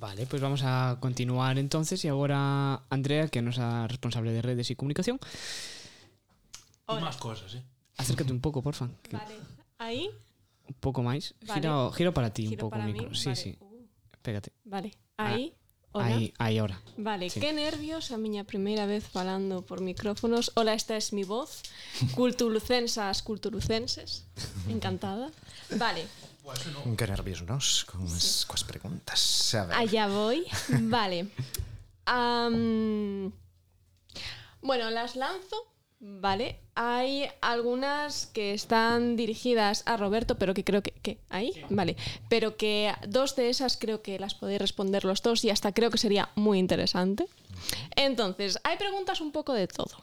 Vale, 0.00 0.26
pues 0.26 0.40
vamos 0.40 0.62
a 0.64 0.96
continuar 1.00 1.58
entonces 1.58 2.04
y 2.04 2.08
ahora 2.08 2.82
Andrea, 2.88 3.28
que 3.28 3.42
nos 3.42 3.58
es 3.58 3.88
responsable 3.88 4.32
de 4.32 4.42
redes 4.42 4.70
y 4.70 4.76
comunicación, 4.76 5.18
Y 6.88 6.94
más 7.00 7.16
cosas, 7.16 7.54
¿eh? 7.54 7.62
acércate 7.96 8.32
un 8.32 8.40
pouco, 8.40 8.62
porfa. 8.62 8.88
Vale. 9.10 9.34
Aí, 9.78 10.10
Un 10.68 10.74
pouco 10.80 11.00
máis. 11.02 11.32
Vale. 11.48 11.54
Gira, 11.64 11.72
o- 11.80 11.90
gira 11.90 12.12
para 12.12 12.28
ti 12.30 12.42
un 12.44 12.50
giro 12.52 12.60
pouco 12.68 12.76
o 12.76 12.78
para 12.78 12.84
micro. 12.92 13.08
mí. 13.08 13.16
Sí, 13.16 13.32
vale. 13.32 13.36
sí. 13.40 13.56
Uh, 13.60 13.88
Pégate. 14.22 14.52
vale. 14.68 14.92
Aí, 15.16 15.54
Hola. 15.92 16.06
Aí, 16.06 16.34
aí 16.38 16.58
ahora. 16.58 16.80
Vale, 16.96 17.30
sí. 17.30 17.40
qué 17.40 17.52
nervios, 17.52 18.12
a 18.12 18.18
miña 18.18 18.44
primeira 18.44 18.84
vez 18.86 19.04
falando 19.08 19.62
por 19.62 19.80
micrófonos. 19.80 20.52
Hola, 20.54 20.74
esta 20.74 20.96
es 20.96 21.12
mi 21.12 21.24
voz. 21.24 21.62
Culturcensas, 22.14 23.22
culturucenses. 23.22 24.24
Encantada. 24.68 25.30
Vale. 25.70 26.06
Bueno, 26.44 26.96
que 26.96 27.06
nervios 27.06 27.42
nos 27.42 27.84
con 27.84 28.08
sí. 28.08 28.46
coas 28.46 28.64
preguntas. 28.64 29.54
A 29.54 29.66
ver. 29.66 29.76
Allá 29.76 30.08
voy. 30.08 30.46
Vale. 30.68 31.28
Um, 32.06 33.30
bueno, 34.62 34.90
las 34.90 35.16
lanzo 35.16 35.56
Vale, 36.00 36.60
hay 36.76 37.28
algunas 37.40 38.26
que 38.26 38.54
están 38.54 39.16
dirigidas 39.16 39.82
a 39.84 39.96
Roberto, 39.96 40.38
pero 40.38 40.54
que 40.54 40.62
creo 40.62 40.80
que, 40.80 40.92
que 40.92 41.18
ahí, 41.28 41.52
vale, 41.70 41.96
pero 42.28 42.56
que 42.56 42.94
dos 43.08 43.34
de 43.34 43.50
esas 43.50 43.76
creo 43.76 44.00
que 44.00 44.18
las 44.20 44.34
podéis 44.34 44.60
responder 44.60 45.04
los 45.04 45.22
dos 45.22 45.44
y 45.44 45.50
hasta 45.50 45.72
creo 45.72 45.90
que 45.90 45.98
sería 45.98 46.30
muy 46.36 46.60
interesante. 46.60 47.26
Entonces, 47.96 48.60
hay 48.62 48.76
preguntas 48.76 49.20
un 49.20 49.32
poco 49.32 49.54
de 49.54 49.66
todo, 49.66 50.00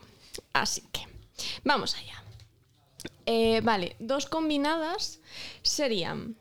así 0.51 0.83
que 0.91 1.07
vamos 1.63 1.95
allá. 1.95 2.21
Eh, 3.25 3.61
vale, 3.63 3.95
dos 3.99 4.25
combinadas 4.25 5.19
serían 5.61 6.35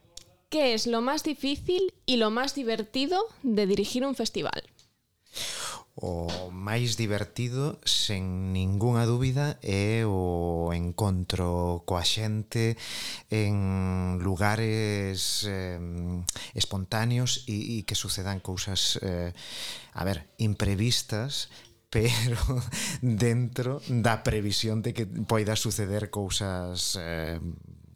¿qué 0.54 0.74
es 0.74 0.86
lo 0.86 1.00
más 1.00 1.24
difícil 1.24 1.94
y 2.06 2.16
lo 2.16 2.30
más 2.30 2.54
divertido 2.54 3.26
de 3.42 3.66
dirigir 3.66 4.04
un 4.04 4.14
festival? 4.14 4.62
o 5.94 6.50
máis 6.50 6.98
divertido, 6.98 7.78
sen 7.86 8.50
ningunha 8.50 9.06
dúbida, 9.06 9.62
é 9.62 10.02
o 10.02 10.74
encontro 10.74 11.86
coa 11.86 12.02
xente 12.02 12.74
en 13.30 14.18
lugares 14.18 15.46
eh, 15.46 15.78
espontáneos 16.58 17.46
e, 17.46 17.78
e 17.78 17.86
que 17.86 17.94
sucedan 17.94 18.42
cousas, 18.42 18.98
eh, 19.06 19.30
a 19.94 20.02
ver, 20.02 20.34
imprevistas, 20.42 21.46
pero 21.94 22.42
dentro 22.98 23.78
da 23.86 24.26
previsión 24.26 24.82
de 24.82 24.90
que 24.90 25.06
poida 25.06 25.54
suceder 25.54 26.10
cousas 26.10 26.98
eh, 26.98 27.38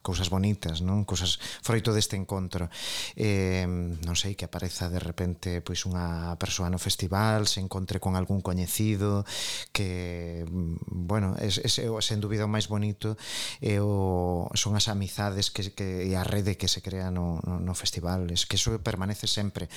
cousas 0.09 0.32
bonitas, 0.32 0.80
non? 0.80 1.04
Cousas 1.04 1.36
froito 1.61 1.92
deste 1.92 2.16
encontro. 2.16 2.72
Eh, 3.12 3.68
non 3.68 4.16
sei 4.16 4.32
que 4.32 4.48
apareza 4.48 4.88
de 4.88 4.96
repente 4.96 5.61
pois 5.61 5.84
unha 5.84 6.32
persoa 6.40 6.72
no 6.72 6.80
festival, 6.80 7.44
se 7.44 7.61
encontre 7.61 8.00
con 8.00 8.16
algún 8.16 8.40
coñecido 8.40 9.28
que 9.76 10.48
bueno, 10.88 11.36
es, 11.36 11.61
es, 11.61 11.76
sen 12.00 12.24
dúbida 12.24 12.48
o 12.48 12.50
máis 12.50 12.72
bonito 12.72 13.20
é 13.61 13.76
o 13.84 14.48
son 14.56 14.72
as 14.80 14.88
amizades 14.88 15.52
que, 15.52 15.68
que 15.76 16.09
e 16.09 16.16
a 16.16 16.24
rede 16.24 16.56
que 16.56 16.72
se 16.72 16.80
crea 16.80 17.12
no, 17.12 17.44
no, 17.44 17.61
no 17.61 17.74
festival, 17.76 18.30
es 18.32 18.48
que 18.48 18.56
eso 18.56 18.80
permanece 18.80 19.26
sempre. 19.26 19.68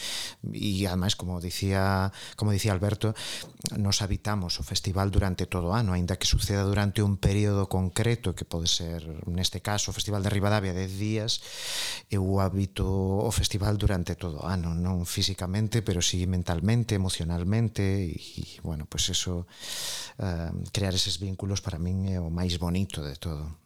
E 0.48 0.88
ademais, 0.88 1.20
como 1.20 1.42
dicía, 1.42 2.14
como 2.40 2.56
dicía 2.56 2.72
Alberto, 2.72 3.12
nos 3.76 4.00
habitamos 4.00 4.60
o 4.60 4.64
festival 4.64 5.12
durante 5.12 5.50
todo 5.50 5.74
o 5.74 5.76
ano, 5.76 5.92
aínda 5.92 6.16
que 6.16 6.30
suceda 6.30 6.64
durante 6.64 7.04
un 7.04 7.18
período 7.18 7.68
concreto 7.68 8.32
que 8.38 8.46
pode 8.46 8.70
ser 8.70 9.04
neste 9.28 9.60
caso 9.60 9.92
o 9.92 9.98
festival 9.98 10.21
Festival 10.22 10.24
de 10.24 10.30
Rivadavia 10.30 10.74
10 10.74 11.00
días, 11.00 11.42
eu 12.10 12.40
habito 12.40 12.86
o 12.86 13.32
festival 13.32 13.78
durante 13.78 14.14
todo 14.16 14.46
o 14.46 14.48
ano, 14.48 14.78
non 14.78 15.06
físicamente, 15.10 15.82
pero 15.82 16.02
sí 16.02 16.30
mentalmente, 16.30 16.94
emocionalmente, 16.94 17.82
e, 17.82 18.14
e 18.14 18.46
bueno, 18.62 18.86
pois 18.86 19.10
pues 19.10 19.18
eso, 19.18 19.50
eh, 20.22 20.54
crear 20.70 20.94
eses 20.94 21.18
vínculos 21.18 21.66
para 21.66 21.82
min 21.82 22.14
é 22.14 22.22
o 22.22 22.30
máis 22.30 22.62
bonito 22.62 23.02
de 23.02 23.18
todo. 23.18 23.61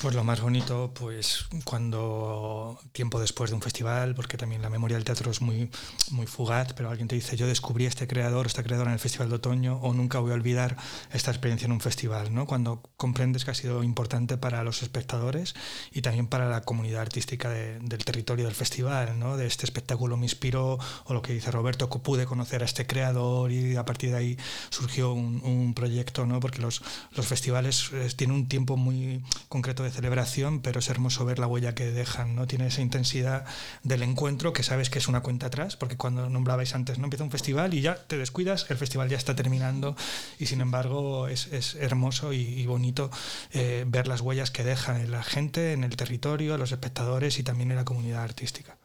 Pues 0.00 0.14
lo 0.16 0.24
más 0.24 0.40
bonito, 0.40 0.92
pues 0.94 1.46
cuando 1.64 2.78
tiempo 2.92 3.20
después 3.20 3.50
de 3.50 3.54
un 3.56 3.62
festival, 3.62 4.14
porque 4.14 4.36
también 4.36 4.60
la 4.62 4.68
memoria 4.70 4.96
del 4.96 5.04
teatro 5.04 5.30
es 5.30 5.40
muy, 5.40 5.70
muy 6.10 6.26
fugaz, 6.26 6.72
pero 6.72 6.90
alguien 6.90 7.06
te 7.06 7.14
dice, 7.14 7.36
yo 7.36 7.46
descubrí 7.46 7.84
a 7.84 7.88
este 7.88 8.08
creador, 8.08 8.46
esta 8.46 8.62
creadora 8.64 8.90
en 8.90 8.94
el 8.94 8.98
Festival 8.98 9.28
de 9.28 9.36
Otoño, 9.36 9.76
o 9.80 9.94
nunca 9.94 10.18
voy 10.18 10.32
a 10.32 10.34
olvidar 10.34 10.76
esta 11.12 11.30
experiencia 11.30 11.66
en 11.66 11.72
un 11.72 11.80
festival, 11.80 12.34
¿no? 12.34 12.46
Cuando 12.46 12.82
comprendes 12.96 13.44
que 13.44 13.52
ha 13.52 13.54
sido 13.54 13.84
importante 13.84 14.36
para 14.36 14.64
los 14.64 14.82
espectadores 14.82 15.54
y 15.92 16.02
también 16.02 16.26
para 16.26 16.48
la 16.48 16.62
comunidad 16.62 17.02
artística 17.02 17.48
de- 17.48 17.78
del 17.80 18.04
territorio 18.04 18.46
del 18.46 18.54
festival, 18.54 19.18
¿no? 19.18 19.36
De 19.36 19.46
este 19.46 19.64
espectáculo 19.66 20.16
me 20.16 20.26
inspiró, 20.26 20.78
o 21.04 21.14
lo 21.14 21.22
que 21.22 21.32
dice 21.32 21.50
Roberto, 21.52 21.88
que 21.88 21.98
pude 22.00 22.26
conocer 22.26 22.62
a 22.62 22.64
este 22.64 22.86
creador 22.86 23.52
y 23.52 23.76
a 23.76 23.84
partir 23.84 24.10
de 24.10 24.16
ahí 24.16 24.36
surgió 24.70 25.12
un, 25.12 25.40
un 25.44 25.74
proyecto, 25.74 26.26
¿no? 26.26 26.40
Porque 26.40 26.60
los, 26.60 26.82
los 27.12 27.26
festivales 27.26 27.90
eh, 27.92 28.08
tienen 28.16 28.34
un 28.36 28.48
tiempo 28.48 28.76
muy 28.76 29.22
concreto 29.48 29.82
de 29.82 29.90
celebración, 29.90 30.60
pero 30.60 30.80
es 30.80 30.88
hermoso 30.88 31.24
ver 31.24 31.38
la 31.38 31.46
huella 31.46 31.74
que 31.74 31.90
dejan, 31.90 32.34
¿no? 32.34 32.46
Tiene 32.46 32.66
esa 32.66 32.80
intensidad 32.80 33.44
del 33.82 34.02
encuentro 34.02 34.52
que 34.52 34.62
sabes 34.62 34.90
que 34.90 34.98
es 34.98 35.08
una 35.08 35.20
cuenta 35.20 35.46
atrás, 35.46 35.76
porque 35.76 35.96
cuando 35.96 36.28
nombrabais 36.28 36.74
antes, 36.74 36.98
¿no? 36.98 37.04
Empieza 37.04 37.24
un 37.24 37.30
festival 37.30 37.74
y 37.74 37.80
ya 37.80 37.96
te 37.96 38.18
descuidas, 38.18 38.66
el 38.70 38.76
festival 38.76 39.08
ya 39.08 39.16
está 39.16 39.34
terminando 39.34 39.96
y 40.38 40.46
sin 40.46 40.60
embargo 40.60 41.28
es, 41.28 41.46
es 41.52 41.74
hermoso 41.76 42.32
y, 42.32 42.66
bonito 42.66 43.10
eh, 43.52 43.84
ver 43.86 44.06
las 44.08 44.20
huellas 44.20 44.50
que 44.50 44.64
dejan 44.64 45.00
en 45.00 45.10
la 45.10 45.22
gente, 45.22 45.72
en 45.72 45.84
el 45.84 45.96
territorio, 45.96 46.56
los 46.56 46.72
espectadores 46.72 47.38
y 47.38 47.42
también 47.42 47.70
en 47.70 47.76
la 47.76 47.84
comunidad 47.84 48.22
artística. 48.22 48.76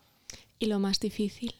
E 0.57 0.65
lo 0.65 0.81
máis 0.81 0.97
difícil? 0.97 1.53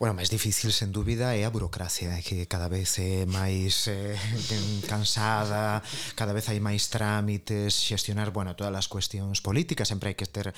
Bueno, 0.00 0.12
máis 0.12 0.28
difícil, 0.28 0.76
sen 0.76 0.92
dúbida, 0.92 1.32
é 1.36 1.44
a 1.44 1.52
burocracia, 1.52 2.16
é 2.16 2.20
que 2.20 2.44
cada 2.44 2.68
vez 2.68 3.00
é 3.00 3.24
máis 3.24 3.88
eh, 3.88 4.16
cansada, 4.92 5.80
cada 6.12 6.36
vez 6.36 6.48
hai 6.52 6.60
máis 6.60 6.92
trámites, 6.92 7.80
xestionar, 7.80 8.28
bueno, 8.28 8.52
todas 8.52 8.76
as 8.76 8.92
cuestións 8.92 9.40
políticas, 9.40 9.88
sempre 9.88 10.12
hai 10.12 10.16
que 10.16 10.28
ter 10.28 10.52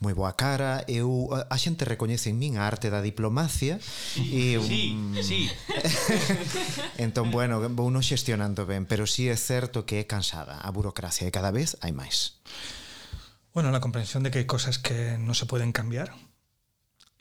moi 0.00 0.16
boa 0.16 0.32
cara. 0.36 0.88
Eu, 0.88 1.32
a 1.32 1.56
xente 1.60 1.84
recoñece 1.84 2.32
en 2.32 2.40
min 2.40 2.56
a 2.56 2.64
arte 2.64 2.88
da 2.88 3.04
diplomacia 3.04 3.76
sí, 3.80 4.24
e... 4.32 4.60
Sí, 4.60 4.96
um... 4.96 5.16
sí. 5.28 5.52
entón, 6.96 7.28
bueno, 7.28 7.60
vou 7.72 7.92
non 7.92 8.00
xestionando 8.00 8.64
ben, 8.64 8.88
pero 8.88 9.04
sí 9.04 9.28
é 9.28 9.36
certo 9.36 9.84
que 9.84 10.00
é 10.00 10.08
cansada 10.08 10.64
a 10.64 10.68
burocracia 10.72 11.28
e 11.28 11.32
cada 11.32 11.52
vez 11.52 11.76
hai 11.84 11.92
máis. 11.92 12.40
Bueno, 13.52 13.68
la 13.68 13.80
comprensión 13.80 14.24
de 14.24 14.32
que 14.32 14.40
hay 14.40 14.48
cosas 14.48 14.80
que 14.80 15.20
no 15.20 15.36
se 15.36 15.44
pueden 15.44 15.76
cambiar, 15.76 16.16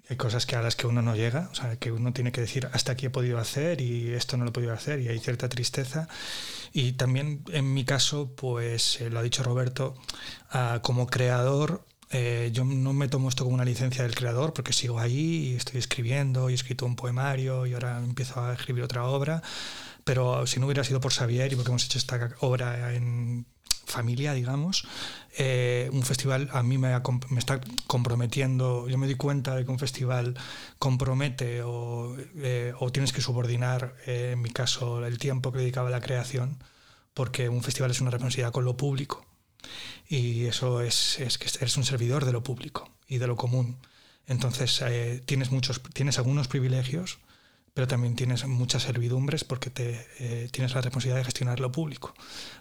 Hay 0.09 0.15
cosas 0.15 0.45
que 0.45 0.55
a 0.55 0.61
las 0.61 0.75
que 0.75 0.87
uno 0.87 1.01
no 1.01 1.15
llega, 1.15 1.49
o 1.51 1.55
sea, 1.55 1.75
que 1.77 1.91
uno 1.91 2.13
tiene 2.13 2.31
que 2.31 2.41
decir 2.41 2.69
hasta 2.71 2.93
aquí 2.93 3.07
he 3.07 3.09
podido 3.09 3.39
hacer 3.39 3.81
y 3.81 4.13
esto 4.13 4.37
no 4.37 4.45
lo 4.45 4.51
he 4.51 4.53
podido 4.53 4.73
hacer 4.73 5.01
y 5.01 5.09
hay 5.09 5.19
cierta 5.19 5.49
tristeza. 5.49 6.07
Y 6.71 6.93
también 6.93 7.43
en 7.51 7.73
mi 7.73 7.83
caso, 7.83 8.33
pues 8.35 9.01
eh, 9.01 9.09
lo 9.09 9.19
ha 9.19 9.23
dicho 9.23 9.43
Roberto, 9.43 9.95
ah, 10.51 10.79
como 10.81 11.07
creador, 11.07 11.85
eh, 12.09 12.51
yo 12.53 12.63
no 12.63 12.93
me 12.93 13.09
tomo 13.09 13.27
esto 13.27 13.43
como 13.43 13.55
una 13.55 13.65
licencia 13.65 14.03
del 14.03 14.15
creador 14.15 14.53
porque 14.53 14.71
sigo 14.71 14.97
ahí 14.99 15.49
y 15.49 15.55
estoy 15.55 15.79
escribiendo 15.79 16.49
y 16.49 16.53
he 16.53 16.55
escrito 16.55 16.85
un 16.85 16.95
poemario 16.95 17.65
y 17.65 17.73
ahora 17.73 17.97
empiezo 17.99 18.41
a 18.41 18.53
escribir 18.53 18.83
otra 18.83 19.05
obra. 19.05 19.41
Pero 20.05 20.47
si 20.47 20.59
no 20.59 20.67
hubiera 20.67 20.85
sido 20.85 21.01
por 21.01 21.11
Xavier 21.11 21.51
y 21.51 21.55
porque 21.57 21.69
hemos 21.69 21.85
hecho 21.85 21.97
esta 21.97 22.29
obra 22.39 22.93
en 22.93 23.45
familia, 23.87 24.33
digamos, 24.33 24.85
eh, 25.37 25.89
un 25.93 26.03
festival 26.03 26.49
a 26.51 26.61
mí 26.61 26.77
me, 26.77 26.93
está 27.37 27.61
comprometiendo, 27.87 28.87
yo 28.89 28.97
me 28.97 29.07
di 29.07 29.15
cuenta 29.15 29.55
de 29.55 29.65
que 29.65 29.71
un 29.71 29.79
festival 29.79 30.35
compromete 30.77 31.61
o, 31.63 32.15
eh, 32.37 32.73
tienes 32.91 33.13
que 33.13 33.21
subordinar, 33.21 33.95
eh, 34.05 34.31
en 34.33 34.41
mi 34.41 34.49
caso, 34.49 35.05
el 35.05 35.17
tiempo 35.17 35.51
que 35.51 35.59
dedicaba 35.59 35.87
a 35.87 35.91
la 35.91 36.01
creación, 36.01 36.61
porque 37.13 37.49
un 37.49 37.63
festival 37.63 37.91
es 37.91 38.01
una 38.01 38.11
responsabilidad 38.11 38.51
con 38.51 38.65
lo 38.65 38.77
público 38.77 39.25
y 40.07 40.45
eso 40.45 40.81
es, 40.81 41.19
es 41.19 41.37
que 41.37 41.47
eres 41.59 41.77
un 41.77 41.85
servidor 41.85 42.25
de 42.25 42.33
lo 42.33 42.43
público 42.43 42.89
y 43.07 43.17
de 43.17 43.27
lo 43.27 43.35
común. 43.35 43.77
Entonces 44.27 44.83
tienes, 45.25 45.51
muchos, 45.51 45.81
tienes 45.93 46.17
algunos 46.17 46.49
privilegios, 46.49 47.19
pero 47.77 47.87
también 47.87 48.15
tienes 48.15 48.43
muchas 48.47 48.81
servidumbres 48.81 49.43
porque 49.43 49.69
te, 49.69 50.03
eh, 50.17 50.49
tienes 50.51 50.73
la 50.73 50.81
responsabilidad 50.81 51.19
de 51.19 51.25
gestionar 51.25 51.59
lo 51.59 51.71
público. 51.71 52.11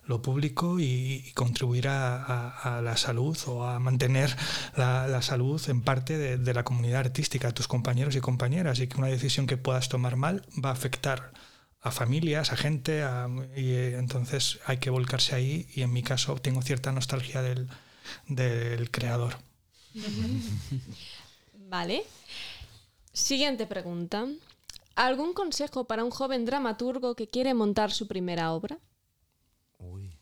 Lo 0.05 0.21
público 0.21 0.79
y, 0.79 1.33
contribuir 1.35 1.89
a, 1.89 2.83
la 2.85 2.97
salud 2.99 3.35
o 3.47 3.65
a 3.65 3.79
mantener 3.79 4.37
la, 4.77 5.23
salud 5.23 5.59
en 5.71 5.81
parte 5.81 6.19
de, 6.19 6.53
la 6.53 6.65
comunidad 6.65 7.01
artística, 7.01 7.51
tus 7.53 7.67
compañeros 7.67 8.15
y 8.15 8.21
compañeras, 8.21 8.79
y 8.79 8.89
que 8.89 8.99
una 8.99 9.07
decisión 9.07 9.47
que 9.47 9.57
puedas 9.57 9.89
tomar 9.89 10.17
mal 10.17 10.45
va 10.63 10.69
a 10.69 10.73
afectar 10.75 11.33
a 11.81 11.91
familias, 11.91 12.53
a 12.53 12.57
gente, 12.59 13.03
y 13.57 13.71
eh, 13.71 13.97
entonces 13.97 14.59
hay 14.67 14.77
que 14.77 14.91
volcarse 14.91 15.35
ahí 15.35 15.67
y 15.75 15.81
en 15.81 15.95
mi 15.95 16.03
caso 16.03 16.35
tengo 16.35 16.61
cierta 16.61 16.93
nostalgia 16.93 17.41
del 17.41 18.91
creador. 18.91 19.39
Vale. 21.71 22.05
Siguiente 23.15 23.67
pregunta. 23.67 24.27
¿Algún 24.97 25.35
consejo 25.35 25.85
para 25.85 26.05
un 26.05 26.11
joven 26.11 26.45
dramaturgo 26.47 27.15
que 27.15 27.29
quiere 27.29 27.53
montar 27.53 27.93
su 27.93 28.09
primera 28.09 28.53
obra? 28.53 28.81
Ui. 29.79 30.17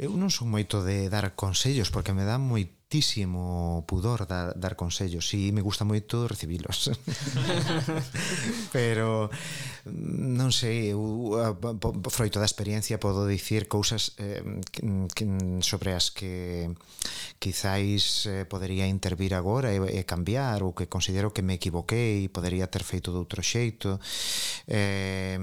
Eu 0.00 0.10
eh, 0.10 0.18
non 0.18 0.32
son 0.32 0.48
moito 0.48 0.80
de 0.80 1.12
dar 1.12 1.36
consellos 1.36 1.92
porque 1.92 2.16
me 2.16 2.24
dá 2.24 2.40
moito 2.40 2.81
moitísimo 2.92 3.84
pudor 3.86 4.26
dar, 4.26 4.52
dar 4.52 4.76
consellos 4.76 5.32
e 5.32 5.48
me 5.48 5.64
gusta 5.64 5.88
moito 5.88 6.28
recibilos 6.28 6.92
pero 8.76 9.32
non 9.88 10.52
sei 10.52 10.92
eu, 10.92 11.32
froito 12.12 12.36
da 12.36 12.44
experiencia 12.44 13.00
podo 13.00 13.24
dicir 13.24 13.64
cousas 13.64 14.12
eh, 14.20 14.44
que, 14.68 15.24
sobre 15.64 15.96
as 15.96 16.12
que 16.12 16.68
quizáis 17.40 18.28
eh, 18.28 18.44
podería 18.44 18.84
intervir 18.84 19.32
agora 19.32 19.72
e, 19.72 19.80
e 19.80 20.04
cambiar 20.04 20.60
ou 20.60 20.76
que 20.76 20.84
considero 20.84 21.32
que 21.32 21.40
me 21.40 21.56
equivoquei 21.56 22.28
podería 22.28 22.68
ter 22.68 22.84
feito 22.84 23.08
de 23.08 23.16
outro 23.24 23.40
xeito. 23.40 23.96
Eh, 24.68 25.40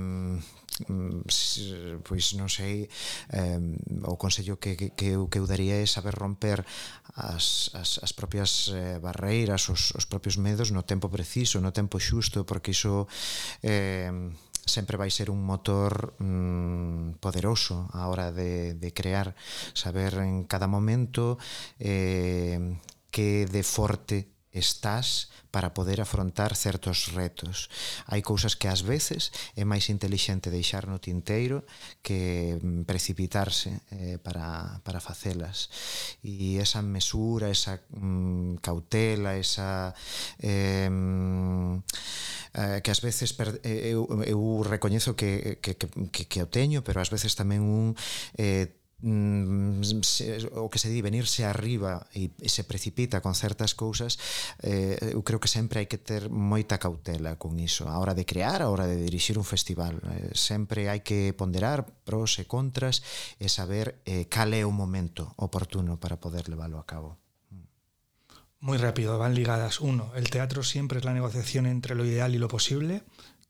pois 2.04 2.34
non 2.40 2.48
sei 2.48 2.88
eh, 3.34 3.60
o 4.06 4.16
consello 4.16 4.60
que, 4.60 4.76
que, 4.76 4.96
que 4.96 5.18
eu, 5.18 5.28
que 5.28 5.40
eu 5.40 5.46
daría 5.48 5.82
é 5.82 5.86
saber 5.86 6.16
romper 6.16 6.64
as, 7.16 7.72
as, 7.74 8.00
as 8.00 8.12
propias 8.14 8.72
eh, 8.72 9.00
barreiras 9.00 9.68
os, 9.70 9.92
os 9.98 10.06
propios 10.06 10.38
medos 10.38 10.72
no 10.72 10.84
tempo 10.84 11.10
preciso 11.10 11.60
no 11.60 11.72
tempo 11.72 12.00
xusto 12.00 12.46
porque 12.46 12.72
iso 12.72 13.08
eh, 13.64 14.12
sempre 14.70 14.96
vai 14.96 15.10
ser 15.10 15.34
un 15.34 15.42
motor 15.44 16.14
mm, 16.22 17.18
poderoso 17.20 17.90
a 17.92 18.08
hora 18.08 18.32
de, 18.32 18.78
de 18.78 18.94
crear. 18.94 19.36
Saber 19.74 20.14
en 20.22 20.46
cada 20.46 20.70
momento 20.70 21.42
eh, 21.82 22.78
que 23.10 23.50
de 23.50 23.64
forte 23.66 24.39
estás 24.52 25.30
para 25.52 25.74
poder 25.74 26.02
afrontar 26.02 26.56
certos 26.56 27.14
retos. 27.14 27.70
Hai 28.06 28.22
cousas 28.22 28.54
que 28.54 28.70
ás 28.70 28.86
veces 28.86 29.34
é 29.58 29.66
máis 29.66 29.90
intelixente 29.90 30.54
deixar 30.54 30.86
no 30.86 31.02
tinteiro 31.02 31.66
que 32.06 32.58
mm, 32.58 32.86
precipitarse 32.86 33.82
eh, 33.94 34.18
para, 34.22 34.82
para 34.86 35.02
facelas. 35.02 35.70
E 36.22 36.62
esa 36.62 36.82
mesura, 36.82 37.50
esa 37.50 37.82
mm, 37.94 38.62
cautela, 38.62 39.38
esa... 39.38 39.94
Eh, 40.42 40.90
eh, 42.54 42.82
que 42.82 42.92
ás 42.92 43.02
veces 43.02 43.34
per, 43.34 43.62
eh, 43.62 43.94
eu, 43.94 44.06
eu 44.26 44.42
recoñezo 44.66 45.14
que, 45.14 45.62
que, 45.62 45.78
que, 45.78 46.26
que 46.26 46.40
o 46.42 46.50
teño, 46.50 46.82
pero 46.82 47.02
ás 47.02 47.14
veces 47.14 47.38
tamén 47.38 47.62
un... 47.62 47.94
Eh, 48.38 48.79
Mm, 49.02 49.80
o 50.60 50.68
que 50.68 50.76
se 50.76 50.92
di 50.92 51.00
venirse 51.00 51.48
arriba 51.48 52.04
e, 52.12 52.36
e 52.36 52.50
se 52.52 52.68
precipita 52.68 53.24
con 53.24 53.32
certas 53.32 53.72
cousas 53.72 54.20
eh, 54.60 55.16
eu 55.16 55.24
creo 55.24 55.40
que 55.40 55.48
sempre 55.48 55.80
hai 55.80 55.88
que 55.88 55.96
ter 55.96 56.28
moita 56.28 56.84
cautela 56.84 57.40
con 57.40 57.56
iso 57.64 57.88
a 57.88 57.96
hora 57.96 58.12
de 58.12 58.28
crear, 58.28 58.60
a 58.60 58.68
hora 58.68 58.92
de 58.92 59.00
dirixir 59.00 59.40
un 59.40 59.48
festival 59.48 60.04
eh, 60.04 60.36
sempre 60.36 60.92
hai 60.92 61.00
que 61.00 61.32
ponderar 61.32 61.88
pros 62.04 62.44
e 62.44 62.46
contras 62.46 63.00
e 63.40 63.48
saber 63.48 64.04
eh, 64.04 64.28
cal 64.28 64.52
é 64.52 64.68
o 64.68 64.76
momento 64.76 65.32
oportuno 65.40 65.96
para 65.96 66.20
poder 66.20 66.52
leválo 66.52 66.76
a 66.76 66.84
cabo 66.84 67.16
Muy 68.60 68.78
rápido, 68.78 69.18
van 69.18 69.36
ligadas. 69.36 69.80
Uno, 69.80 70.12
el 70.16 70.30
teatro 70.30 70.64
siempre 70.64 71.00
es 71.00 71.06
la 71.06 71.14
negociación 71.14 71.66
entre 71.66 71.96
lo 71.96 72.04
ideal 72.04 72.36
y 72.36 72.38
lo 72.38 72.50
posible. 72.50 73.04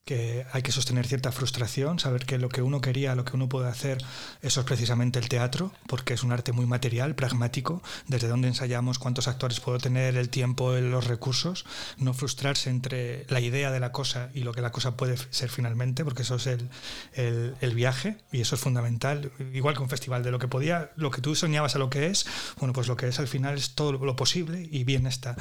Que 0.10 0.47
hay 0.53 0.64
que 0.64 0.72
sostener 0.72 1.05
cierta 1.05 1.32
frustración, 1.32 1.99
saber 1.99 2.26
que 2.26 2.39
lo 2.39 2.49
que 2.49 2.64
uno 2.64 2.82
quería, 2.82 3.14
lo 3.14 3.26
que 3.26 3.36
uno 3.36 3.47
puede 3.47 3.70
hacer, 3.70 4.03
eso 4.41 4.62
es 4.62 4.66
precisamente 4.66 5.20
el 5.20 5.30
teatro, 5.30 5.72
porque 5.86 6.16
es 6.16 6.24
un 6.24 6.32
arte 6.32 6.51
muy 6.51 6.66
material, 6.66 7.14
pragmático, 7.14 7.84
desde 8.07 8.28
dónde 8.28 8.47
ensayamos, 8.47 8.97
cuántos 8.97 9.28
actores 9.28 9.60
puedo 9.60 9.78
tener, 9.78 10.18
el 10.18 10.30
tiempo, 10.30 10.74
los 10.74 11.05
recursos, 11.05 11.64
no 11.97 12.16
frustrarse 12.16 12.72
entre 12.72 13.28
la 13.30 13.39
idea 13.39 13.70
de 13.70 13.80
la 13.80 13.91
cosa 13.91 14.32
y 14.34 14.39
lo 14.39 14.51
que 14.51 14.62
la 14.62 14.72
cosa 14.72 14.97
puede 14.97 15.16
ser 15.30 15.51
finalmente, 15.51 16.03
porque 16.03 16.24
eso 16.24 16.38
es 16.38 16.47
el, 16.47 16.70
el, 17.14 17.53
el 17.62 17.76
viaje 17.76 18.18
y 18.32 18.41
eso 18.41 18.55
es 18.55 18.62
fundamental, 18.62 19.32
igual 19.53 19.76
que 19.76 19.84
un 19.84 19.89
festival, 19.89 20.24
de 20.24 20.32
lo 20.32 20.39
que 20.39 20.47
podía, 20.47 20.89
lo 20.95 21.12
que 21.12 21.22
tú 21.22 21.36
soñabas 21.36 21.76
a 21.76 21.78
lo 21.78 21.91
que 21.91 22.07
es, 22.07 22.26
bueno, 22.57 22.74
pues 22.74 22.88
lo 22.88 22.97
que 22.97 23.07
es 23.07 23.20
al 23.20 23.28
final 23.28 23.60
es 23.60 23.76
todo 23.76 23.91
lo 23.91 24.16
posible 24.16 24.68
y 24.72 24.86
bien 24.86 25.05
está. 25.05 25.36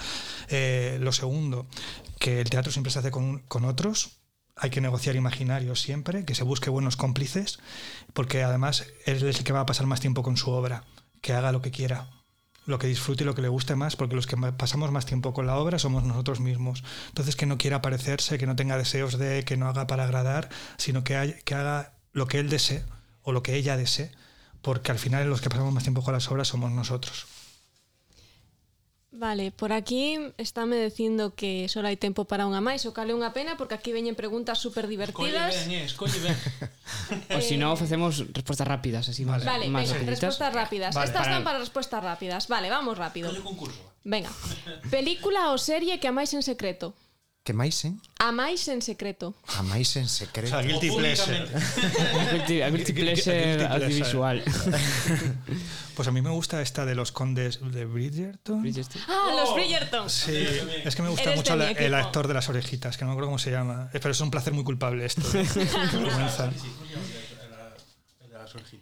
Eh, 0.50 0.98
lo 1.00 1.12
segundo, 1.12 1.66
que 2.18 2.42
el 2.42 2.50
teatro 2.50 2.70
siempre 2.70 2.92
se 2.92 2.98
hace 2.98 3.10
con, 3.10 3.38
con 3.48 3.64
otros, 3.64 4.17
hay 4.58 4.70
que 4.70 4.80
negociar 4.80 5.16
imaginarios 5.16 5.80
siempre, 5.80 6.24
que 6.24 6.34
se 6.34 6.44
busque 6.44 6.70
buenos 6.70 6.96
cómplices, 6.96 7.58
porque 8.12 8.42
además 8.42 8.86
él 9.06 9.16
es 9.16 9.38
el 9.38 9.44
que 9.44 9.52
va 9.52 9.60
a 9.60 9.66
pasar 9.66 9.86
más 9.86 10.00
tiempo 10.00 10.22
con 10.22 10.36
su 10.36 10.50
obra, 10.50 10.84
que 11.20 11.32
haga 11.32 11.52
lo 11.52 11.62
que 11.62 11.70
quiera, 11.70 12.08
lo 12.66 12.78
que 12.78 12.86
disfrute 12.86 13.24
y 13.24 13.26
lo 13.26 13.34
que 13.34 13.42
le 13.42 13.48
guste 13.48 13.76
más, 13.76 13.96
porque 13.96 14.16
los 14.16 14.26
que 14.26 14.36
pasamos 14.36 14.92
más 14.92 15.06
tiempo 15.06 15.32
con 15.32 15.46
la 15.46 15.56
obra 15.56 15.78
somos 15.78 16.04
nosotros 16.04 16.40
mismos. 16.40 16.84
Entonces 17.08 17.36
que 17.36 17.46
no 17.46 17.56
quiera 17.56 17.80
parecerse, 17.80 18.38
que 18.38 18.46
no 18.46 18.56
tenga 18.56 18.76
deseos 18.76 19.18
de, 19.18 19.44
que 19.44 19.56
no 19.56 19.68
haga 19.68 19.86
para 19.86 20.04
agradar, 20.04 20.48
sino 20.76 21.04
que, 21.04 21.40
que 21.44 21.54
haga 21.54 21.94
lo 22.12 22.26
que 22.26 22.38
él 22.38 22.50
desee 22.50 22.84
o 23.22 23.32
lo 23.32 23.42
que 23.42 23.54
ella 23.54 23.76
desee, 23.76 24.12
porque 24.60 24.90
al 24.90 24.98
final 24.98 25.28
los 25.30 25.40
que 25.40 25.48
pasamos 25.48 25.72
más 25.72 25.84
tiempo 25.84 26.02
con 26.02 26.14
las 26.14 26.30
obras 26.30 26.48
somos 26.48 26.70
nosotros. 26.72 27.26
Vale, 29.10 29.50
por 29.52 29.72
aquí 29.72 30.18
estáme 30.36 30.76
dicindo 30.84 31.32
que 31.32 31.64
só 31.72 31.80
hai 31.80 31.96
tempo 31.96 32.28
para 32.28 32.44
unha 32.44 32.60
máis, 32.60 32.84
o 32.84 32.92
cal 32.92 33.08
é 33.08 33.16
unha 33.16 33.32
pena 33.32 33.56
porque 33.56 33.72
aquí 33.72 33.88
veñen 33.88 34.12
preguntas 34.12 34.60
super 34.60 34.84
divertidas. 34.84 35.56
Escolle 35.56 35.64
ben, 35.64 35.80
eh, 35.80 35.84
escolle 35.88 36.18
ben. 36.20 36.36
o 37.36 37.40
si 37.40 37.56
non 37.56 37.72
facemos 37.80 38.20
respostas 38.36 38.68
rápidas, 38.68 39.08
así 39.08 39.24
vale. 39.24 39.48
Vale, 39.48 39.72
máis 39.72 39.88
venga, 39.96 40.12
respostas 40.12 40.52
rápidas. 40.52 40.92
Vale. 40.92 41.08
Estas 41.08 41.24
para... 41.24 41.32
dan 41.32 41.40
para 41.40 41.56
respostas 41.56 42.04
rápidas. 42.04 42.52
Vale, 42.52 42.68
vamos 42.68 43.00
rápido. 43.00 43.32
Colle 43.32 43.40
concurso. 43.40 43.80
Venga. 44.04 44.28
Película 44.92 45.56
ou 45.56 45.58
serie 45.58 45.96
que 45.96 46.12
amáis 46.12 46.36
en 46.36 46.44
secreto? 46.44 46.92
Eh? 47.50 47.92
Amáis 48.18 48.68
en 48.68 48.82
secreto. 48.82 49.34
A 49.56 49.62
máis 49.62 49.96
en 49.96 50.08
secreto. 50.08 50.48
O 50.54 50.60
sea, 50.60 50.66
guilty 50.66 50.90
pleasure. 50.90 51.46
Guilty- 52.32 52.62
a 52.62 52.70
guilty 52.70 52.92
pleasure 52.92 53.66
audiovisual. 53.66 54.42
Pues 55.98 56.06
a 56.06 56.12
mí 56.12 56.22
me 56.22 56.30
gusta 56.30 56.62
esta 56.62 56.86
de 56.86 56.94
los 56.94 57.10
condes 57.10 57.58
de 57.60 57.84
Bridgerton. 57.84 58.62
Bridgerton. 58.62 59.02
Ah, 59.08 59.34
los 59.34 59.52
Bridgerton. 59.52 60.08
Sí, 60.08 60.46
es 60.84 60.94
que 60.94 61.02
me 61.02 61.08
gusta 61.08 61.34
mucho 61.34 61.56
la- 61.56 61.72
el 61.72 61.92
actor 61.94 62.28
de 62.28 62.34
las 62.34 62.48
orejitas, 62.48 62.96
que 62.96 63.02
no 63.04 63.08
me 63.10 63.12
acuerdo 63.14 63.28
cómo 63.30 63.38
se 63.40 63.50
llama. 63.50 63.90
Eh, 63.92 63.98
Pero 63.98 64.10
es 64.12 64.20
un 64.20 64.30
placer 64.30 64.52
muy 64.52 64.62
culpable 64.62 65.04
esto. 65.04 65.22
Qué 65.32 65.42
vergüenza. 65.98 66.52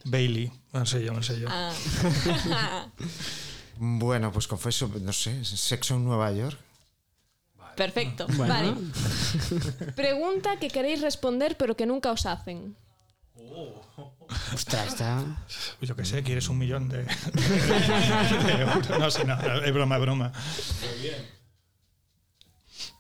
Bailey, 0.05 0.53
no 0.73 0.85
sé 0.87 1.03
yo, 1.03 1.13
no 1.13 1.23
sé 1.23 1.41
yo. 1.41 1.49
Ah. 1.51 1.73
Bueno, 3.79 4.33
pues 4.33 4.47
confeso, 4.49 4.91
no 5.03 5.13
sé, 5.13 5.45
sexo 5.45 5.97
en 5.97 6.05
Nueva 6.05 6.33
York. 6.33 6.59
Perfecto. 7.77 8.27
Bueno. 8.37 8.55
Vale. 8.55 8.75
Pregunta 9.97 10.59
que 10.59 10.69
queréis 10.69 11.01
responder 11.01 11.57
pero 11.57 11.77
que 11.77 11.87
nunca 11.87 12.11
os 12.11 12.27
hacen. 12.27 12.77
Ostras, 14.53 14.89
está... 14.89 15.25
Yo 15.81 15.95
qué 15.95 16.05
sé, 16.05 16.23
quieres 16.23 16.49
un 16.49 16.59
millón 16.59 16.89
de, 16.89 17.05
de 17.05 18.53
euros. 18.61 18.91
No 18.91 19.11
sé, 19.11 19.25
no, 19.25 19.35
es 19.65 19.73
broma, 19.73 19.97
es 19.97 20.01
broma. 20.03 20.33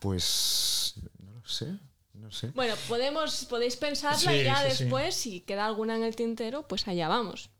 Pues 0.01 0.95
no 1.19 1.33
lo 1.33 1.49
sé, 1.49 1.79
no 2.15 2.31
sé. 2.31 2.49
Bueno, 2.55 2.75
podemos, 2.89 3.45
podéis 3.47 3.77
pensarla 3.77 4.31
Sí, 4.31 4.39
y 4.39 4.45
ya 4.45 4.57
sí, 4.57 4.71
sí. 4.71 4.85
después, 4.85 5.15
si 5.15 5.41
queda 5.41 5.67
alguna 5.67 5.97
en 5.97 6.05
el 6.05 6.15
tintero, 6.17 6.67
pues 6.69 6.87
allá 6.87 7.09
vamos. 7.09 7.51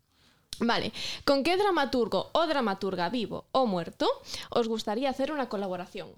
Vale, 0.59 0.91
¿con 1.25 1.43
qué 1.43 1.55
dramaturgo 1.57 2.29
o 2.33 2.47
dramaturga 2.47 3.09
vivo 3.09 3.47
o 3.51 3.65
muerto 3.67 4.07
os 4.49 4.67
gustaría 4.67 5.09
hacer 5.09 5.31
una 5.31 5.49
colaboración? 5.49 6.09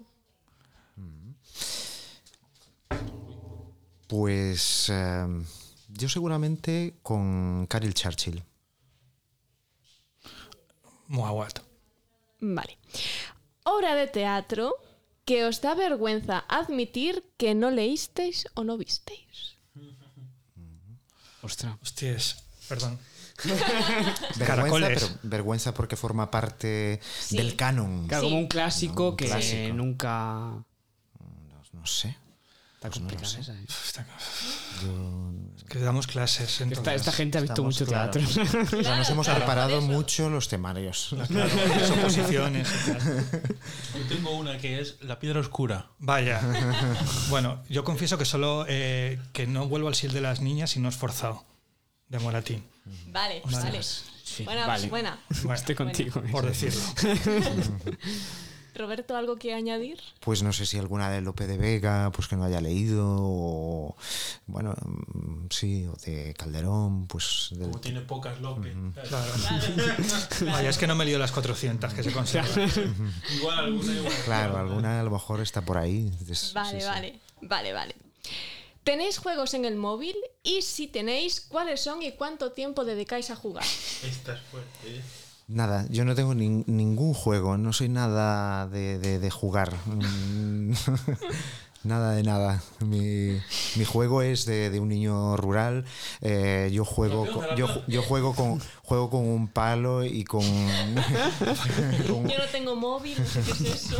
Pues 4.10 4.88
eh, 4.92 5.26
yo 5.88 6.08
seguramente 6.08 6.96
con 7.02 7.66
Carol 7.68 7.94
Churchill. 7.94 8.42
Muaguat. 11.06 11.60
Vale. 12.40 12.78
Obra 13.64 13.94
de 13.94 14.06
teatro 14.08 14.74
que 15.24 15.44
os 15.44 15.60
da 15.62 15.74
vergüenza 15.74 16.42
admitir 16.48 17.22
que 17.38 17.54
no 17.54 17.70
leísteis 17.70 18.48
o 18.54 18.64
no 18.64 18.76
visteis. 18.76 19.54
Ostras. 21.42 21.76
Hostias, 21.80 22.42
perdón. 22.68 22.98
Vergüenza, 23.40 24.44
Caracoles. 24.44 25.00
pero 25.00 25.18
vergüenza 25.22 25.72
porque 25.72 25.96
forma 25.96 26.30
parte 26.30 27.00
del 27.30 27.56
canon. 27.56 28.06
Claro, 28.06 28.24
Sí. 28.24 28.28
como 28.28 28.38
un 28.42 28.48
clásico 28.48 29.08
Un 29.10 29.16
que 29.16 29.26
clásico. 29.26 29.72
nunca... 29.74 30.10
No, 30.10 31.62
no 31.72 31.86
sé. 31.86 32.18
Está 32.82 32.88
Pues 32.88 33.00
no 33.02 33.08
complicada 33.10 33.40
esa, 33.40 33.52
¿eh? 33.52 33.64
Está- 33.86 34.06
Yo- 34.82 35.66
Que 35.68 35.78
damos 35.80 36.06
clases. 36.06 36.48
Esta, 36.50 36.64
Entonces, 36.64 36.94
esta 36.94 37.12
gente 37.12 37.36
ha 37.36 37.40
visto 37.42 37.52
Estamos, 37.52 37.74
mucho 37.74 37.86
claro. 37.86 38.10
teatro. 38.10 38.78
o 38.80 38.82
sea, 38.82 38.96
nos 38.96 39.10
hemos 39.10 39.26
claro, 39.26 39.40
preparado 39.40 39.80
mucho 39.82 40.30
los 40.30 40.48
temarios. 40.48 41.14
claro, 41.28 41.50
las 41.78 41.90
oposiciones. 41.90 42.68
Yo 43.94 44.06
tengo 44.08 44.30
una 44.30 44.56
que 44.56 44.80
es 44.80 44.96
La 45.02 45.18
Piedra 45.18 45.40
Oscura. 45.40 45.90
Vaya. 45.98 46.40
Bueno, 47.28 47.62
yo 47.68 47.84
confieso 47.84 48.16
que 48.16 48.24
solo 48.24 48.64
eh, 48.66 49.20
que 49.34 49.46
no 49.46 49.68
vuelvo 49.68 49.88
al 49.88 49.94
Sil 50.00 50.12
de 50.14 50.22
las 50.22 50.40
niñas 50.40 50.74
y 50.76 50.80
no 50.80 50.88
esforzado. 50.88 51.44
De 52.08 52.18
Moratín. 52.18 52.64
Vale, 53.08 53.42
vale. 53.44 53.82
Sí, 53.82 54.44
Buena, 54.44 54.66
vale. 54.66 54.88
buena. 54.88 55.18
Bueno, 55.42 55.54
Estoy 55.54 55.74
contigo. 55.74 56.22
por 56.32 56.46
decirlo. 56.46 56.80
Roberto, 58.74 59.16
¿algo 59.16 59.36
que 59.36 59.52
añadir? 59.54 59.98
Pues 60.20 60.42
no 60.42 60.52
sé 60.52 60.66
si 60.66 60.78
alguna 60.78 61.10
de 61.10 61.20
Lope 61.20 61.46
de 61.46 61.56
Vega, 61.58 62.10
pues 62.12 62.28
que 62.28 62.36
no 62.36 62.44
haya 62.44 62.60
leído, 62.60 63.04
o 63.08 63.96
bueno, 64.46 64.74
mm, 64.82 65.46
sí, 65.50 65.86
o 65.86 65.94
de 66.04 66.34
Calderón, 66.34 67.06
pues 67.06 67.48
del- 67.50 67.68
Como 67.68 67.80
tiene 67.80 68.00
pocas 68.00 68.40
López. 68.40 68.74
Claro. 69.08 69.32
Vaya, 70.46 70.68
es 70.70 70.78
que 70.78 70.86
no 70.86 70.94
me 70.94 71.04
lío 71.04 71.18
las 71.18 71.32
400 71.32 71.92
que 71.94 72.02
se 72.02 72.12
conservan. 72.12 72.70
Igual, 73.36 73.58
alguna 73.58 73.92
igual. 73.94 74.14
claro, 74.24 74.56
alguna 74.58 75.00
a 75.00 75.02
lo 75.02 75.10
mejor 75.10 75.40
está 75.40 75.62
por 75.62 75.78
ahí. 75.78 76.10
Es- 76.28 76.52
Vale, 76.52 76.70
sí, 76.72 76.80
sí. 76.80 76.86
vale, 76.86 77.20
vale, 77.42 77.72
vale. 77.72 77.96
¿Tenéis 78.84 79.18
juegos 79.18 79.52
en 79.54 79.66
el 79.66 79.76
móvil? 79.76 80.16
Y 80.42 80.62
si 80.62 80.86
tenéis, 80.88 81.40
¿cuáles 81.42 81.82
son 81.82 82.02
y 82.02 82.12
cuánto 82.12 82.52
tiempo 82.52 82.84
dedicáis 82.84 83.30
a 83.30 83.36
jugar? 83.36 83.62
Esta 84.02 84.34
es 84.34 84.40
fuerte. 84.50 84.68
¿eh? 84.96 85.02
Nada, 85.52 85.84
yo 85.90 86.04
no 86.04 86.14
tengo 86.14 86.32
nin- 86.34 86.64
ningún 86.66 87.12
juego, 87.12 87.58
no 87.58 87.72
soy 87.72 87.88
nada 87.88 88.68
de, 88.68 88.98
de- 88.98 89.18
de 89.18 89.30
jugar. 89.30 89.74
Mm, 89.86 90.72
nada 91.84 92.12
de 92.12 92.22
nada. 92.22 92.62
Mi, 92.86 93.36
mi 93.76 93.84
juego 93.84 94.22
es 94.22 94.44
de, 94.46 94.70
de 94.70 94.78
un 94.78 94.88
niño 94.88 95.36
rural. 95.36 95.84
eh, 96.20 96.70
yo 96.72 96.84
juego 96.84 97.26
con, 97.26 97.44
yo, 97.56 97.66
yo 97.88 98.02
juego 98.02 98.32
con 98.34 98.60
juego 98.84 99.10
con 99.10 99.26
un 99.26 99.48
palo 99.48 100.04
y 100.04 100.22
con, 100.22 100.42
con- 102.06 102.28
Yo 102.28 102.38
no 102.38 102.44
tengo 102.52 102.76
móvil, 102.76 103.18
no 103.18 103.26
sé 103.26 103.40
qué 103.42 103.50
es 103.70 103.90
eso. 103.90 103.96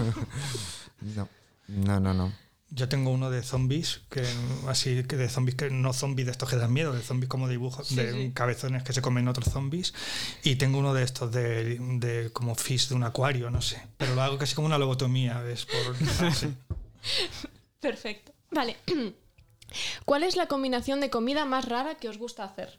no, 1.17 1.29
no, 1.69 1.99
no, 1.99 2.15
no. 2.15 2.33
Yo 2.73 2.89
tengo 2.89 3.11
uno 3.11 3.31
de 3.31 3.43
zombies, 3.43 4.03
que 4.11 4.25
así 4.69 5.03
que 5.05 5.17
de 5.17 5.29
zombies 5.29 5.57
que 5.57 5.71
no 5.71 5.93
zombies 5.93 6.27
de 6.27 6.33
estos 6.33 6.49
que 6.49 6.57
dan 6.57 6.73
miedo, 6.73 6.93
de 6.93 7.03
zombies 7.03 7.29
como 7.29 7.49
dibujos, 7.49 7.95
de 7.97 8.13
sí. 8.13 8.31
cabezones 8.33 8.85
que 8.85 8.93
se 8.93 9.03
comen 9.03 9.27
otros 9.27 9.53
zombies. 9.53 9.93
Y 10.45 10.57
tengo 10.57 10.79
uno 10.79 10.95
de 10.95 11.03
estos 11.03 11.33
de, 11.33 11.79
de 11.79 12.31
como 12.33 12.55
fish 12.55 12.89
de 12.89 12.95
un 12.95 13.03
acuario, 13.03 13.51
no 13.51 13.61
sé. 13.61 13.83
Pero 13.97 14.15
lo 14.15 14.23
hago 14.23 14.39
casi 14.39 14.55
como 14.55 14.67
una 14.67 14.79
lobotomía, 14.79 15.41
¿ves? 15.41 15.67
Por, 15.67 16.33
sí. 16.33 16.55
Perfecto. 17.81 18.33
Vale. 18.51 18.77
¿Cuál 20.05 20.23
es 20.23 20.37
la 20.37 20.47
combinación 20.47 21.01
de 21.01 21.11
comida 21.11 21.45
más 21.45 21.65
rara 21.65 21.97
que 21.97 22.09
os 22.09 22.19
gusta 22.19 22.45
hacer? 22.45 22.79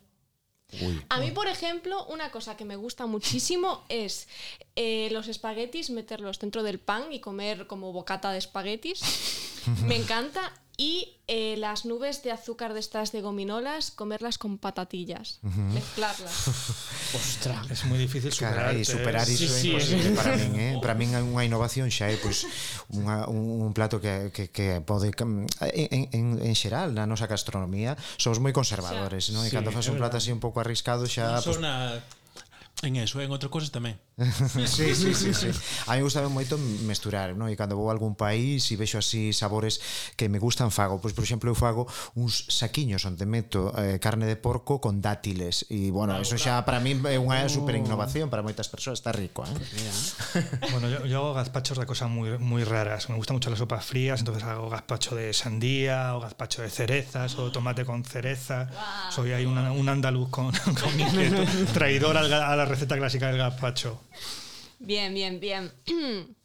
Uy. 0.81 1.01
A 1.09 1.19
mí, 1.19 1.31
por 1.31 1.47
ejemplo, 1.47 2.05
una 2.05 2.31
cosa 2.31 2.55
que 2.55 2.63
me 2.63 2.77
gusta 2.77 3.05
muchísimo 3.05 3.83
es 3.89 4.29
eh, 4.75 5.09
los 5.11 5.27
espaguetis, 5.27 5.89
meterlos 5.89 6.39
dentro 6.39 6.63
del 6.63 6.79
pan 6.79 7.11
y 7.11 7.19
comer 7.19 7.67
como 7.67 7.91
bocata 7.91 8.31
de 8.31 8.37
espaguetis. 8.37 9.01
Me 9.85 9.95
encanta. 9.95 10.41
Y 10.77 11.17
eh, 11.27 11.57
las 11.57 11.85
nubes 11.85 12.23
de 12.23 12.31
azúcar 12.31 12.73
de 12.73 12.79
estas 12.79 13.11
de 13.11 13.21
gominolas, 13.21 13.91
comerlas 13.91 14.39
con 14.39 14.57
patatillas, 14.57 15.37
uh 15.43 15.49
-huh. 15.49 15.73
mezclarlas. 15.73 16.47
Ostras, 17.13 17.69
es 17.69 17.85
muy 17.85 17.99
difícil 17.99 18.31
superar. 18.31 18.55
Carai, 18.55 18.85
superar 18.85 19.29
iso 19.29 19.47
sí, 19.47 19.69
imposible 19.69 20.09
sí. 20.09 20.15
para 20.15 20.35
min, 20.37 20.55
eh? 20.59 20.79
Para 20.81 20.95
min 20.95 21.13
unha 21.13 21.45
innovación 21.45 21.91
xa 21.91 22.09
é 22.09 22.17
pois 22.17 22.47
pues, 22.49 22.97
unha, 22.97 23.29
un, 23.29 23.61
un 23.61 23.71
plato 23.77 24.01
que, 24.01 24.33
que, 24.33 24.49
que 24.49 24.81
pode 24.81 25.13
mm, 25.13 25.45
en, 25.69 26.01
en, 26.17 26.25
en 26.41 26.55
xeral 26.57 26.97
na 26.97 27.05
nosa 27.05 27.29
gastronomía 27.29 27.93
somos 28.17 28.41
moi 28.41 28.55
conservadores, 28.55 29.29
non? 29.29 29.45
E 29.45 29.51
sí, 29.51 29.53
cando 29.53 29.69
fas 29.69 29.85
un 29.85 30.01
plato 30.01 30.17
así 30.17 30.33
un 30.33 30.41
pouco 30.41 30.65
arriscado 30.65 31.05
xa... 31.05 31.37
Pues, 31.45 31.61
na... 31.61 32.01
En 32.81 32.95
eso, 32.97 33.21
en 33.21 33.29
outra 33.29 33.45
cousa 33.45 33.69
tamén. 33.69 34.01
sí, 34.65 34.93
sí, 34.97 35.13
sí, 35.13 35.33
sí. 35.33 35.49
A 35.87 35.95
mí 35.97 36.01
gustaba 36.01 36.29
moito 36.33 36.57
mesturar, 36.85 37.37
non? 37.37 37.45
E 37.45 37.53
cando 37.53 37.77
vou 37.77 37.89
a 37.89 37.93
algún 37.93 38.17
país 38.17 38.65
e 38.73 38.75
vexo 38.77 38.97
así 38.97 39.37
sabores 39.37 39.77
que 40.17 40.33
me 40.33 40.41
gustan, 40.41 40.73
fago. 40.73 40.97
Pois, 40.97 41.13
por 41.13 41.21
exemplo, 41.21 41.53
eu 41.53 41.57
fago 41.57 41.85
uns 42.17 42.49
saquiños 42.49 43.05
onde 43.05 43.29
meto 43.29 43.69
eh, 43.77 44.01
carne 44.01 44.25
de 44.25 44.33
porco 44.33 44.81
con 44.81 44.97
dátiles. 44.97 45.69
E, 45.69 45.93
bueno, 45.93 46.17
ah, 46.17 46.25
eso 46.25 46.41
xa 46.41 46.65
para 46.65 46.81
min 46.81 47.05
é 47.05 47.21
unha 47.21 47.45
uh. 47.45 47.53
super 47.53 47.77
innovación 47.77 48.33
para 48.33 48.41
moitas 48.41 48.65
persoas. 48.65 48.97
Está 48.97 49.13
rico, 49.13 49.45
eh? 49.45 49.53
bueno, 50.73 50.89
yo, 50.89 51.05
yo 51.05 51.21
hago 51.21 51.37
gazpachos 51.37 51.77
de 51.77 51.85
cosas 51.85 52.09
muy, 52.09 52.41
muy 52.41 52.65
raras. 52.65 53.13
Me 53.13 53.17
gustan 53.17 53.37
mucho 53.37 53.53
las 53.53 53.61
sopas 53.61 53.85
frías, 53.85 54.25
entonces 54.25 54.41
hago 54.41 54.73
gazpacho 54.73 55.13
de 55.13 55.37
sandía, 55.37 56.17
o 56.17 56.21
gazpacho 56.21 56.65
de 56.65 56.73
cerezas, 56.73 57.37
o 57.37 57.53
tomate 57.53 57.85
con 57.85 58.01
cereza. 58.05 58.73
Soy 59.13 59.37
ahí 59.37 59.45
un, 59.45 59.57
un 59.57 59.85
andaluz 59.85 60.33
con, 60.33 60.49
con 60.49 60.91
mi 60.97 61.05
traidor 61.77 62.17
al, 62.17 62.33
al 62.33 62.59
la 62.61 62.65
receta 62.65 62.95
clásica 62.95 63.27
del 63.27 63.37
gazpacho. 63.37 64.01
Bien, 64.79 65.13
bien, 65.13 65.39
bien. 65.39 65.71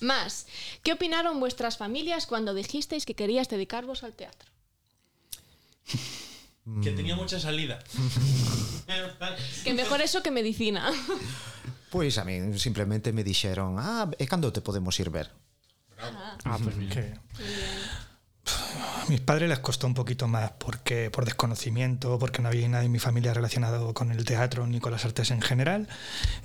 Más, 0.00 0.46
¿qué 0.82 0.92
opinaron 0.92 1.40
vuestras 1.40 1.78
familias 1.78 2.26
cuando 2.26 2.52
dijisteis 2.52 3.06
que 3.06 3.14
querías 3.14 3.48
dedicaros 3.48 4.02
al 4.04 4.12
teatro? 4.14 4.50
Que 6.82 6.92
tenía 6.92 7.14
mucha 7.14 7.38
salida. 7.38 7.78
Que 9.64 9.74
mejor 9.74 10.00
eso 10.00 10.22
que 10.22 10.30
medicina. 10.30 10.90
Pois 11.90 12.16
a 12.20 12.24
mí 12.24 12.58
simplemente 12.58 13.12
me 13.12 13.22
dixeron 13.22 13.76
Ah, 13.76 14.08
e 14.16 14.24
cando 14.24 14.48
te 14.48 14.64
podemos 14.64 14.96
ir 14.96 15.10
ver? 15.12 15.28
Ah, 16.00 16.56
pues 16.56 16.76
mira. 16.76 16.94
Que 16.94 17.04
a 18.46 19.06
mis 19.08 19.20
padres 19.20 19.48
les 19.48 19.58
costó 19.58 19.86
un 19.86 19.94
poquito 19.94 20.28
más 20.28 20.52
porque 20.52 21.10
por 21.10 21.24
desconocimiento, 21.24 22.18
porque 22.18 22.42
no 22.42 22.48
había 22.48 22.68
nadie 22.68 22.86
en 22.86 22.92
mi 22.92 22.98
familia 22.98 23.34
relacionado 23.34 23.92
con 23.94 24.10
el 24.12 24.24
teatro 24.24 24.66
ni 24.66 24.80
con 24.80 24.92
las 24.92 25.04
artes 25.04 25.30
en 25.30 25.40
general. 25.40 25.88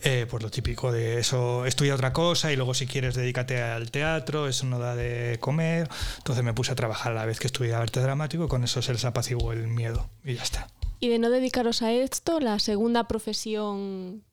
Eh, 0.04 0.26
pues 0.30 0.44
lo 0.44 0.52
típico 0.52 0.92
de 0.92 1.20
eso, 1.20 1.66
estudia 1.66 1.96
otra 1.96 2.14
cosa 2.14 2.52
y 2.52 2.56
luego 2.56 2.74
si 2.74 2.88
quieres 2.88 3.16
dedícate 3.16 3.62
al 3.62 3.92
teatro, 3.92 4.48
eso 4.48 4.66
no 4.66 4.80
da 4.80 4.96
de 4.96 5.38
comer. 5.40 5.90
Entonces 6.18 6.44
me 6.44 6.54
puse 6.54 6.72
a 6.72 6.76
trabajar 6.76 7.12
a 7.14 7.16
la 7.16 7.26
vez 7.26 7.40
que 7.40 7.48
estudiaba 7.48 7.84
arte 7.84 8.00
dramático 8.02 8.46
y 8.46 8.48
con 8.48 8.64
eso 8.64 8.82
se 8.82 8.94
les 8.94 9.06
apaciguó 9.06 9.54
el 9.54 9.68
miedo 9.68 10.10
y 10.24 10.36
ya 10.36 10.44
está. 10.44 10.68
Y 11.00 11.10
de 11.10 11.20
no 11.20 11.30
dedicaros 11.30 11.82
a 11.82 11.94
esto, 11.94 12.40
la 12.40 12.60
segunda 12.60 13.08
profesión 13.08 14.24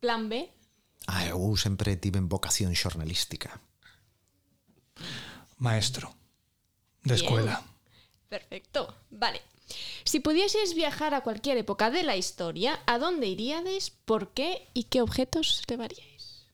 plan 0.00 0.28
B. 0.28 0.50
Ah, 1.06 1.24
eu 1.24 1.56
sempre 1.56 1.96
tive 1.96 2.20
vocación 2.20 2.74
xornalística 2.74 3.62
Maestro 5.56 6.17
de 7.04 7.14
escuela. 7.14 7.62
Perfecto. 8.28 8.94
Vale. 9.10 9.40
Si 10.04 10.20
pudieses 10.20 10.74
viajar 10.74 11.14
a 11.14 11.20
cualquier 11.20 11.58
época 11.58 11.90
de 11.90 12.02
la 12.02 12.16
historia, 12.16 12.80
¿a 12.86 12.98
dónde 12.98 13.26
iríades, 13.26 13.92
por 14.04 14.32
qué 14.32 14.68
y 14.74 14.84
qué 14.84 15.02
objetos 15.02 15.62
llevaríais? 15.68 16.46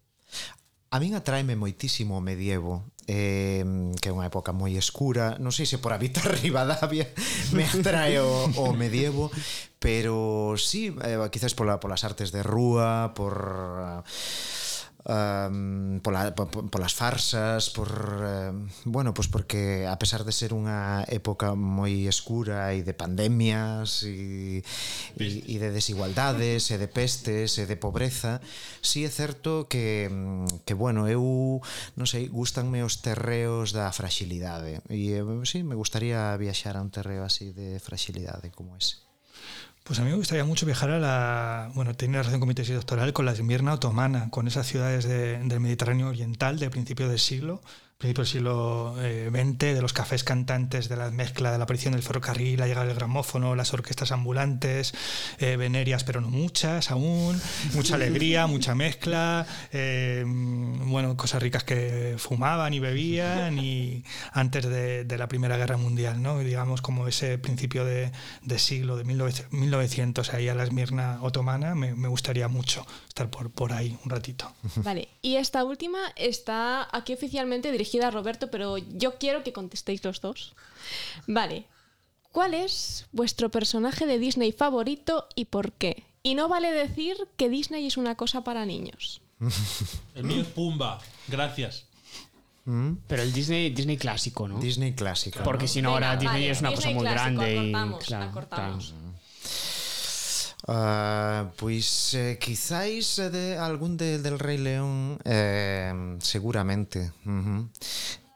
A 0.91 1.03
min 1.03 1.15
atraeme 1.19 1.59
moitísimo 1.59 2.19
o 2.19 2.23
medievo, 2.23 2.87
eh, 3.11 3.67
que 3.99 4.09
é 4.11 4.15
unha 4.15 4.31
época 4.31 4.55
moi 4.55 4.79
escura, 4.79 5.35
non 5.43 5.51
sei 5.51 5.67
se 5.67 5.83
por 5.83 5.91
habitar 5.91 6.31
Rivadavia 6.43 7.11
me 7.51 7.67
atrae 7.67 8.23
o, 8.23 8.47
o 8.55 8.71
medievo, 8.75 9.31
pero 9.83 10.55
sí, 10.55 10.95
eh, 11.03 11.19
quizás 11.35 11.59
pola, 11.59 11.83
polas 11.83 12.07
artes 12.07 12.31
de 12.31 12.47
rúa, 12.47 13.11
por... 13.15 13.35
Uh, 13.99 14.64
um, 15.05 16.01
pola, 16.01 16.35
po, 16.35 16.49
polas 16.49 16.95
farsas, 16.95 17.69
por 17.71 17.89
uh, 17.89 18.53
bueno, 18.85 19.13
pois 19.13 19.29
porque 19.29 19.87
a 19.87 19.99
pesar 20.01 20.25
de 20.25 20.33
ser 20.33 20.57
unha 20.57 21.05
época 21.13 21.53
moi 21.53 22.09
escura 22.09 22.73
e 22.73 22.81
de 22.81 22.97
pandemias 22.97 24.03
e, 24.09 24.65
e, 25.21 25.25
e 25.45 25.57
de 25.61 25.69
desigualdades 25.69 26.73
e 26.73 26.77
de 26.81 26.89
pestes 26.89 27.61
e 27.61 27.69
de 27.69 27.77
pobreza, 27.77 28.41
si 28.81 29.05
sí 29.05 29.09
é 29.09 29.11
certo 29.13 29.69
que 29.69 30.09
que 30.65 30.75
bueno, 30.75 31.05
eu 31.09 31.61
non 32.01 32.09
sei, 32.09 32.33
gustanme 32.33 32.81
os 32.81 33.05
terreos 33.05 33.77
da 33.77 33.93
fraxilidade 33.93 34.81
e 34.89 35.21
si 35.45 35.61
sí, 35.61 35.67
me 35.67 35.77
gustaría 35.77 36.33
viaxar 36.41 36.81
a 36.81 36.85
un 36.85 36.89
terreo 36.89 37.25
así 37.29 37.53
de 37.53 37.77
fraxilidade 37.81 38.49
como 38.49 38.77
ese. 38.81 39.04
Pues 39.85 39.99
a 39.99 40.03
mí 40.03 40.09
me 40.11 40.17
gustaría 40.17 40.45
mucho 40.45 40.65
viajar 40.65 40.91
a 40.91 40.99
la. 40.99 41.71
Bueno, 41.75 41.95
tiene 41.95 42.17
relación 42.17 42.41
con 42.41 42.49
mi 42.49 42.55
tesis 42.55 42.75
doctoral 42.75 43.13
con 43.13 43.27
la 43.27 43.33
Esmirna 43.33 43.75
otomana, 43.75 44.31
con 44.31 44.49
esas 44.49 44.67
ciudades 44.67 45.05
de- 45.05 45.39
del 45.39 45.61
Mediterráneo 45.61 46.09
Oriental 46.09 46.59
de 46.59 46.71
principio 46.71 47.07
del 47.09 47.19
siglo, 47.19 47.61
principio 47.99 48.25
del 48.25 48.31
siglo 48.31 48.95
XX, 48.97 49.59
de 49.59 49.81
los 49.81 49.93
cafés 49.93 50.25
cantantes, 50.25 50.89
de 50.89 50.97
la 50.97 51.11
mezcla 51.11 51.53
de 51.53 51.59
la 51.59 51.65
aparición 51.65 51.93
del 51.93 52.03
ferrocarril, 52.03 52.59
la 52.59 52.67
llegada 52.67 52.87
del 52.87 52.97
gramófono, 52.97 53.55
las 53.55 53.73
orquestas 53.73 54.11
ambulantes, 54.11 54.95
eh, 55.39 55.57
venerias, 55.57 56.03
pero 56.05 56.21
no 56.21 56.29
muchas 56.29 56.91
aún, 56.91 57.41
mucha 57.73 57.95
alegría, 57.97 58.47
mucha 58.47 58.75
mezcla, 58.75 59.47
eh, 59.73 60.25
bueno, 60.27 61.17
cosas 61.17 61.43
ricas 61.43 61.63
que 61.63 62.17
fumaban 62.19 62.75
y 62.75 62.81
bebían 62.81 63.59
y 63.59 64.05
antes 64.33 64.69
de, 64.69 65.05
de 65.05 65.19
la 65.19 65.29
Primera 65.29 65.57
Guerra 65.57 65.77
Mundial, 65.77 66.21
¿no? 66.21 66.41
digamos 66.41 66.83
como 66.83 67.07
ese 67.07 67.39
principio 67.39 67.85
de, 67.85 68.11
de 68.43 68.59
siglo, 68.59 68.97
de 68.97 69.05
1900, 69.05 69.53
1900 69.53 70.35
ahí 70.35 70.49
a 70.49 70.55
la 70.55 70.65
Esmirna 70.65 71.19
otomana, 71.23 71.75
me, 71.75 71.95
me 71.95 72.09
gustaría 72.09 72.49
mucho 72.49 72.85
estar 73.07 73.31
por, 73.31 73.51
por 73.51 73.73
ahí 73.73 73.97
un 74.05 74.11
ratito. 74.11 74.53
Vale, 74.77 75.09
y 75.23 75.37
esta 75.37 75.63
última 75.65 75.99
está 76.17 76.89
aquí 76.93 77.15
oficialmente 77.15 77.71
dirigida 77.71 77.84
a 78.03 78.11
Roberto, 78.11 78.51
pero 78.51 78.79
yo 78.79 79.19
quiero 79.19 79.43
que 79.43 79.53
contestéis 79.53 80.05
los 80.05 80.21
dos. 80.21 80.55
Vale, 81.27 81.67
¿cuál 82.33 82.55
es 82.55 83.07
vuestro 83.13 83.51
personaje 83.51 84.07
de 84.07 84.19
Disney 84.19 84.53
favorito 84.53 85.29
y 85.35 85.47
por 85.47 85.73
qué? 85.73 86.05
Y 86.23 86.35
no 86.35 86.49
vale 86.49 86.73
decir 86.73 87.17
que 87.37 87.49
Disney 87.49 87.87
es 87.87 87.97
una 87.97 88.17
cosa 88.17 88.43
para 88.45 88.65
niños. 88.67 89.21
El 90.15 90.25
mío 90.25 90.43
es 90.43 90.49
Pumba. 90.49 91.01
Gracias. 91.29 91.87
Pero 92.65 93.23
el 93.23 93.31
Disney, 93.31 93.69
Disney 93.71 93.99
clásico, 93.99 94.49
¿no? 94.49 94.59
Disney 94.59 94.95
clásico. 94.95 95.41
Porque 95.45 95.69
si 95.69 95.83
no, 95.83 95.91
ahora 95.91 96.17
Disney 96.17 96.45
vale, 96.45 96.51
es 96.51 96.61
una 96.61 96.71
cosa 96.71 96.89
Disney 96.89 96.95
muy 96.95 97.03
clásico, 97.05 97.41
grande 97.41 97.59
acortamos, 97.59 98.03
y 98.03 98.07
claro, 98.07 98.25
acortamos. 98.25 98.87
claro. 98.89 99.15
Uh, 100.67 101.53
pois 101.61 102.15
eh, 102.15 102.39
quizáis 102.41 103.19
eh, 103.19 103.29
de 103.29 103.59
algún 103.59 103.99
de, 103.99 104.17
del 104.19 104.39
Rei 104.39 104.57
León 104.57 105.19
eh, 105.23 106.17
seguramente 106.21 107.13
uh 107.27 107.31
-huh. 107.31 107.69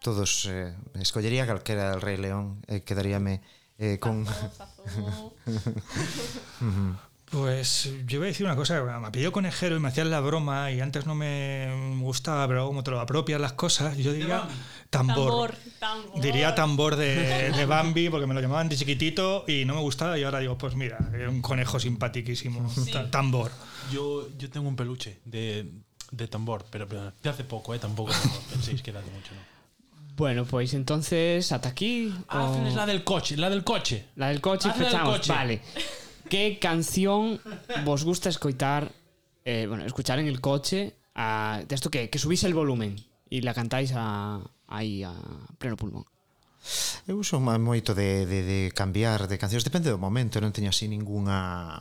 todos 0.04 0.44
eh, 0.44 0.76
escollería 1.00 1.46
calquera 1.46 1.88
del 1.90 2.02
Rei 2.02 2.18
León 2.18 2.60
eh, 2.68 2.84
quedaríame 2.84 3.40
eh, 3.78 3.96
con 3.98 4.28
uh 4.28 5.32
-huh. 6.60 7.07
Pues 7.30 7.90
yo 8.06 8.18
voy 8.20 8.26
a 8.26 8.30
decir 8.30 8.46
una 8.46 8.56
cosa, 8.56 8.82
me 8.82 9.06
apellido 9.06 9.32
conejero 9.32 9.76
y 9.76 9.80
me 9.80 9.88
hacían 9.88 10.10
la 10.10 10.20
broma 10.20 10.72
y 10.72 10.80
antes 10.80 11.04
no 11.04 11.14
me 11.14 11.98
gustaba, 12.00 12.48
pero 12.48 12.66
como 12.66 12.82
te 12.82 12.90
lo 12.90 13.00
apropias 13.00 13.38
las 13.38 13.52
cosas, 13.52 13.98
yo 13.98 14.12
diría 14.14 14.48
tambor. 14.88 15.16
Tambor, 15.16 15.54
tambor. 15.78 16.20
Diría 16.22 16.54
tambor 16.54 16.96
de, 16.96 17.52
de 17.52 17.66
Bambi 17.66 18.08
porque 18.08 18.26
me 18.26 18.32
lo 18.32 18.40
llamaban 18.40 18.70
de 18.70 18.76
chiquitito 18.76 19.44
y 19.46 19.66
no 19.66 19.74
me 19.74 19.80
gustaba 19.82 20.18
y 20.18 20.24
ahora 20.24 20.38
digo, 20.38 20.56
pues 20.56 20.74
mira, 20.74 20.98
un 21.28 21.42
conejo 21.42 21.78
simpaticísimo. 21.78 22.66
Ta- 22.90 23.10
Tambor. 23.10 23.50
Yo, 23.92 24.26
yo 24.38 24.48
tengo 24.48 24.66
un 24.66 24.76
peluche 24.76 25.18
de, 25.26 25.70
de 26.10 26.28
tambor, 26.28 26.64
pero, 26.70 26.88
pero 26.88 27.12
de 27.22 27.28
hace 27.28 27.44
poco, 27.44 27.74
¿eh? 27.74 27.78
Tampoco 27.78 28.10
penséis 28.50 28.80
que 28.82 28.88
era 28.90 29.00
de 29.02 29.10
mucho, 29.10 29.34
¿no? 29.34 29.58
Bueno, 30.16 30.46
pues 30.46 30.72
entonces, 30.74 31.52
hasta 31.52 31.68
aquí. 31.68 32.12
Ah, 32.28 32.44
o- 32.46 32.66
es 32.66 32.74
la 32.74 32.86
del 32.86 33.04
coche, 33.04 33.36
la 33.36 33.50
del 33.50 33.64
coche. 33.64 34.06
La 34.16 34.28
del 34.28 34.40
coche, 34.40 34.70
Haz 34.70 34.78
la 34.78 34.82
del 34.84 34.92
fechamos. 34.92 35.16
coche. 35.18 35.32
Vale. 35.32 35.60
que 36.28 36.58
canción 36.60 37.40
vos 37.84 38.04
gusta 38.04 38.28
escoitar, 38.28 38.92
eh, 39.44 39.66
bueno, 39.66 39.84
escuchar 39.84 40.18
en 40.18 40.28
el 40.28 40.40
coche, 40.40 40.94
a, 41.14 41.62
de 41.66 41.74
esto 41.74 41.90
que, 41.90 42.10
que 42.10 42.18
subís 42.18 42.44
el 42.44 42.54
volumen 42.54 42.94
e 43.28 43.42
la 43.42 43.52
cantáis 43.52 43.92
a, 43.92 44.40
aí 44.70 45.04
a 45.04 45.12
pleno 45.58 45.76
pulmón? 45.76 46.06
Eu 47.08 47.24
son 47.24 47.42
moito 47.42 47.96
de, 47.96 48.26
de, 48.28 48.44
de 48.44 48.60
cambiar 48.76 49.26
de 49.26 49.40
cancións 49.40 49.64
Depende 49.64 49.88
do 49.88 49.96
momento, 49.96 50.38
non 50.38 50.52
teño 50.52 50.68
así 50.68 50.86
ningunha 50.86 51.80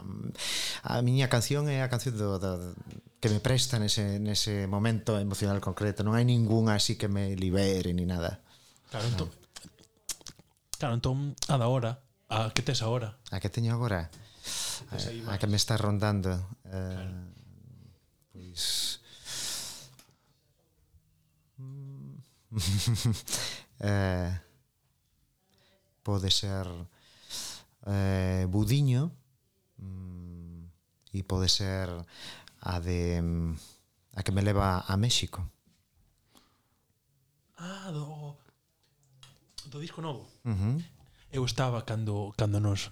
A 0.83 0.93
miña 1.03 1.27
canción 1.27 1.67
é 1.67 1.83
a 1.83 1.91
canción 1.91 2.15
do, 2.15 2.39
do, 2.39 2.73
que 3.19 3.27
me 3.27 3.43
presta 3.43 3.77
nese, 3.77 4.17
nese 4.17 4.65
momento 4.65 5.19
emocional 5.19 5.59
concreto 5.59 6.01
Non 6.01 6.15
hai 6.15 6.23
ningunha 6.23 6.79
así 6.79 6.95
que 6.95 7.11
me 7.11 7.35
libere 7.35 7.91
ni 7.91 8.07
nada. 8.07 8.39
Claro, 8.87 9.05
entón, 9.11 9.29
claro, 10.79 10.93
entón 10.95 11.35
a 11.51 11.55
da 11.59 11.67
hora 11.67 11.99
A 12.31 12.55
que 12.55 12.63
tes 12.63 12.79
agora 12.79 13.19
A 13.29 13.43
que 13.43 13.51
teño 13.51 13.75
agora? 13.75 14.07
Eh, 14.91 15.23
ah, 15.27 15.31
a, 15.31 15.33
a 15.35 15.37
que 15.39 15.47
me 15.47 15.55
está 15.57 15.77
rondando 15.77 16.31
eh, 16.65 16.93
claro. 16.95 17.33
pois 18.31 18.99
eh, 23.79 24.31
pode 26.03 26.31
ser 26.31 26.67
eh, 27.85 28.45
budiño 28.49 29.11
mm, 29.77 30.63
e 31.13 31.23
pode 31.23 31.49
ser 31.49 31.89
a 32.61 32.79
de 32.79 33.21
mm, 33.21 33.53
a 34.17 34.23
que 34.23 34.31
me 34.31 34.41
leva 34.41 34.81
a 34.87 34.95
México 34.97 35.43
Ah, 37.57 37.89
do 37.89 38.37
do 39.73 39.79
disco 39.81 39.99
novo. 40.01 40.29
Uh 40.45 40.53
-huh. 40.53 40.77
Eu 41.33 41.43
estaba 41.43 41.81
cando 41.81 42.31
cando 42.37 42.59
nos 42.61 42.91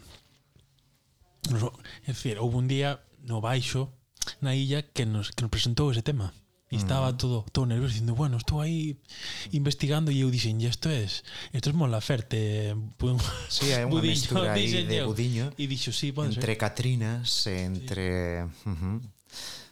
nos 1.49 1.63
é 2.05 2.11
dicir, 2.13 2.37
houve 2.39 2.57
un 2.57 2.67
día 2.67 2.99
no 3.25 3.41
baixo 3.41 3.91
na 4.41 4.53
illa 4.55 4.81
que 4.81 5.05
nos 5.05 5.31
que 5.31 5.41
nos 5.45 5.51
presentou 5.51 5.91
ese 5.91 6.01
tema. 6.01 6.33
E 6.73 6.81
estaba 6.81 7.13
todo 7.13 7.45
todo 7.53 7.69
nervioso 7.69 7.93
dicindo, 7.93 8.17
bueno, 8.17 8.37
estou 8.41 8.57
aí 8.59 8.97
investigando 9.53 10.09
e 10.09 10.25
eu 10.25 10.33
dixen, 10.33 10.57
"E 10.59 10.65
isto 10.65 10.89
es, 10.89 11.21
isto 11.53 11.69
es 11.69 11.75
Mon 11.77 11.93
Laferte, 11.93 12.73
bu- 12.97 13.21
Sí, 13.47 13.69
hai 13.69 13.85
unha 13.85 13.93
budiño", 13.93 14.17
mestura 14.17 14.49
aí 14.57 14.65
dixen 14.65 14.85
de 14.89 14.97
budiño 15.05 15.45
E 15.61 15.63
dixo, 15.69 15.93
sí, 15.93 16.09
pode 16.11 16.33
Entre 16.33 16.41
ser. 16.41 16.57
Catrinas 16.57 17.45
entre 17.47 18.43
uh 18.65 18.73
-huh. 18.73 18.97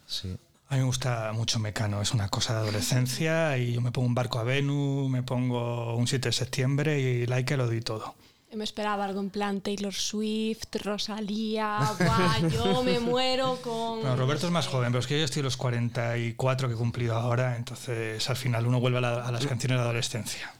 Sí 0.06 0.38
A 0.70 0.76
mí 0.78 0.82
me 0.82 0.86
gusta 0.90 1.34
mucho 1.34 1.58
Mecano, 1.60 2.02
es 2.02 2.14
una 2.14 2.30
cosa 2.30 2.54
de 2.54 2.60
adolescencia 2.62 3.58
y 3.58 3.74
yo 3.74 3.82
me 3.82 3.92
pongo 3.92 4.08
un 4.08 4.16
barco 4.16 4.38
a 4.40 4.44
Venus, 4.44 5.10
me 5.10 5.22
pongo 5.22 5.96
un 5.98 6.06
7 6.08 6.30
de 6.30 6.34
septiembre 6.34 7.00
y 7.02 7.26
like 7.28 7.58
lo 7.58 7.68
di 7.70 7.82
todo. 7.82 8.16
Me 8.56 8.64
esperaba 8.64 9.06
algo 9.06 9.20
en 9.20 9.30
plan 9.32 9.62
Taylor 9.62 9.94
Swift, 9.94 10.76
Rosalía, 10.84 11.80
guau, 11.98 12.50
yo 12.50 12.84
me 12.84 13.00
muero 13.12 13.58
con... 13.64 14.02
Bueno, 14.02 14.16
Roberto 14.16 14.46
es 14.48 14.52
más 14.54 14.68
joven, 14.68 14.92
pero 14.92 15.00
es 15.00 15.08
que 15.08 15.18
yo 15.18 15.26
estoy 15.26 15.40
a 15.42 15.44
los 15.46 15.58
44 15.58 16.68
que 16.68 16.74
he 16.76 16.78
cumplido 16.78 17.16
ahora, 17.16 17.56
entonces 17.58 18.30
al 18.30 18.36
final 18.36 18.68
uno 18.68 18.80
vuelve 18.80 19.00
a, 19.00 19.02
la- 19.02 19.26
a 19.28 19.32
las 19.32 19.46
canciones 19.48 19.76
de 19.76 19.78
la 19.78 19.84
adolescencia. 19.84 20.54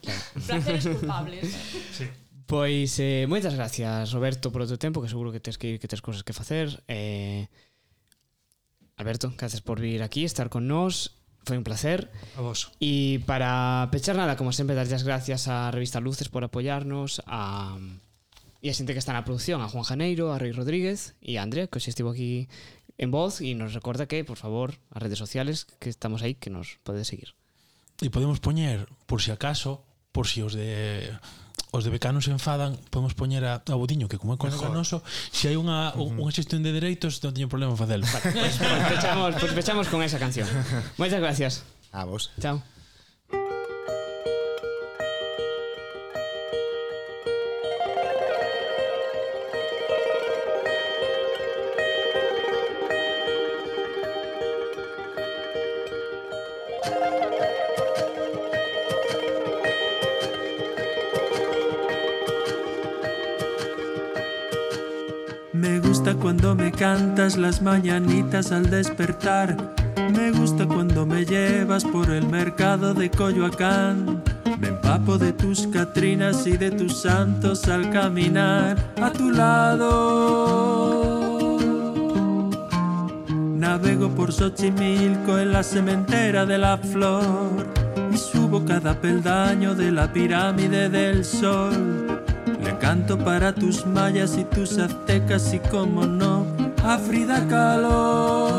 Placeres 0.48 0.88
culpables. 0.88 1.56
Sí. 1.98 2.06
Pois 2.46 3.00
eh, 3.00 3.26
moitas 3.30 3.56
gracias 3.56 4.12
Roberto 4.12 4.52
por 4.52 4.62
o 4.62 4.68
teu 4.68 4.76
tempo 4.78 5.00
Que 5.02 5.08
seguro 5.08 5.32
que 5.32 5.40
tes 5.40 5.56
que 5.58 5.74
ir, 5.74 5.80
que 5.80 5.88
tes 5.88 6.04
cosas 6.04 6.28
que 6.28 6.36
facer 6.36 6.84
eh, 6.92 7.48
Alberto, 9.00 9.32
gracias 9.38 9.62
por 9.64 9.80
vir 9.80 10.04
aquí 10.04 10.26
Estar 10.28 10.50
con 10.52 10.68
nós 10.68 11.23
foi 11.44 11.60
un 11.60 11.64
placer. 11.68 12.10
A 12.36 12.42
vos. 12.42 12.72
E 12.80 13.24
para 13.28 13.88
pechar 13.92 14.16
nada, 14.16 14.36
como 14.40 14.56
sempre, 14.56 14.76
darlle 14.76 14.96
as 14.96 15.04
gracias 15.04 15.46
á 15.52 15.70
revista 15.70 16.00
Luces 16.00 16.32
por 16.32 16.44
apoiarnos, 16.44 17.22
a 17.28 17.78
e 18.64 18.72
a 18.72 18.74
xente 18.74 18.96
que 18.96 19.04
está 19.04 19.12
na 19.12 19.28
produción, 19.28 19.60
a 19.60 19.68
Juan 19.68 19.84
Janeiro, 19.84 20.32
a 20.32 20.40
Rui 20.40 20.56
Rodríguez 20.56 21.20
e 21.20 21.36
a 21.36 21.44
Andrea, 21.44 21.68
que 21.68 21.76
hoxe 21.76 21.92
estivo 21.92 22.16
aquí 22.16 22.48
en 22.96 23.12
voz 23.12 23.44
e 23.44 23.52
nos 23.60 23.76
recorda 23.76 24.08
que, 24.08 24.24
por 24.24 24.40
favor, 24.40 24.80
as 24.96 25.04
redes 25.04 25.20
sociales 25.20 25.68
que 25.84 25.92
estamos 25.92 26.24
aí, 26.24 26.40
que 26.40 26.48
nos 26.48 26.80
podedes 26.88 27.12
seguir. 27.12 27.36
E 28.00 28.08
podemos 28.08 28.40
poñer, 28.40 28.88
por 29.04 29.20
si 29.20 29.36
acaso, 29.36 29.84
por 30.16 30.32
si 30.32 30.40
os 30.40 30.56
de 30.56 31.12
os 31.74 31.84
de 31.84 31.90
Becano 31.90 32.22
se 32.22 32.30
enfadan, 32.30 32.78
podemos 32.94 33.18
poñer 33.18 33.44
a, 33.50 33.66
a 33.66 33.76
Budiño, 33.76 34.06
que 34.06 34.22
como 34.22 34.34
é 34.34 34.38
colega 34.38 34.70
noso, 34.70 35.02
se 35.34 35.50
hai 35.50 35.58
unha, 35.58 35.94
unha 35.98 36.30
xestión 36.30 36.62
de 36.62 36.70
dereitos, 36.70 37.18
non 37.26 37.34
teño 37.34 37.50
problema 37.50 37.74
en 37.74 37.80
facelo. 37.82 38.06
Vale, 38.06 38.30
pois, 38.30 38.34
pues, 38.34 38.54
pois, 38.62 38.70
pues, 38.70 38.92
fechamos, 38.94 39.32
pois 39.34 39.42
pues, 39.42 39.54
fechamos 39.58 39.86
con 39.90 40.00
esa 40.06 40.22
canción. 40.22 40.46
Moitas 41.02 41.18
gracias. 41.18 41.66
A 41.90 42.06
vos. 42.06 42.30
Chao. 42.42 42.62
Cuando 66.24 66.56
me 66.56 66.72
cantas 66.72 67.36
las 67.36 67.62
mañanitas 67.62 68.54
al 68.54 68.70
despertar. 68.70 69.58
Me 70.16 70.32
gusta 70.32 70.66
cuando 70.66 71.06
me 71.06 71.26
llevas 71.26 71.84
por 71.84 72.10
el 72.12 72.26
mercado 72.28 72.94
de 72.94 73.12
Coyoacán. 73.12 74.24
Me 74.58 74.70
empapo 74.70 75.18
de 75.18 75.34
tus 75.34 75.68
Catrinas 75.68 76.48
y 76.48 76.56
de 76.56 76.72
tus 76.72 77.02
santos 77.02 77.68
al 77.68 77.90
caminar 77.90 78.78
a 79.02 79.12
tu 79.12 79.32
lado. 79.32 79.90
Navego 83.58 84.08
por 84.08 84.32
Xochimilco 84.32 85.38
en 85.38 85.52
la 85.52 85.62
cementera 85.62 86.46
de 86.46 86.58
la 86.58 86.78
flor 86.78 87.68
y 88.14 88.18
subo 88.18 88.64
cada 88.64 88.94
peldaño 88.94 89.76
de 89.76 89.92
la 89.92 90.14
pirámide 90.14 90.88
del 90.88 91.26
sol. 91.26 91.93
Canto 92.84 93.18
para 93.18 93.56
tus 93.56 93.86
mayas 93.86 94.38
y 94.38 94.44
tus 94.44 94.78
aztecas 94.78 95.54
y 95.54 95.60
como 95.60 96.06
no, 96.06 96.46
a 96.84 96.98
Frida 96.98 97.48
Kahlo. 97.48 98.50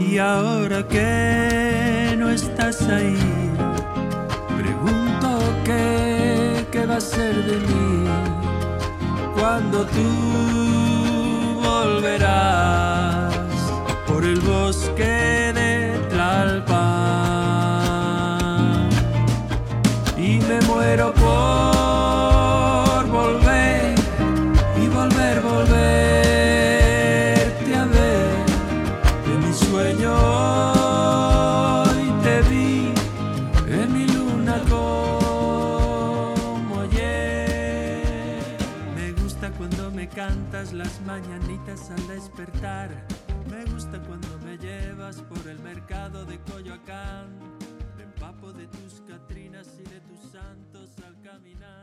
Y 0.00 0.16
ahora 0.16 0.88
que 0.88 2.14
no 2.16 2.30
estás 2.30 2.80
ahí, 2.88 3.18
pregunto 4.56 5.38
qué, 5.66 6.66
qué 6.72 6.86
va 6.86 6.96
a 6.96 7.00
ser 7.00 7.34
de 7.44 7.58
mí 7.58 8.08
cuando 9.38 9.84
tú 9.84 10.08
volverás 11.62 13.34
por 14.06 14.24
el 14.24 14.40
bosque 14.40 15.52
de 15.52 15.71
muero 20.82 21.14
por 21.14 23.06
volver 23.06 23.94
y 24.82 24.88
volver, 24.88 25.40
volverte 25.40 25.70
a 27.76 27.84
ver. 27.84 28.44
En 29.32 29.38
mi 29.46 29.52
sueño 29.52 30.12
hoy 31.82 32.12
te 32.24 32.42
vi 32.50 32.92
en 33.68 33.92
mi 33.92 34.08
luna 34.08 34.60
como 34.68 36.80
ayer. 36.80 38.42
Me 38.96 39.12
gusta 39.12 39.52
cuando 39.52 39.92
me 39.92 40.08
cantas 40.08 40.72
las 40.72 41.00
mañanitas 41.02 41.90
al 41.90 42.08
despertar. 42.08 43.06
Me 43.48 43.64
gusta 43.72 44.02
cuando 44.02 44.36
me 44.44 44.58
llevas 44.58 45.22
por 45.22 45.46
el 45.48 45.60
mercado 45.60 46.24
de 46.24 46.40
Coyoacán. 46.40 47.28
Me 47.96 48.02
empapo 48.02 48.52
de 48.52 48.66
tus 48.66 49.00
Catrinas 49.08 49.68
santos 50.42 50.90
al 51.06 51.14
caminar. 51.22 51.81